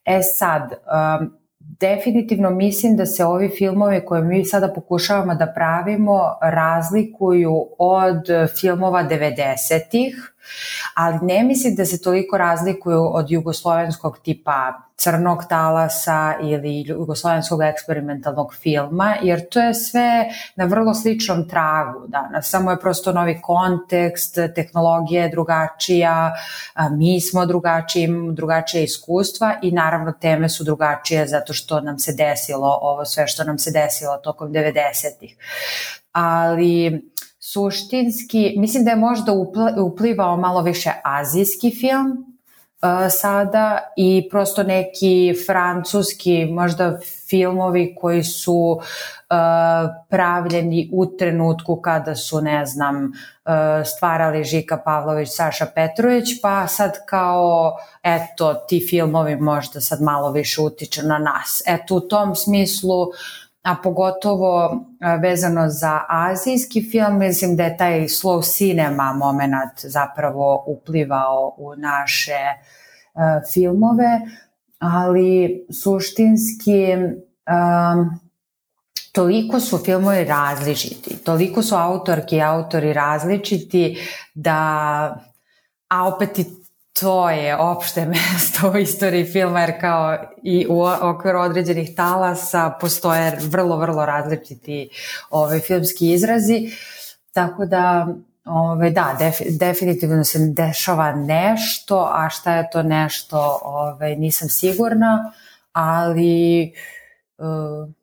E 0.05 0.21
sad, 0.23 0.61
um, 0.61 1.40
definitivno 1.79 2.49
mislim 2.49 2.97
da 2.97 3.05
se 3.05 3.25
ovi 3.25 3.49
filmovi 3.49 4.05
koje 4.05 4.23
mi 4.23 4.45
sada 4.45 4.73
pokušavamo 4.73 5.35
da 5.35 5.53
pravimo 5.55 6.19
razlikuju 6.41 7.67
od 7.77 8.25
filmova 8.59 9.03
90-ih, 9.03 10.30
ali 10.95 11.19
ne 11.21 11.43
mislim 11.43 11.75
da 11.75 11.85
se 11.85 12.01
toliko 12.01 12.37
razlikuju 12.37 13.15
od 13.15 13.31
jugoslovenskog 13.31 14.17
tipa 14.23 14.81
crnog 15.01 15.43
talasa 15.49 16.33
ili 16.41 16.83
jugoslovenskog 16.87 17.61
eksperimentalnog 17.61 18.55
filma, 18.55 19.15
jer 19.21 19.49
to 19.49 19.59
je 19.59 19.73
sve 19.73 20.25
na 20.55 20.65
vrlo 20.65 20.93
sličnom 20.93 21.49
tragu 21.49 22.07
danas, 22.07 22.49
samo 22.49 22.71
je 22.71 22.79
prosto 22.79 23.11
novi 23.11 23.39
kontekst, 23.41 24.37
tehnologija 24.55 25.23
je 25.23 25.29
drugačija, 25.29 26.33
mi 26.91 27.21
smo 27.21 27.45
drugačiji, 27.45 28.03
imamo 28.03 28.31
drugačije 28.31 28.83
iskustva 28.83 29.55
i 29.61 29.71
naravno 29.71 30.11
teme 30.11 30.49
su 30.49 30.63
drugačije 30.63 31.27
zato 31.27 31.53
što 31.53 31.81
nam 31.81 31.99
se 31.99 32.13
desilo 32.13 32.79
ovo 32.81 33.05
sve 33.05 33.27
što 33.27 33.43
nam 33.43 33.57
se 33.57 33.71
desilo 33.71 34.17
tokom 34.17 34.49
90-ih. 34.49 35.35
Ali 36.11 37.01
suštinski, 37.53 38.53
mislim 38.57 38.83
da 38.83 38.91
je 38.91 38.97
možda 38.97 39.31
uplivao 39.77 40.37
malo 40.37 40.61
više 40.61 40.91
azijski 41.03 41.71
film 41.79 42.31
uh, 42.81 43.11
sada 43.11 43.79
i 43.97 44.27
prosto 44.31 44.63
neki 44.63 45.33
francuski 45.47 46.45
možda 46.45 46.99
filmovi 47.29 47.95
koji 48.01 48.23
su 48.23 48.53
uh, 48.53 48.81
pravljeni 50.09 50.89
u 50.93 51.17
trenutku 51.17 51.81
kada 51.81 52.15
su, 52.15 52.41
ne 52.41 52.65
znam, 52.65 53.05
uh, 53.05 53.51
stvarali 53.95 54.43
Žika 54.43 54.77
Pavlović, 54.77 55.29
Saša 55.31 55.65
Petrović, 55.65 56.41
pa 56.41 56.67
sad 56.67 57.05
kao, 57.05 57.77
eto, 58.03 58.53
ti 58.53 58.87
filmovi 58.89 59.35
možda 59.35 59.81
sad 59.81 60.01
malo 60.01 60.31
više 60.31 60.61
utiču 60.61 61.01
na 61.03 61.17
nas. 61.17 61.63
Eto, 61.67 61.95
u 61.95 61.99
tom 61.99 62.35
smislu 62.35 63.01
uh, 63.01 63.15
a 63.61 63.75
pogotovo 63.83 64.85
vezano 65.21 65.69
za 65.69 65.99
azijski 66.09 66.89
film, 66.91 67.17
mislim 67.19 67.55
da 67.55 67.63
je 67.63 67.77
taj 67.77 68.01
slow 68.01 68.57
cinema 68.57 69.13
moment 69.13 69.79
zapravo 69.83 70.63
uplivao 70.67 71.55
u 71.57 71.75
naše 71.75 72.39
uh, 73.13 73.21
filmove, 73.53 74.21
ali 74.79 75.65
suštinski 75.83 76.95
um, 76.95 78.19
toliko 79.11 79.59
su 79.59 79.77
filmovi 79.77 80.23
različiti, 80.23 81.17
toliko 81.23 81.61
su 81.61 81.75
autorki 81.75 82.35
i 82.35 82.41
autori 82.41 82.93
različiti 82.93 83.97
da 84.33 84.51
a 85.87 86.07
opet 86.07 86.39
i 86.39 86.60
to 86.99 87.29
je 87.29 87.57
opšte 87.57 88.05
mesto 88.13 88.71
u 88.71 88.77
istoriji 88.77 89.25
filma, 89.25 89.61
jer 89.61 89.81
kao 89.81 90.17
i 90.43 90.67
u 90.69 90.81
okviru 91.01 91.39
određenih 91.39 91.95
talasa 91.95 92.77
postoje 92.81 93.37
vrlo, 93.41 93.77
vrlo 93.77 94.05
različiti 94.05 94.89
ove, 95.29 95.45
ovaj, 95.45 95.59
filmski 95.59 96.11
izrazi. 96.11 96.69
Tako 97.31 97.65
da, 97.65 98.07
ove, 98.45 98.59
ovaj, 98.59 98.91
da, 98.91 99.15
def, 99.19 99.35
definitivno 99.59 100.23
se 100.23 100.39
dešava 100.39 101.15
nešto, 101.15 102.11
a 102.13 102.29
šta 102.29 102.55
je 102.55 102.69
to 102.69 102.83
nešto, 102.83 103.59
ove, 103.63 103.91
ovaj, 103.91 104.15
nisam 104.15 104.49
sigurna, 104.49 105.33
ali... 105.73 106.73
Uh, 107.37 108.00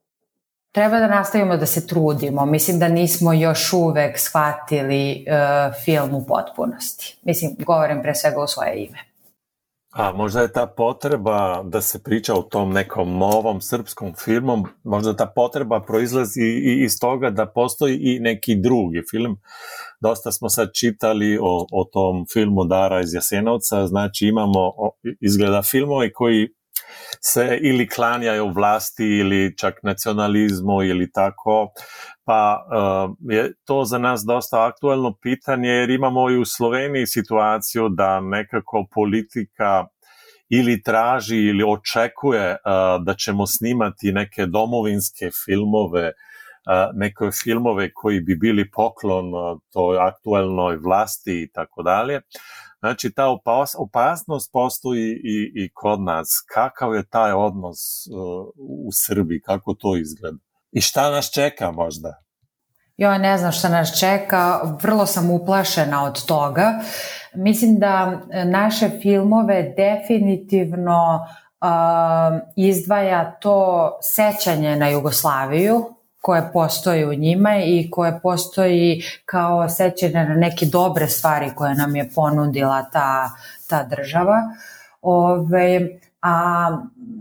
treba 0.79 0.99
da 0.99 1.07
nastavimo 1.07 1.57
da 1.57 1.67
se 1.67 1.87
trudimo. 1.87 2.47
Mislim 2.47 2.79
da 2.79 2.89
nismo 2.89 3.33
još 3.33 3.73
uvek 3.73 4.19
shvatili 4.19 5.25
uh, 5.29 5.75
film 5.85 6.15
u 6.15 6.27
potpunosti. 6.27 7.19
Mislim, 7.23 7.57
govorim 7.59 8.03
pre 8.03 8.15
svega 8.15 8.41
o 8.41 8.47
svoje 8.47 8.85
ime. 8.85 8.99
A 9.91 10.13
možda 10.13 10.41
je 10.41 10.53
ta 10.53 10.67
potreba 10.67 11.63
da 11.63 11.81
se 11.81 12.03
priča 12.03 12.35
o 12.35 12.43
tom 12.43 12.73
nekom 12.73 13.19
novom 13.19 13.61
srpskom 13.61 14.15
filmom, 14.25 14.65
možda 14.85 15.17
ta 15.17 15.27
potreba 15.27 15.81
proizlazi 15.81 16.43
i 16.43 16.85
iz 16.85 17.01
toga 17.01 17.31
da 17.31 17.47
postoji 17.47 17.99
i 18.01 18.21
neki 18.21 18.55
drugi 18.55 19.03
film. 19.11 19.37
Dosta 20.01 20.33
smo 20.33 20.49
sad 20.49 20.69
čitali 20.75 21.39
o, 21.43 21.67
o 21.73 21.85
tom 21.93 22.27
filmu 22.33 22.65
Dara 22.65 23.01
iz 23.01 23.15
Jasenovca, 23.15 23.87
znači 23.87 24.27
imamo 24.27 24.73
izgleda 25.21 25.63
filmovi 25.63 26.13
koji 26.13 26.49
se 27.21 27.59
ili 27.63 27.89
klanjaju 27.89 28.49
vlasti 28.49 29.05
ili 29.05 29.57
čak 29.57 29.75
nacionalizmu 29.83 30.83
ili 30.83 31.13
tako, 31.13 31.69
pa 32.25 32.67
uh, 32.67 33.17
je 33.33 33.55
to 33.65 33.85
za 33.85 33.99
nas 33.99 34.25
dosta 34.27 34.67
aktuelno 34.67 35.15
pitanje 35.23 35.69
jer 35.69 35.91
imamo 35.91 36.31
i 36.31 36.39
u 36.39 36.45
Sloveniji 36.45 37.07
situaciju 37.07 37.89
da 37.89 38.21
nekako 38.21 38.87
politika 38.95 39.87
ili 40.49 40.83
traži 40.83 41.37
ili 41.37 41.65
očekuje 41.67 42.51
uh, 42.51 43.05
da 43.05 43.15
ćemo 43.15 43.47
snimati 43.47 44.13
neke 44.13 44.47
domovinske 44.47 45.31
filmove, 45.45 46.05
uh, 46.07 46.91
neke 46.95 47.31
filmove 47.45 47.91
koji 47.95 48.21
bi 48.21 48.37
bili 48.37 48.71
poklon 48.71 49.25
toj 49.73 49.99
aktuelnoj 49.99 50.77
vlasti 50.77 51.43
i 51.43 51.51
tako 51.53 51.83
dalje. 51.83 52.21
Znači, 52.81 53.13
ta 53.13 53.29
opas, 53.29 53.75
opasnost 53.79 54.51
postoji 54.53 55.11
i, 55.11 55.53
i 55.55 55.71
kod 55.75 56.01
nas. 56.01 56.29
Kakav 56.55 56.95
je 56.95 57.09
taj 57.09 57.33
odnos 57.33 58.07
uh, 58.07 58.47
u 58.87 58.91
Srbiji? 58.93 59.41
Kako 59.41 59.75
to 59.75 59.97
izgleda? 59.97 60.39
I 60.73 60.81
šta 60.81 61.11
nas 61.11 61.31
čeka 61.35 61.71
možda? 61.71 62.23
Jo, 62.97 63.19
ne 63.19 63.39
znam 63.39 63.53
šta 63.53 63.69
nas 63.69 63.99
čeka. 63.99 64.61
Vrlo 64.83 65.07
sam 65.07 65.31
uplašena 65.31 66.05
od 66.05 66.27
toga. 66.27 66.81
Mislim 67.35 67.79
da 67.79 68.21
naše 68.45 68.89
filmove 69.03 69.75
definitivno 69.77 71.21
uh, 71.61 71.69
izdvaja 72.57 73.39
to 73.41 73.91
sećanje 74.03 74.77
na 74.77 74.89
Jugoslaviju, 74.89 75.95
koje 76.21 76.53
postoji 76.53 77.05
u 77.05 77.15
njima 77.15 77.57
i 77.57 77.89
koje 77.91 78.21
postoji 78.21 79.03
kao 79.25 79.69
sećanje 79.69 80.13
na 80.13 80.35
neke 80.35 80.67
dobre 80.67 81.07
stvari 81.07 81.51
koje 81.55 81.75
nam 81.75 81.97
je 81.97 82.11
ponudila 82.15 82.83
ta, 82.93 83.31
ta 83.69 83.83
država. 83.83 84.37
Ove, 85.03 85.89
a 86.23 86.69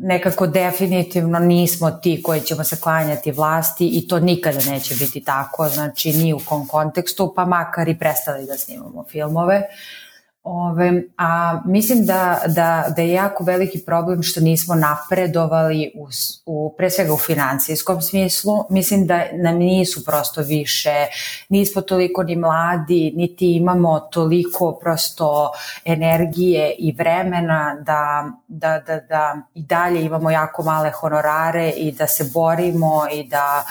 nekako 0.02 0.48
definitivno 0.48 1.40
nismo 1.40 1.92
ti 1.92 2.22
koji 2.24 2.42
ćemo 2.42 2.64
se 2.64 2.76
klanjati 2.76 3.32
vlasti 3.32 3.88
i 3.88 4.08
to 4.08 4.20
nikada 4.20 4.60
neće 4.70 4.96
biti 4.96 5.24
tako, 5.24 5.70
znači 5.70 6.14
ni 6.14 6.34
u 6.34 6.40
kom 6.46 6.68
kontekstu, 6.68 7.34
pa 7.36 7.46
makar 7.46 7.90
i 7.90 8.00
prestali 8.00 8.46
da 8.46 8.58
snimamo 8.58 9.04
filmove. 9.10 9.58
Uh, 9.58 10.07
Ove, 10.50 11.04
a 11.18 11.62
mislim 11.66 12.06
da, 12.06 12.42
da, 12.48 12.86
da 12.96 13.02
je 13.02 13.12
jako 13.12 13.44
veliki 13.44 13.84
problem 13.86 14.24
što 14.24 14.42
nismo 14.42 14.76
napredovali 14.76 15.92
u, 15.96 16.08
u, 16.46 16.74
pre 16.78 16.90
svega 16.90 17.14
u 17.14 17.18
financijskom 17.18 18.02
smislu. 18.02 18.54
Mislim 18.70 19.08
da 19.08 19.24
nam 19.34 19.56
nisu 19.56 20.06
prosto 20.06 20.42
više, 20.42 21.06
nismo 21.50 21.82
toliko 21.82 22.24
ni 22.24 22.36
mladi, 22.36 23.14
niti 23.16 23.56
imamo 23.56 24.00
toliko 24.00 24.80
prosto 24.82 25.52
energije 25.86 26.76
i 26.80 26.92
vremena 26.92 27.78
da, 27.82 28.32
da, 28.48 28.80
da, 28.88 29.00
da 29.00 29.36
i 29.54 29.64
dalje 29.64 30.02
imamo 30.02 30.32
jako 30.32 30.64
male 30.64 30.92
honorare 30.92 31.70
i 31.70 31.92
da 31.92 32.08
se 32.08 32.30
borimo 32.34 33.02
i 33.14 33.24
da 33.28 33.66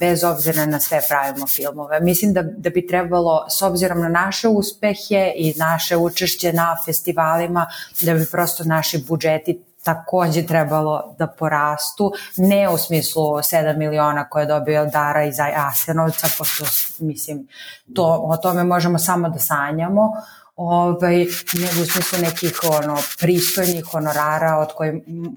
bez 0.00 0.24
obzira 0.24 0.66
na 0.66 0.80
sve 0.80 1.00
pravimo 1.08 1.46
filmove. 1.46 2.00
Mislim 2.00 2.32
da, 2.32 2.42
da 2.42 2.70
bi 2.70 2.86
trebalo, 2.86 3.46
s 3.48 3.62
obzirom 3.62 4.00
na 4.00 4.08
naše 4.08 4.48
uspehe 4.48 5.32
i 5.36 5.54
naše 5.56 5.93
naše 5.94 5.96
učešće 5.96 6.52
na 6.52 6.76
festivalima, 6.84 7.66
da 8.00 8.14
bi 8.14 8.26
prosto 8.30 8.64
naši 8.64 9.04
budžeti 9.08 9.60
takođe 9.84 10.46
trebalo 10.46 11.14
da 11.18 11.26
porastu, 11.26 12.12
ne 12.36 12.68
u 12.68 12.78
smislu 12.78 13.22
7 13.22 13.76
miliona 13.76 14.28
koje 14.28 14.42
je 14.42 14.46
dobio 14.46 14.86
Dara 14.86 15.24
iz 15.24 15.36
Asenovca, 15.54 16.28
pošto 16.38 16.64
mislim, 16.98 17.48
to, 17.94 18.04
o 18.04 18.36
tome 18.36 18.64
možemo 18.64 18.98
samo 18.98 19.28
da 19.28 19.38
sanjamo, 19.38 20.12
ovaj, 20.56 21.16
nego 21.52 21.82
u 21.82 21.86
smislu 21.86 22.18
nekih 22.22 22.60
ono, 22.64 22.98
pristojnih 23.20 23.84
honorara 23.84 24.58
od 24.58 24.72
kojih 24.72 24.94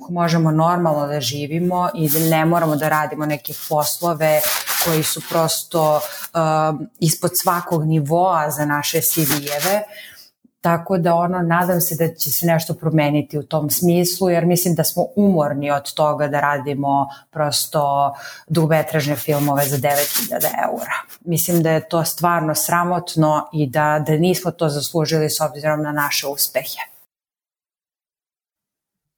možemo 0.09 0.51
normalno 0.51 1.07
da 1.07 1.21
živimo 1.21 1.89
i 1.95 2.09
da 2.09 2.19
ne 2.19 2.45
moramo 2.45 2.75
da 2.75 2.89
radimo 2.89 3.25
neke 3.25 3.53
poslove 3.69 4.41
koji 4.85 5.03
su 5.03 5.21
prosto 5.29 5.95
uh, 5.95 6.79
ispod 6.99 7.31
svakog 7.33 7.85
nivoa 7.85 8.51
za 8.51 8.65
naše 8.65 9.01
CV-eve. 9.01 9.81
Uh, 9.81 10.16
Tako 10.61 10.97
da 10.97 11.15
ono, 11.15 11.41
nadam 11.41 11.81
se 11.81 11.95
da 11.95 12.15
će 12.15 12.31
se 12.31 12.45
nešto 12.45 12.73
promeniti 12.73 13.37
u 13.37 13.43
tom 13.43 13.69
smislu, 13.69 14.29
jer 14.29 14.45
mislim 14.45 14.75
da 14.75 14.83
smo 14.83 15.05
umorni 15.15 15.71
od 15.71 15.93
toga 15.93 16.27
da 16.27 16.39
radimo 16.39 17.07
prosto 17.31 18.13
dugometražne 18.47 19.15
filmove 19.15 19.65
za 19.65 19.77
9000 19.77 20.33
eura. 20.33 20.97
Mislim 21.25 21.63
da 21.63 21.71
je 21.71 21.89
to 21.89 22.03
stvarno 22.03 22.55
sramotno 22.55 23.49
i 23.53 23.67
da, 23.67 24.03
da 24.07 24.17
nismo 24.17 24.51
to 24.51 24.69
zaslužili 24.69 25.29
s 25.29 25.41
obzirom 25.41 25.81
na 25.81 25.91
naše 25.91 26.27
uspehe. 26.27 26.79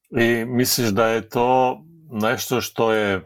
I 0.10 0.46
misliš 0.46 0.90
da 0.90 1.06
je 1.06 1.30
to 1.30 1.82
nešto 2.12 2.62
što 2.62 2.94
je 2.94 3.22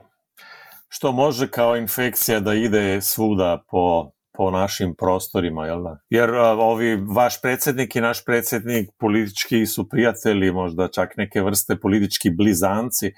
što 0.89 1.11
može 1.11 1.51
kao 1.51 1.77
infekcija 1.77 2.39
da 2.39 2.53
ide 2.53 3.01
svuda 3.01 3.63
po 3.69 4.11
po 4.33 4.51
našim 4.51 4.95
prostorima, 4.95 5.65
jel 5.65 5.83
da? 5.83 5.97
Jer 6.09 6.29
ovi, 6.59 6.95
vaš 7.15 7.41
predsednik 7.41 7.95
i 7.95 8.01
naš 8.01 8.25
predsednik 8.25 8.89
politički 8.99 9.65
su 9.65 9.89
prijatelji, 9.89 10.51
možda 10.51 10.87
čak 10.87 11.17
neke 11.17 11.41
vrste 11.41 11.79
politički 11.79 12.29
blizanci, 12.29 13.13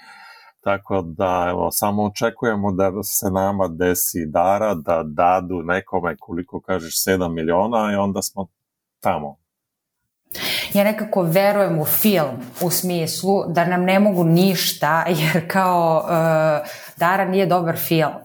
Tako 0.65 1.01
da, 1.01 1.47
evo, 1.49 1.71
samo 1.71 2.03
očekujemo 2.03 2.71
da 2.71 3.03
se 3.03 3.31
nama 3.31 3.67
desi 3.67 4.25
dara, 4.25 4.73
da 4.73 5.03
dadu 5.05 5.61
nekome, 5.63 6.15
koliko 6.19 6.61
kažeš, 6.61 6.93
7 6.93 7.33
miliona 7.33 7.91
i 7.93 7.95
onda 7.95 8.21
smo 8.21 8.47
tamo. 8.99 9.37
Ja 10.73 10.83
nekako 10.83 11.21
verujem 11.21 11.79
u 11.79 11.85
film 11.85 12.35
u 12.61 12.69
smislu 12.69 13.43
da 13.47 13.65
nam 13.65 13.83
ne 13.83 13.99
mogu 13.99 14.23
ništa 14.23 15.05
jer 15.07 15.51
kao 15.51 16.03
uh, 16.03 16.67
Dara 16.97 17.25
nije 17.25 17.45
dobar 17.45 17.77
film 17.77 18.24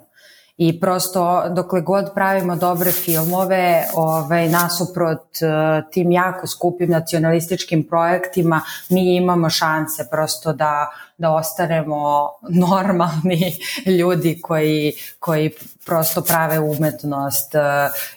I 0.62 0.80
prosto 0.80 1.44
dokle 1.48 1.80
god 1.80 2.10
pravimo 2.14 2.56
dobre 2.56 2.92
filmove, 2.92 3.84
ovaj, 3.94 4.48
nasuprot 4.48 5.18
uh, 5.20 5.90
tim 5.92 6.12
jako 6.12 6.46
skupim 6.46 6.90
nacionalističkim 6.90 7.86
projektima, 7.88 8.60
mi 8.88 9.16
imamo 9.16 9.50
šanse 9.50 10.08
prosto 10.10 10.52
da, 10.52 10.90
da 11.18 11.30
ostanemo 11.30 12.28
normalni 12.48 13.56
ljudi 14.00 14.40
koji, 14.42 14.92
koji 15.18 15.50
prosto 15.86 16.22
prave 16.22 16.58
umetnost 16.58 17.54
uh, 17.54 17.60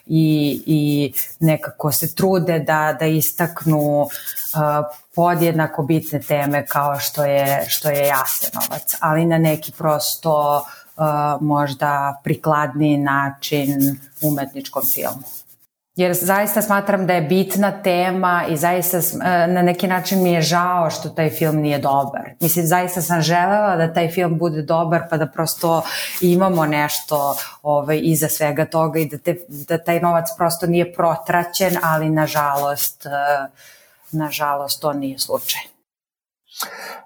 i, 0.06 0.62
i 0.66 1.12
nekako 1.40 1.92
se 1.92 2.14
trude 2.14 2.58
da, 2.58 2.96
da 2.98 3.06
istaknu 3.06 4.00
uh, 4.00 4.08
podjednako 5.14 5.82
bitne 5.82 6.20
teme 6.20 6.66
kao 6.66 7.00
što 7.00 7.24
je, 7.24 7.64
što 7.68 7.90
je 7.90 8.06
Jasenovac, 8.06 8.96
ali 9.00 9.26
na 9.26 9.38
neki 9.38 9.72
prosto 9.72 10.62
uh, 10.66 10.83
možda 11.40 12.20
prikladniji 12.24 12.96
način 12.96 13.98
umetničkom 14.22 14.82
filmu. 14.94 15.22
Jer 15.96 16.14
zaista 16.14 16.62
smatram 16.62 17.06
da 17.06 17.12
je 17.12 17.20
bitna 17.20 17.82
tema 17.82 18.44
i 18.48 18.56
zaista 18.56 19.00
na 19.46 19.62
neki 19.62 19.86
način 19.86 20.22
mi 20.22 20.32
je 20.32 20.42
žao 20.42 20.90
što 20.90 21.08
taj 21.08 21.30
film 21.30 21.56
nije 21.56 21.78
dobar. 21.78 22.30
Mislim, 22.40 22.66
zaista 22.66 23.02
sam 23.02 23.22
želela 23.22 23.76
da 23.76 23.92
taj 23.92 24.10
film 24.10 24.38
bude 24.38 24.62
dobar 24.62 25.02
pa 25.10 25.16
da 25.16 25.26
prosto 25.26 25.82
imamo 26.20 26.66
nešto 26.66 27.36
ovaj, 27.62 28.00
iza 28.02 28.28
svega 28.28 28.64
toga 28.64 28.98
i 28.98 29.08
da, 29.08 29.18
te, 29.18 29.36
da 29.48 29.78
taj 29.78 30.00
novac 30.00 30.28
prosto 30.36 30.66
nije 30.66 30.94
protraćen, 30.94 31.76
ali 31.82 32.10
nažalost, 32.10 33.06
nažalost 34.12 34.80
to 34.80 34.92
nije 34.92 35.18
slučaj. 35.18 35.73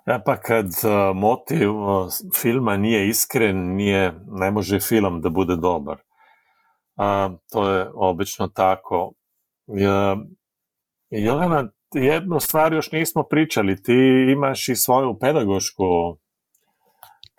Ja 0.06 0.22
pa 0.24 0.36
kad 0.36 0.66
uh, 0.66 1.16
motiv 1.16 1.70
uh, 1.70 2.08
filma 2.40 2.76
nije 2.76 3.08
iskren, 3.08 3.74
nije, 3.74 4.14
ne 4.26 4.50
može 4.50 4.80
film 4.80 5.20
da 5.20 5.28
bude 5.28 5.56
dobar. 5.56 5.96
A, 6.96 7.30
to 7.52 7.70
je 7.70 7.90
obično 7.94 8.48
tako. 8.48 9.12
Ja, 9.66 10.16
Jelena, 11.10 11.68
jednu 11.94 12.40
stvar 12.40 12.72
još 12.72 12.92
nismo 12.92 13.22
pričali. 13.22 13.82
Ti 13.82 13.94
imaš 14.32 14.68
i 14.68 14.76
svoju 14.76 15.18
pedagošku 15.18 15.84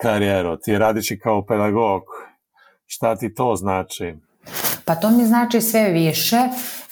karijeru. 0.02 0.58
Ti 0.58 0.78
radiš 0.78 1.12
i 1.12 1.20
kao 1.20 1.46
pedagog. 1.46 2.02
Šta 2.86 3.16
ti 3.16 3.34
to 3.34 3.56
znači? 3.56 4.16
Pa 4.90 4.96
to 4.96 5.10
mi 5.10 5.26
znači 5.26 5.62
sve 5.62 5.90
više. 5.90 6.38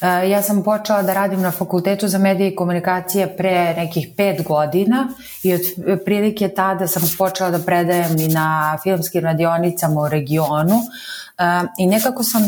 E, 0.01 0.29
ja 0.29 0.41
sam 0.41 0.63
počela 0.63 1.03
da 1.03 1.13
radim 1.13 1.41
na 1.41 1.51
Fakultetu 1.51 2.07
za 2.07 2.17
medije 2.17 2.49
i 2.49 2.55
komunikacije 2.55 3.37
pre 3.37 3.73
nekih 3.77 4.07
pet 4.17 4.43
godina 4.43 5.07
i 5.43 5.53
od 5.53 5.61
prilike 6.05 6.49
tada 6.49 6.87
sam 6.87 7.01
počela 7.17 7.49
da 7.49 7.59
predajem 7.59 8.19
i 8.19 8.27
na 8.27 8.77
filmskim 8.83 9.23
radionicama 9.23 10.01
u 10.01 10.07
regionu 10.09 10.75
e, 10.75 11.43
i 11.77 11.87
nekako 11.87 12.23
sam 12.23 12.43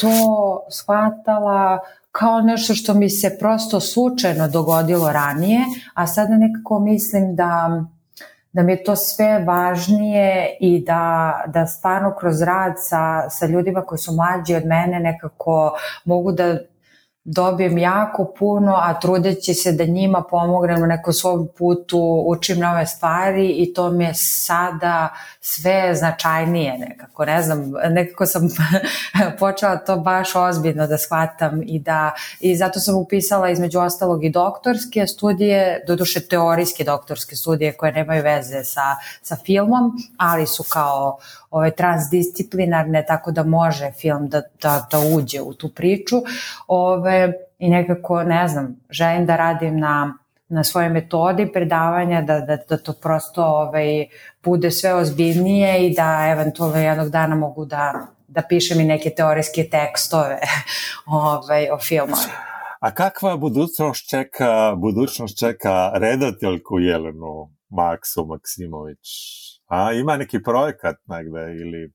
to 0.00 0.10
shvatala 0.70 1.78
kao 2.12 2.40
nešto 2.40 2.74
što 2.74 2.94
mi 2.94 3.10
se 3.10 3.36
prosto 3.38 3.80
slučajno 3.80 4.48
dogodilo 4.48 5.12
ranije, 5.12 5.60
a 5.94 6.06
sada 6.06 6.36
nekako 6.36 6.78
mislim 6.78 7.36
da 7.36 7.82
da 8.52 8.62
mi 8.62 8.72
je 8.72 8.84
to 8.84 8.96
sve 8.96 9.44
važnije 9.44 10.56
i 10.60 10.84
da, 10.84 11.34
da 11.46 11.66
stvarno 11.66 12.14
kroz 12.18 12.42
rad 12.42 12.72
sa, 12.76 13.30
sa 13.30 13.46
ljudima 13.46 13.82
koji 13.82 13.98
su 13.98 14.12
mlađi 14.12 14.54
od 14.54 14.66
mene 14.66 15.00
nekako 15.00 15.76
mogu 16.04 16.32
da 16.32 16.58
dobijem 17.24 17.78
jako 17.78 18.32
puno, 18.38 18.74
a 18.82 19.00
trudeći 19.00 19.54
se 19.54 19.72
da 19.72 19.84
njima 19.84 20.22
pomognem 20.30 20.80
na 20.80 20.86
nekom 20.86 21.12
svom 21.12 21.48
putu, 21.58 22.24
učim 22.26 22.58
nove 22.58 22.86
stvari 22.86 23.48
i 23.48 23.74
to 23.74 23.90
mi 23.90 24.04
je 24.04 24.14
sada 24.14 25.08
sve 25.40 25.94
značajnije 25.94 26.78
nekako, 26.78 27.24
ne 27.24 27.42
znam, 27.42 27.72
nekako 27.90 28.26
sam 28.26 28.48
počela 29.38 29.76
to 29.76 29.96
baš 29.96 30.36
ozbiljno 30.36 30.86
da 30.86 30.98
shvatam 30.98 31.60
i 31.66 31.78
da, 31.78 32.12
i 32.40 32.56
zato 32.56 32.80
sam 32.80 32.96
upisala 32.96 33.50
između 33.50 33.78
ostalog 33.78 34.24
i 34.24 34.30
doktorske 34.30 35.06
studije, 35.06 35.84
doduše 35.86 36.20
teorijske 36.20 36.84
doktorske 36.84 37.36
studije 37.36 37.72
koje 37.72 37.92
nemaju 37.92 38.22
veze 38.22 38.64
sa, 38.64 38.96
sa 39.22 39.36
filmom, 39.36 39.92
ali 40.16 40.46
su 40.46 40.64
kao 40.68 41.18
ove, 41.50 41.70
transdisciplinarne, 41.70 43.04
tako 43.06 43.30
da 43.30 43.42
može 43.42 43.90
film 44.00 44.28
da, 44.28 44.42
da, 44.62 44.86
da 44.90 44.98
uđe 44.98 45.40
u 45.40 45.54
tu 45.54 45.68
priču. 45.68 46.16
Ove, 46.66 47.09
I 47.58 47.68
nekako, 47.68 48.22
ne 48.22 48.48
znam, 48.48 48.76
želim 48.90 49.26
da 49.26 49.36
radim 49.36 49.78
na 49.78 50.14
na 50.50 50.64
svoje 50.64 50.88
metodi 50.88 51.52
predavanja, 51.52 52.22
da, 52.22 52.40
da, 52.40 52.56
da 52.68 52.76
to 52.76 52.92
prosto 52.92 53.44
ovaj, 53.44 54.06
bude 54.44 54.70
sve 54.70 54.94
ozbiljnije 54.94 55.86
i 55.86 55.94
da 55.94 56.28
eventualno 56.32 56.76
jednog 56.76 57.08
dana 57.08 57.36
mogu 57.36 57.64
da, 57.64 58.06
da 58.28 58.42
pišem 58.48 58.80
i 58.80 58.84
neke 58.84 59.10
teorijske 59.10 59.68
tekstove 59.70 60.38
ovaj, 61.06 61.70
o 61.70 61.78
filmu. 61.78 62.16
A 62.80 62.90
kakva 62.94 63.36
budućnost 63.36 64.10
čeka, 64.10 64.74
budućnost 64.76 65.38
čeka 65.38 65.90
redateljku 65.94 66.78
Jelenu 66.78 67.50
Maksu 67.68 68.24
Maksimović? 68.26 69.08
A 69.66 69.92
ima 69.92 70.16
neki 70.16 70.42
projekat 70.42 70.96
negde 71.06 71.40
ili 71.40 71.92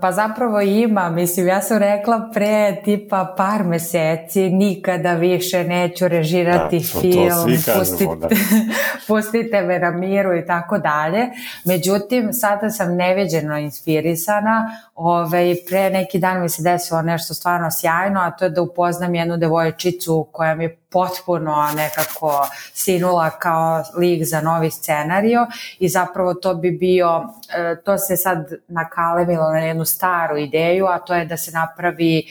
Pa 0.00 0.12
zapravo 0.12 0.60
ima, 0.60 1.10
mislim, 1.10 1.46
ja 1.46 1.62
sam 1.62 1.78
rekla 1.78 2.30
pre 2.34 2.82
tipa 2.84 3.34
par 3.36 3.64
meseci, 3.64 4.50
nikada 4.50 5.12
više 5.12 5.64
neću 5.64 6.08
režirati 6.08 6.78
da, 6.78 7.00
film, 7.00 7.56
to 7.66 7.78
pustite, 7.78 8.16
da. 8.16 8.28
pustite 9.08 9.62
me 9.62 9.78
na 9.78 9.90
miru 9.90 10.36
i 10.36 10.46
tako 10.46 10.78
dalje. 10.78 11.26
Međutim, 11.64 12.32
sada 12.32 12.70
sam 12.70 12.96
neveđeno 12.96 13.58
inspirisana, 13.58 14.70
Ove, 14.94 15.54
pre 15.68 15.90
neki 15.90 16.18
dan 16.18 16.42
mi 16.42 16.48
se 16.48 16.62
desilo 16.62 17.02
nešto 17.02 17.34
stvarno 17.34 17.68
sjajno, 17.70 18.20
a 18.20 18.30
to 18.30 18.44
je 18.44 18.50
da 18.50 18.62
upoznam 18.62 19.14
jednu 19.14 19.36
devojčicu 19.36 20.28
koja 20.32 20.54
mi 20.54 20.64
je 20.64 20.76
potpuno 20.96 21.68
nekako 21.76 22.48
sinula 22.72 23.30
kao 23.30 23.84
lik 23.98 24.24
za 24.24 24.40
novi 24.40 24.70
scenario 24.70 25.46
i 25.78 25.88
zapravo 25.88 26.34
to 26.34 26.54
bi 26.54 26.70
bio, 26.70 27.28
e, 27.56 27.76
to 27.84 27.98
se 27.98 28.16
sad 28.16 28.52
nakalemilo 28.68 29.50
na 29.52 29.58
jednu 29.58 29.84
staru 29.84 30.36
ideju, 30.36 30.86
a 30.86 30.98
to 30.98 31.14
je 31.14 31.24
da 31.24 31.36
se 31.36 31.50
napravi 31.50 32.18
e, 32.18 32.24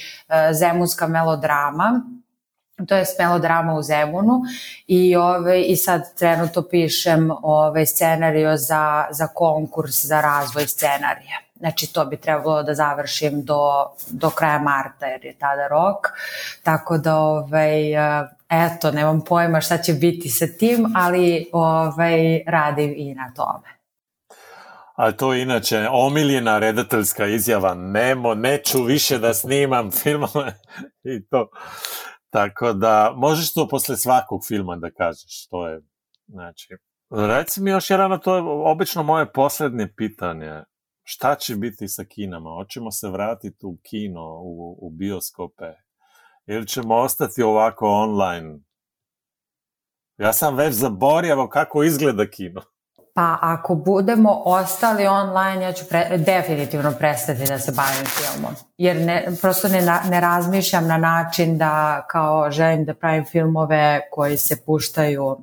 zemunska 0.54 1.08
melodrama 1.08 2.02
to 2.88 2.96
je 2.96 3.06
melodrama 3.20 3.74
u 3.74 3.82
Zemunu 3.82 4.42
i 4.88 5.16
ove 5.16 5.62
i 5.62 5.76
sad 5.76 6.16
trenutno 6.16 6.62
pišem 6.62 7.32
ovaj 7.42 7.86
scenario 7.86 8.58
za 8.58 9.06
za 9.12 9.28
konkurs 9.28 10.06
za 10.06 10.22
razvoj 10.22 10.68
scenarija. 10.68 11.38
Znači 11.60 11.94
to 11.94 12.06
bi 12.06 12.18
trebalo 12.18 12.64
da 12.64 12.74
završim 12.74 13.44
do, 13.44 13.62
do 14.10 14.30
kraja 14.30 14.60
marta 14.60 15.06
jer 15.06 15.26
je 15.26 15.34
tada 15.34 15.68
rok. 15.68 16.08
Tako 16.64 16.98
da 16.98 17.16
ovaj, 17.16 17.96
eto, 18.50 18.92
nemam 18.92 19.22
pojma 19.28 19.62
šta 19.62 19.78
će 19.78 19.94
biti 19.94 20.30
sa 20.30 20.46
tim, 20.60 20.86
ali 20.96 21.50
ovaj, 21.54 22.44
radim 22.48 22.94
i 22.98 23.16
na 23.16 23.34
tome. 23.36 23.76
A 24.96 25.12
to 25.12 25.34
je 25.34 25.42
inače 25.42 25.88
omiljena 25.92 26.60
redateljska 26.60 27.26
izjava, 27.28 27.74
nemo, 27.74 28.36
neću 28.36 28.84
više 28.84 29.20
da 29.20 29.34
snimam 29.34 29.92
filmove 29.92 30.54
i 31.16 31.28
to. 31.30 31.50
Tako 32.30 32.74
da, 32.74 33.14
možeš 33.16 33.54
to 33.54 33.68
posle 33.68 33.98
svakog 33.98 34.42
filma 34.48 34.76
da 34.76 34.92
kažeš, 34.92 35.48
to 35.50 35.68
je, 35.68 35.82
znači, 36.28 36.68
reci 37.10 37.62
mi 37.62 37.70
još 37.70 37.90
jedan, 37.90 38.20
to 38.20 38.36
je 38.36 38.42
obično 38.46 39.04
moje 39.04 39.32
poslednje 39.32 39.88
pitanje, 39.98 40.64
šta 41.04 41.36
će 41.36 41.56
biti 41.56 41.88
sa 41.88 42.04
kinama? 42.04 42.50
Hoćemo 42.50 42.92
se 42.92 43.10
vratiti 43.10 43.66
u 43.66 43.78
kino, 43.84 44.40
u, 44.42 44.78
u 44.82 44.90
bioskope? 44.90 45.85
Ili 46.48 46.68
ćemo 46.68 46.96
ostati 46.96 47.44
ovako 47.44 47.88
online? 47.88 48.60
Ja 50.18 50.34
sam 50.34 50.56
već 50.56 50.74
zaboravio 50.74 51.48
kako 51.48 51.84
izgleda 51.84 52.30
kino. 52.30 52.62
Pa 53.14 53.38
ako 53.42 53.76
budemo 53.76 54.42
ostali 54.46 55.08
online, 55.08 55.64
ja 55.64 55.74
ću 55.74 55.86
pre, 55.90 56.18
definitivno 56.18 56.92
prestati 57.00 57.46
da 57.48 57.60
se 57.60 57.72
bavim 57.72 58.06
filmom. 58.06 58.52
Jer 58.78 58.98
ne, 58.98 59.28
prosto 59.42 59.68
ne, 59.68 59.82
ne 60.10 60.22
razmišljam 60.22 60.88
na 60.88 60.98
način 60.98 61.58
da 61.58 62.06
kao 62.10 62.52
želim 62.52 62.86
da 62.86 62.94
pravim 62.94 63.26
filmove 63.26 64.02
koji 64.12 64.38
se 64.38 64.64
puštaju 64.66 65.38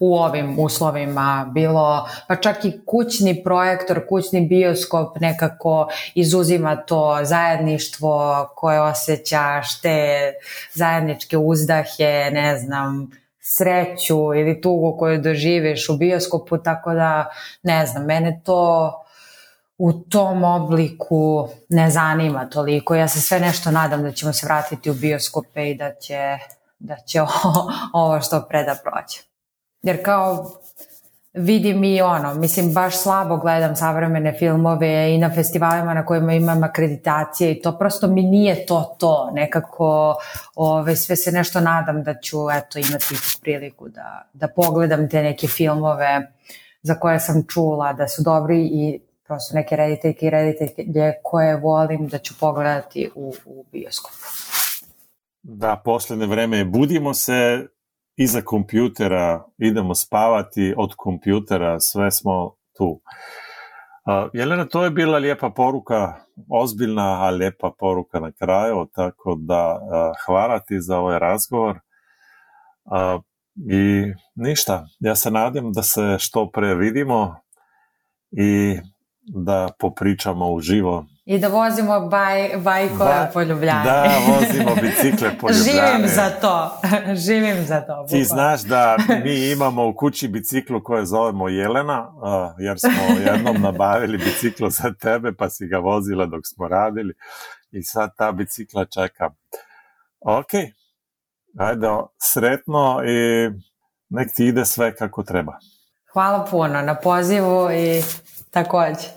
u 0.00 0.16
ovim 0.18 0.58
uslovima, 0.58 1.50
bilo 1.54 2.08
pa 2.28 2.36
čak 2.36 2.64
i 2.64 2.80
kućni 2.86 3.42
projektor, 3.44 4.00
kućni 4.08 4.40
bioskop 4.40 5.20
nekako 5.20 5.88
izuzima 6.14 6.76
to 6.76 7.18
zajedništvo 7.22 8.48
koje 8.54 8.80
osjećaš, 8.80 9.80
te 9.80 10.32
zajedničke 10.74 11.36
uzdahe, 11.36 12.30
ne 12.32 12.58
znam, 12.58 13.10
sreću 13.40 14.34
ili 14.34 14.60
tugu 14.60 14.96
koju 14.98 15.20
doživiš 15.20 15.88
u 15.88 15.96
bioskopu, 15.96 16.58
tako 16.58 16.94
da 16.94 17.30
ne 17.62 17.86
znam, 17.86 18.04
mene 18.04 18.40
to 18.44 18.92
u 19.78 19.92
tom 19.92 20.44
obliku 20.44 21.48
ne 21.68 21.90
zanima 21.90 22.48
toliko. 22.50 22.94
Ja 22.94 23.08
se 23.08 23.20
sve 23.20 23.40
nešto 23.40 23.70
nadam 23.70 24.02
da 24.02 24.12
ćemo 24.12 24.32
se 24.32 24.46
vratiti 24.46 24.90
u 24.90 24.94
bioskope 24.94 25.70
i 25.70 25.74
da 25.74 25.94
će, 25.94 26.38
da 26.78 26.96
će 26.96 27.20
ovo 27.92 28.20
što 28.20 28.46
pre 28.48 28.64
da 28.64 28.76
prođe. 28.84 29.25
Jer 29.86 30.04
kao 30.04 30.50
vidim 31.32 31.84
i 31.84 32.02
ono, 32.02 32.34
mislim 32.34 32.72
baš 32.72 33.02
slabo 33.02 33.36
gledam 33.36 33.76
savremene 33.76 34.34
filmove 34.38 35.14
i 35.14 35.18
na 35.18 35.34
festivalima 35.34 35.94
na 35.94 36.06
kojima 36.06 36.32
imam 36.32 36.64
akreditacije 36.64 37.52
i 37.52 37.62
to 37.62 37.78
prosto 37.78 38.06
mi 38.06 38.22
nije 38.22 38.66
to 38.66 38.96
to, 38.98 39.30
nekako 39.34 40.16
ove, 40.54 40.96
sve 40.96 41.16
se 41.16 41.32
nešto 41.32 41.60
nadam 41.60 42.02
da 42.02 42.14
ću 42.20 42.36
eto 42.50 42.78
imati 42.78 43.14
priliku 43.42 43.88
da, 43.88 44.28
da 44.32 44.48
pogledam 44.48 45.08
te 45.08 45.22
neke 45.22 45.48
filmove 45.48 46.32
za 46.82 46.94
koje 46.94 47.20
sam 47.20 47.44
čula 47.48 47.92
da 47.92 48.08
su 48.08 48.22
dobri 48.22 48.60
i 48.60 49.00
prosto 49.26 49.54
neke 49.54 49.76
rediteljke 49.76 50.26
i 50.26 50.30
rediteljke 50.30 50.84
koje 51.22 51.56
volim 51.56 52.08
da 52.08 52.18
ću 52.18 52.34
pogledati 52.40 53.10
u, 53.14 53.34
u 53.44 53.64
bioskopu. 53.72 54.16
Da, 55.42 55.82
poslednje 55.84 56.26
vreme 56.26 56.64
budimo 56.64 57.14
se 57.14 57.66
iza 58.16 58.42
kompjutera, 58.44 59.44
idemo 59.58 59.94
spavati 59.94 60.74
od 60.76 60.94
kompjutera, 60.96 61.80
sve 61.80 62.10
smo 62.10 62.54
tu. 62.76 63.00
Jelena, 64.32 64.68
to 64.68 64.84
je 64.84 64.90
bila 64.90 65.18
lijepa 65.18 65.50
poruka, 65.50 66.14
ozbiljna, 66.50 67.24
a 67.24 67.30
lijepa 67.30 67.72
poruka 67.78 68.20
na 68.20 68.32
kraju, 68.32 68.86
tako 68.94 69.36
da 69.40 69.78
hvala 70.26 70.58
ti 70.58 70.80
za 70.80 70.98
ovaj 70.98 71.18
razgovor. 71.18 71.78
I 73.70 74.12
ništa, 74.34 74.86
ja 75.00 75.14
se 75.16 75.30
nadam 75.30 75.72
da 75.72 75.82
se 75.82 76.16
što 76.18 76.50
pre 76.50 76.74
vidimo 76.74 77.36
i 78.30 78.78
da 79.22 79.68
popričamo 79.78 80.52
uživo. 80.52 81.06
I 81.26 81.38
da 81.38 81.48
vozimo 81.48 82.00
baj, 82.00 82.56
bajkove 82.56 82.98
ba, 82.98 83.30
po 83.32 83.42
Ljubljani. 83.42 83.84
Da, 83.84 84.18
vozimo 84.28 84.74
bicikle 84.82 85.38
po 85.38 85.48
Ljubljani. 85.50 85.92
Živim 85.92 86.08
za 86.08 86.30
to. 86.40 86.80
Živim 87.26 87.64
za 87.64 87.80
to. 87.80 88.06
Ti 88.08 88.24
znaš 88.24 88.62
da 88.62 88.96
mi 89.24 89.50
imamo 89.50 89.88
u 89.88 89.94
kući 89.94 90.28
biciklu 90.28 90.82
koje 90.84 91.06
zovemo 91.06 91.48
Jelena, 91.48 92.08
uh, 92.08 92.54
jer 92.58 92.78
smo 92.78 93.30
jednom 93.32 93.62
nabavili 93.62 94.18
biciklo 94.18 94.70
za 94.70 94.92
tebe, 95.00 95.32
pa 95.32 95.50
si 95.50 95.66
ga 95.66 95.78
vozila 95.78 96.26
dok 96.26 96.40
smo 96.44 96.68
radili 96.68 97.14
i 97.70 97.82
sad 97.82 98.10
ta 98.16 98.32
bicikla 98.32 98.84
čeka. 98.84 99.30
Ok, 100.20 100.50
ajde, 101.58 101.88
sretno 102.18 103.02
i 103.06 103.50
nek 104.08 104.28
ti 104.34 104.46
ide 104.46 104.64
sve 104.64 104.94
kako 104.94 105.22
treba. 105.22 105.58
Hvala 106.12 106.46
puno 106.50 106.82
na 106.82 106.94
pozivu 106.94 107.70
i 107.72 108.02
takođe. 108.50 109.08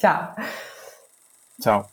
Ćao. 0.00 0.34
Ćao. 1.64 1.88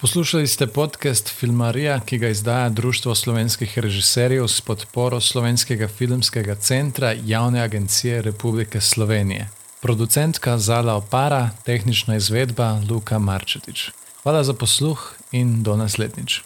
Poslušali 0.00 0.46
ste 0.46 0.66
podcast 0.66 1.28
Filmarija, 1.28 2.00
ki 2.00 2.18
ga 2.18 2.28
izdaja 2.28 2.68
Društvo 2.68 3.14
slovenskih 3.14 3.78
režiserjev 3.78 4.46
s 4.48 4.60
podporo 4.60 5.20
Slovenskega 5.20 5.88
filmskega 5.88 6.54
centra 6.54 7.14
Javne 7.24 7.60
agencije 7.60 8.22
Republike 8.22 8.80
Slovenije. 8.80 9.48
Producentka 9.80 10.58
Zala 10.58 10.94
Opara, 10.94 11.50
tehnična 11.64 12.16
izvedba 12.16 12.80
Luka 12.90 13.18
Marčetič. 13.18 13.90
Hvala 14.22 14.44
za 14.44 14.54
posluh 14.54 15.14
in 15.32 15.62
do 15.62 15.76
naslednjič. 15.76 16.42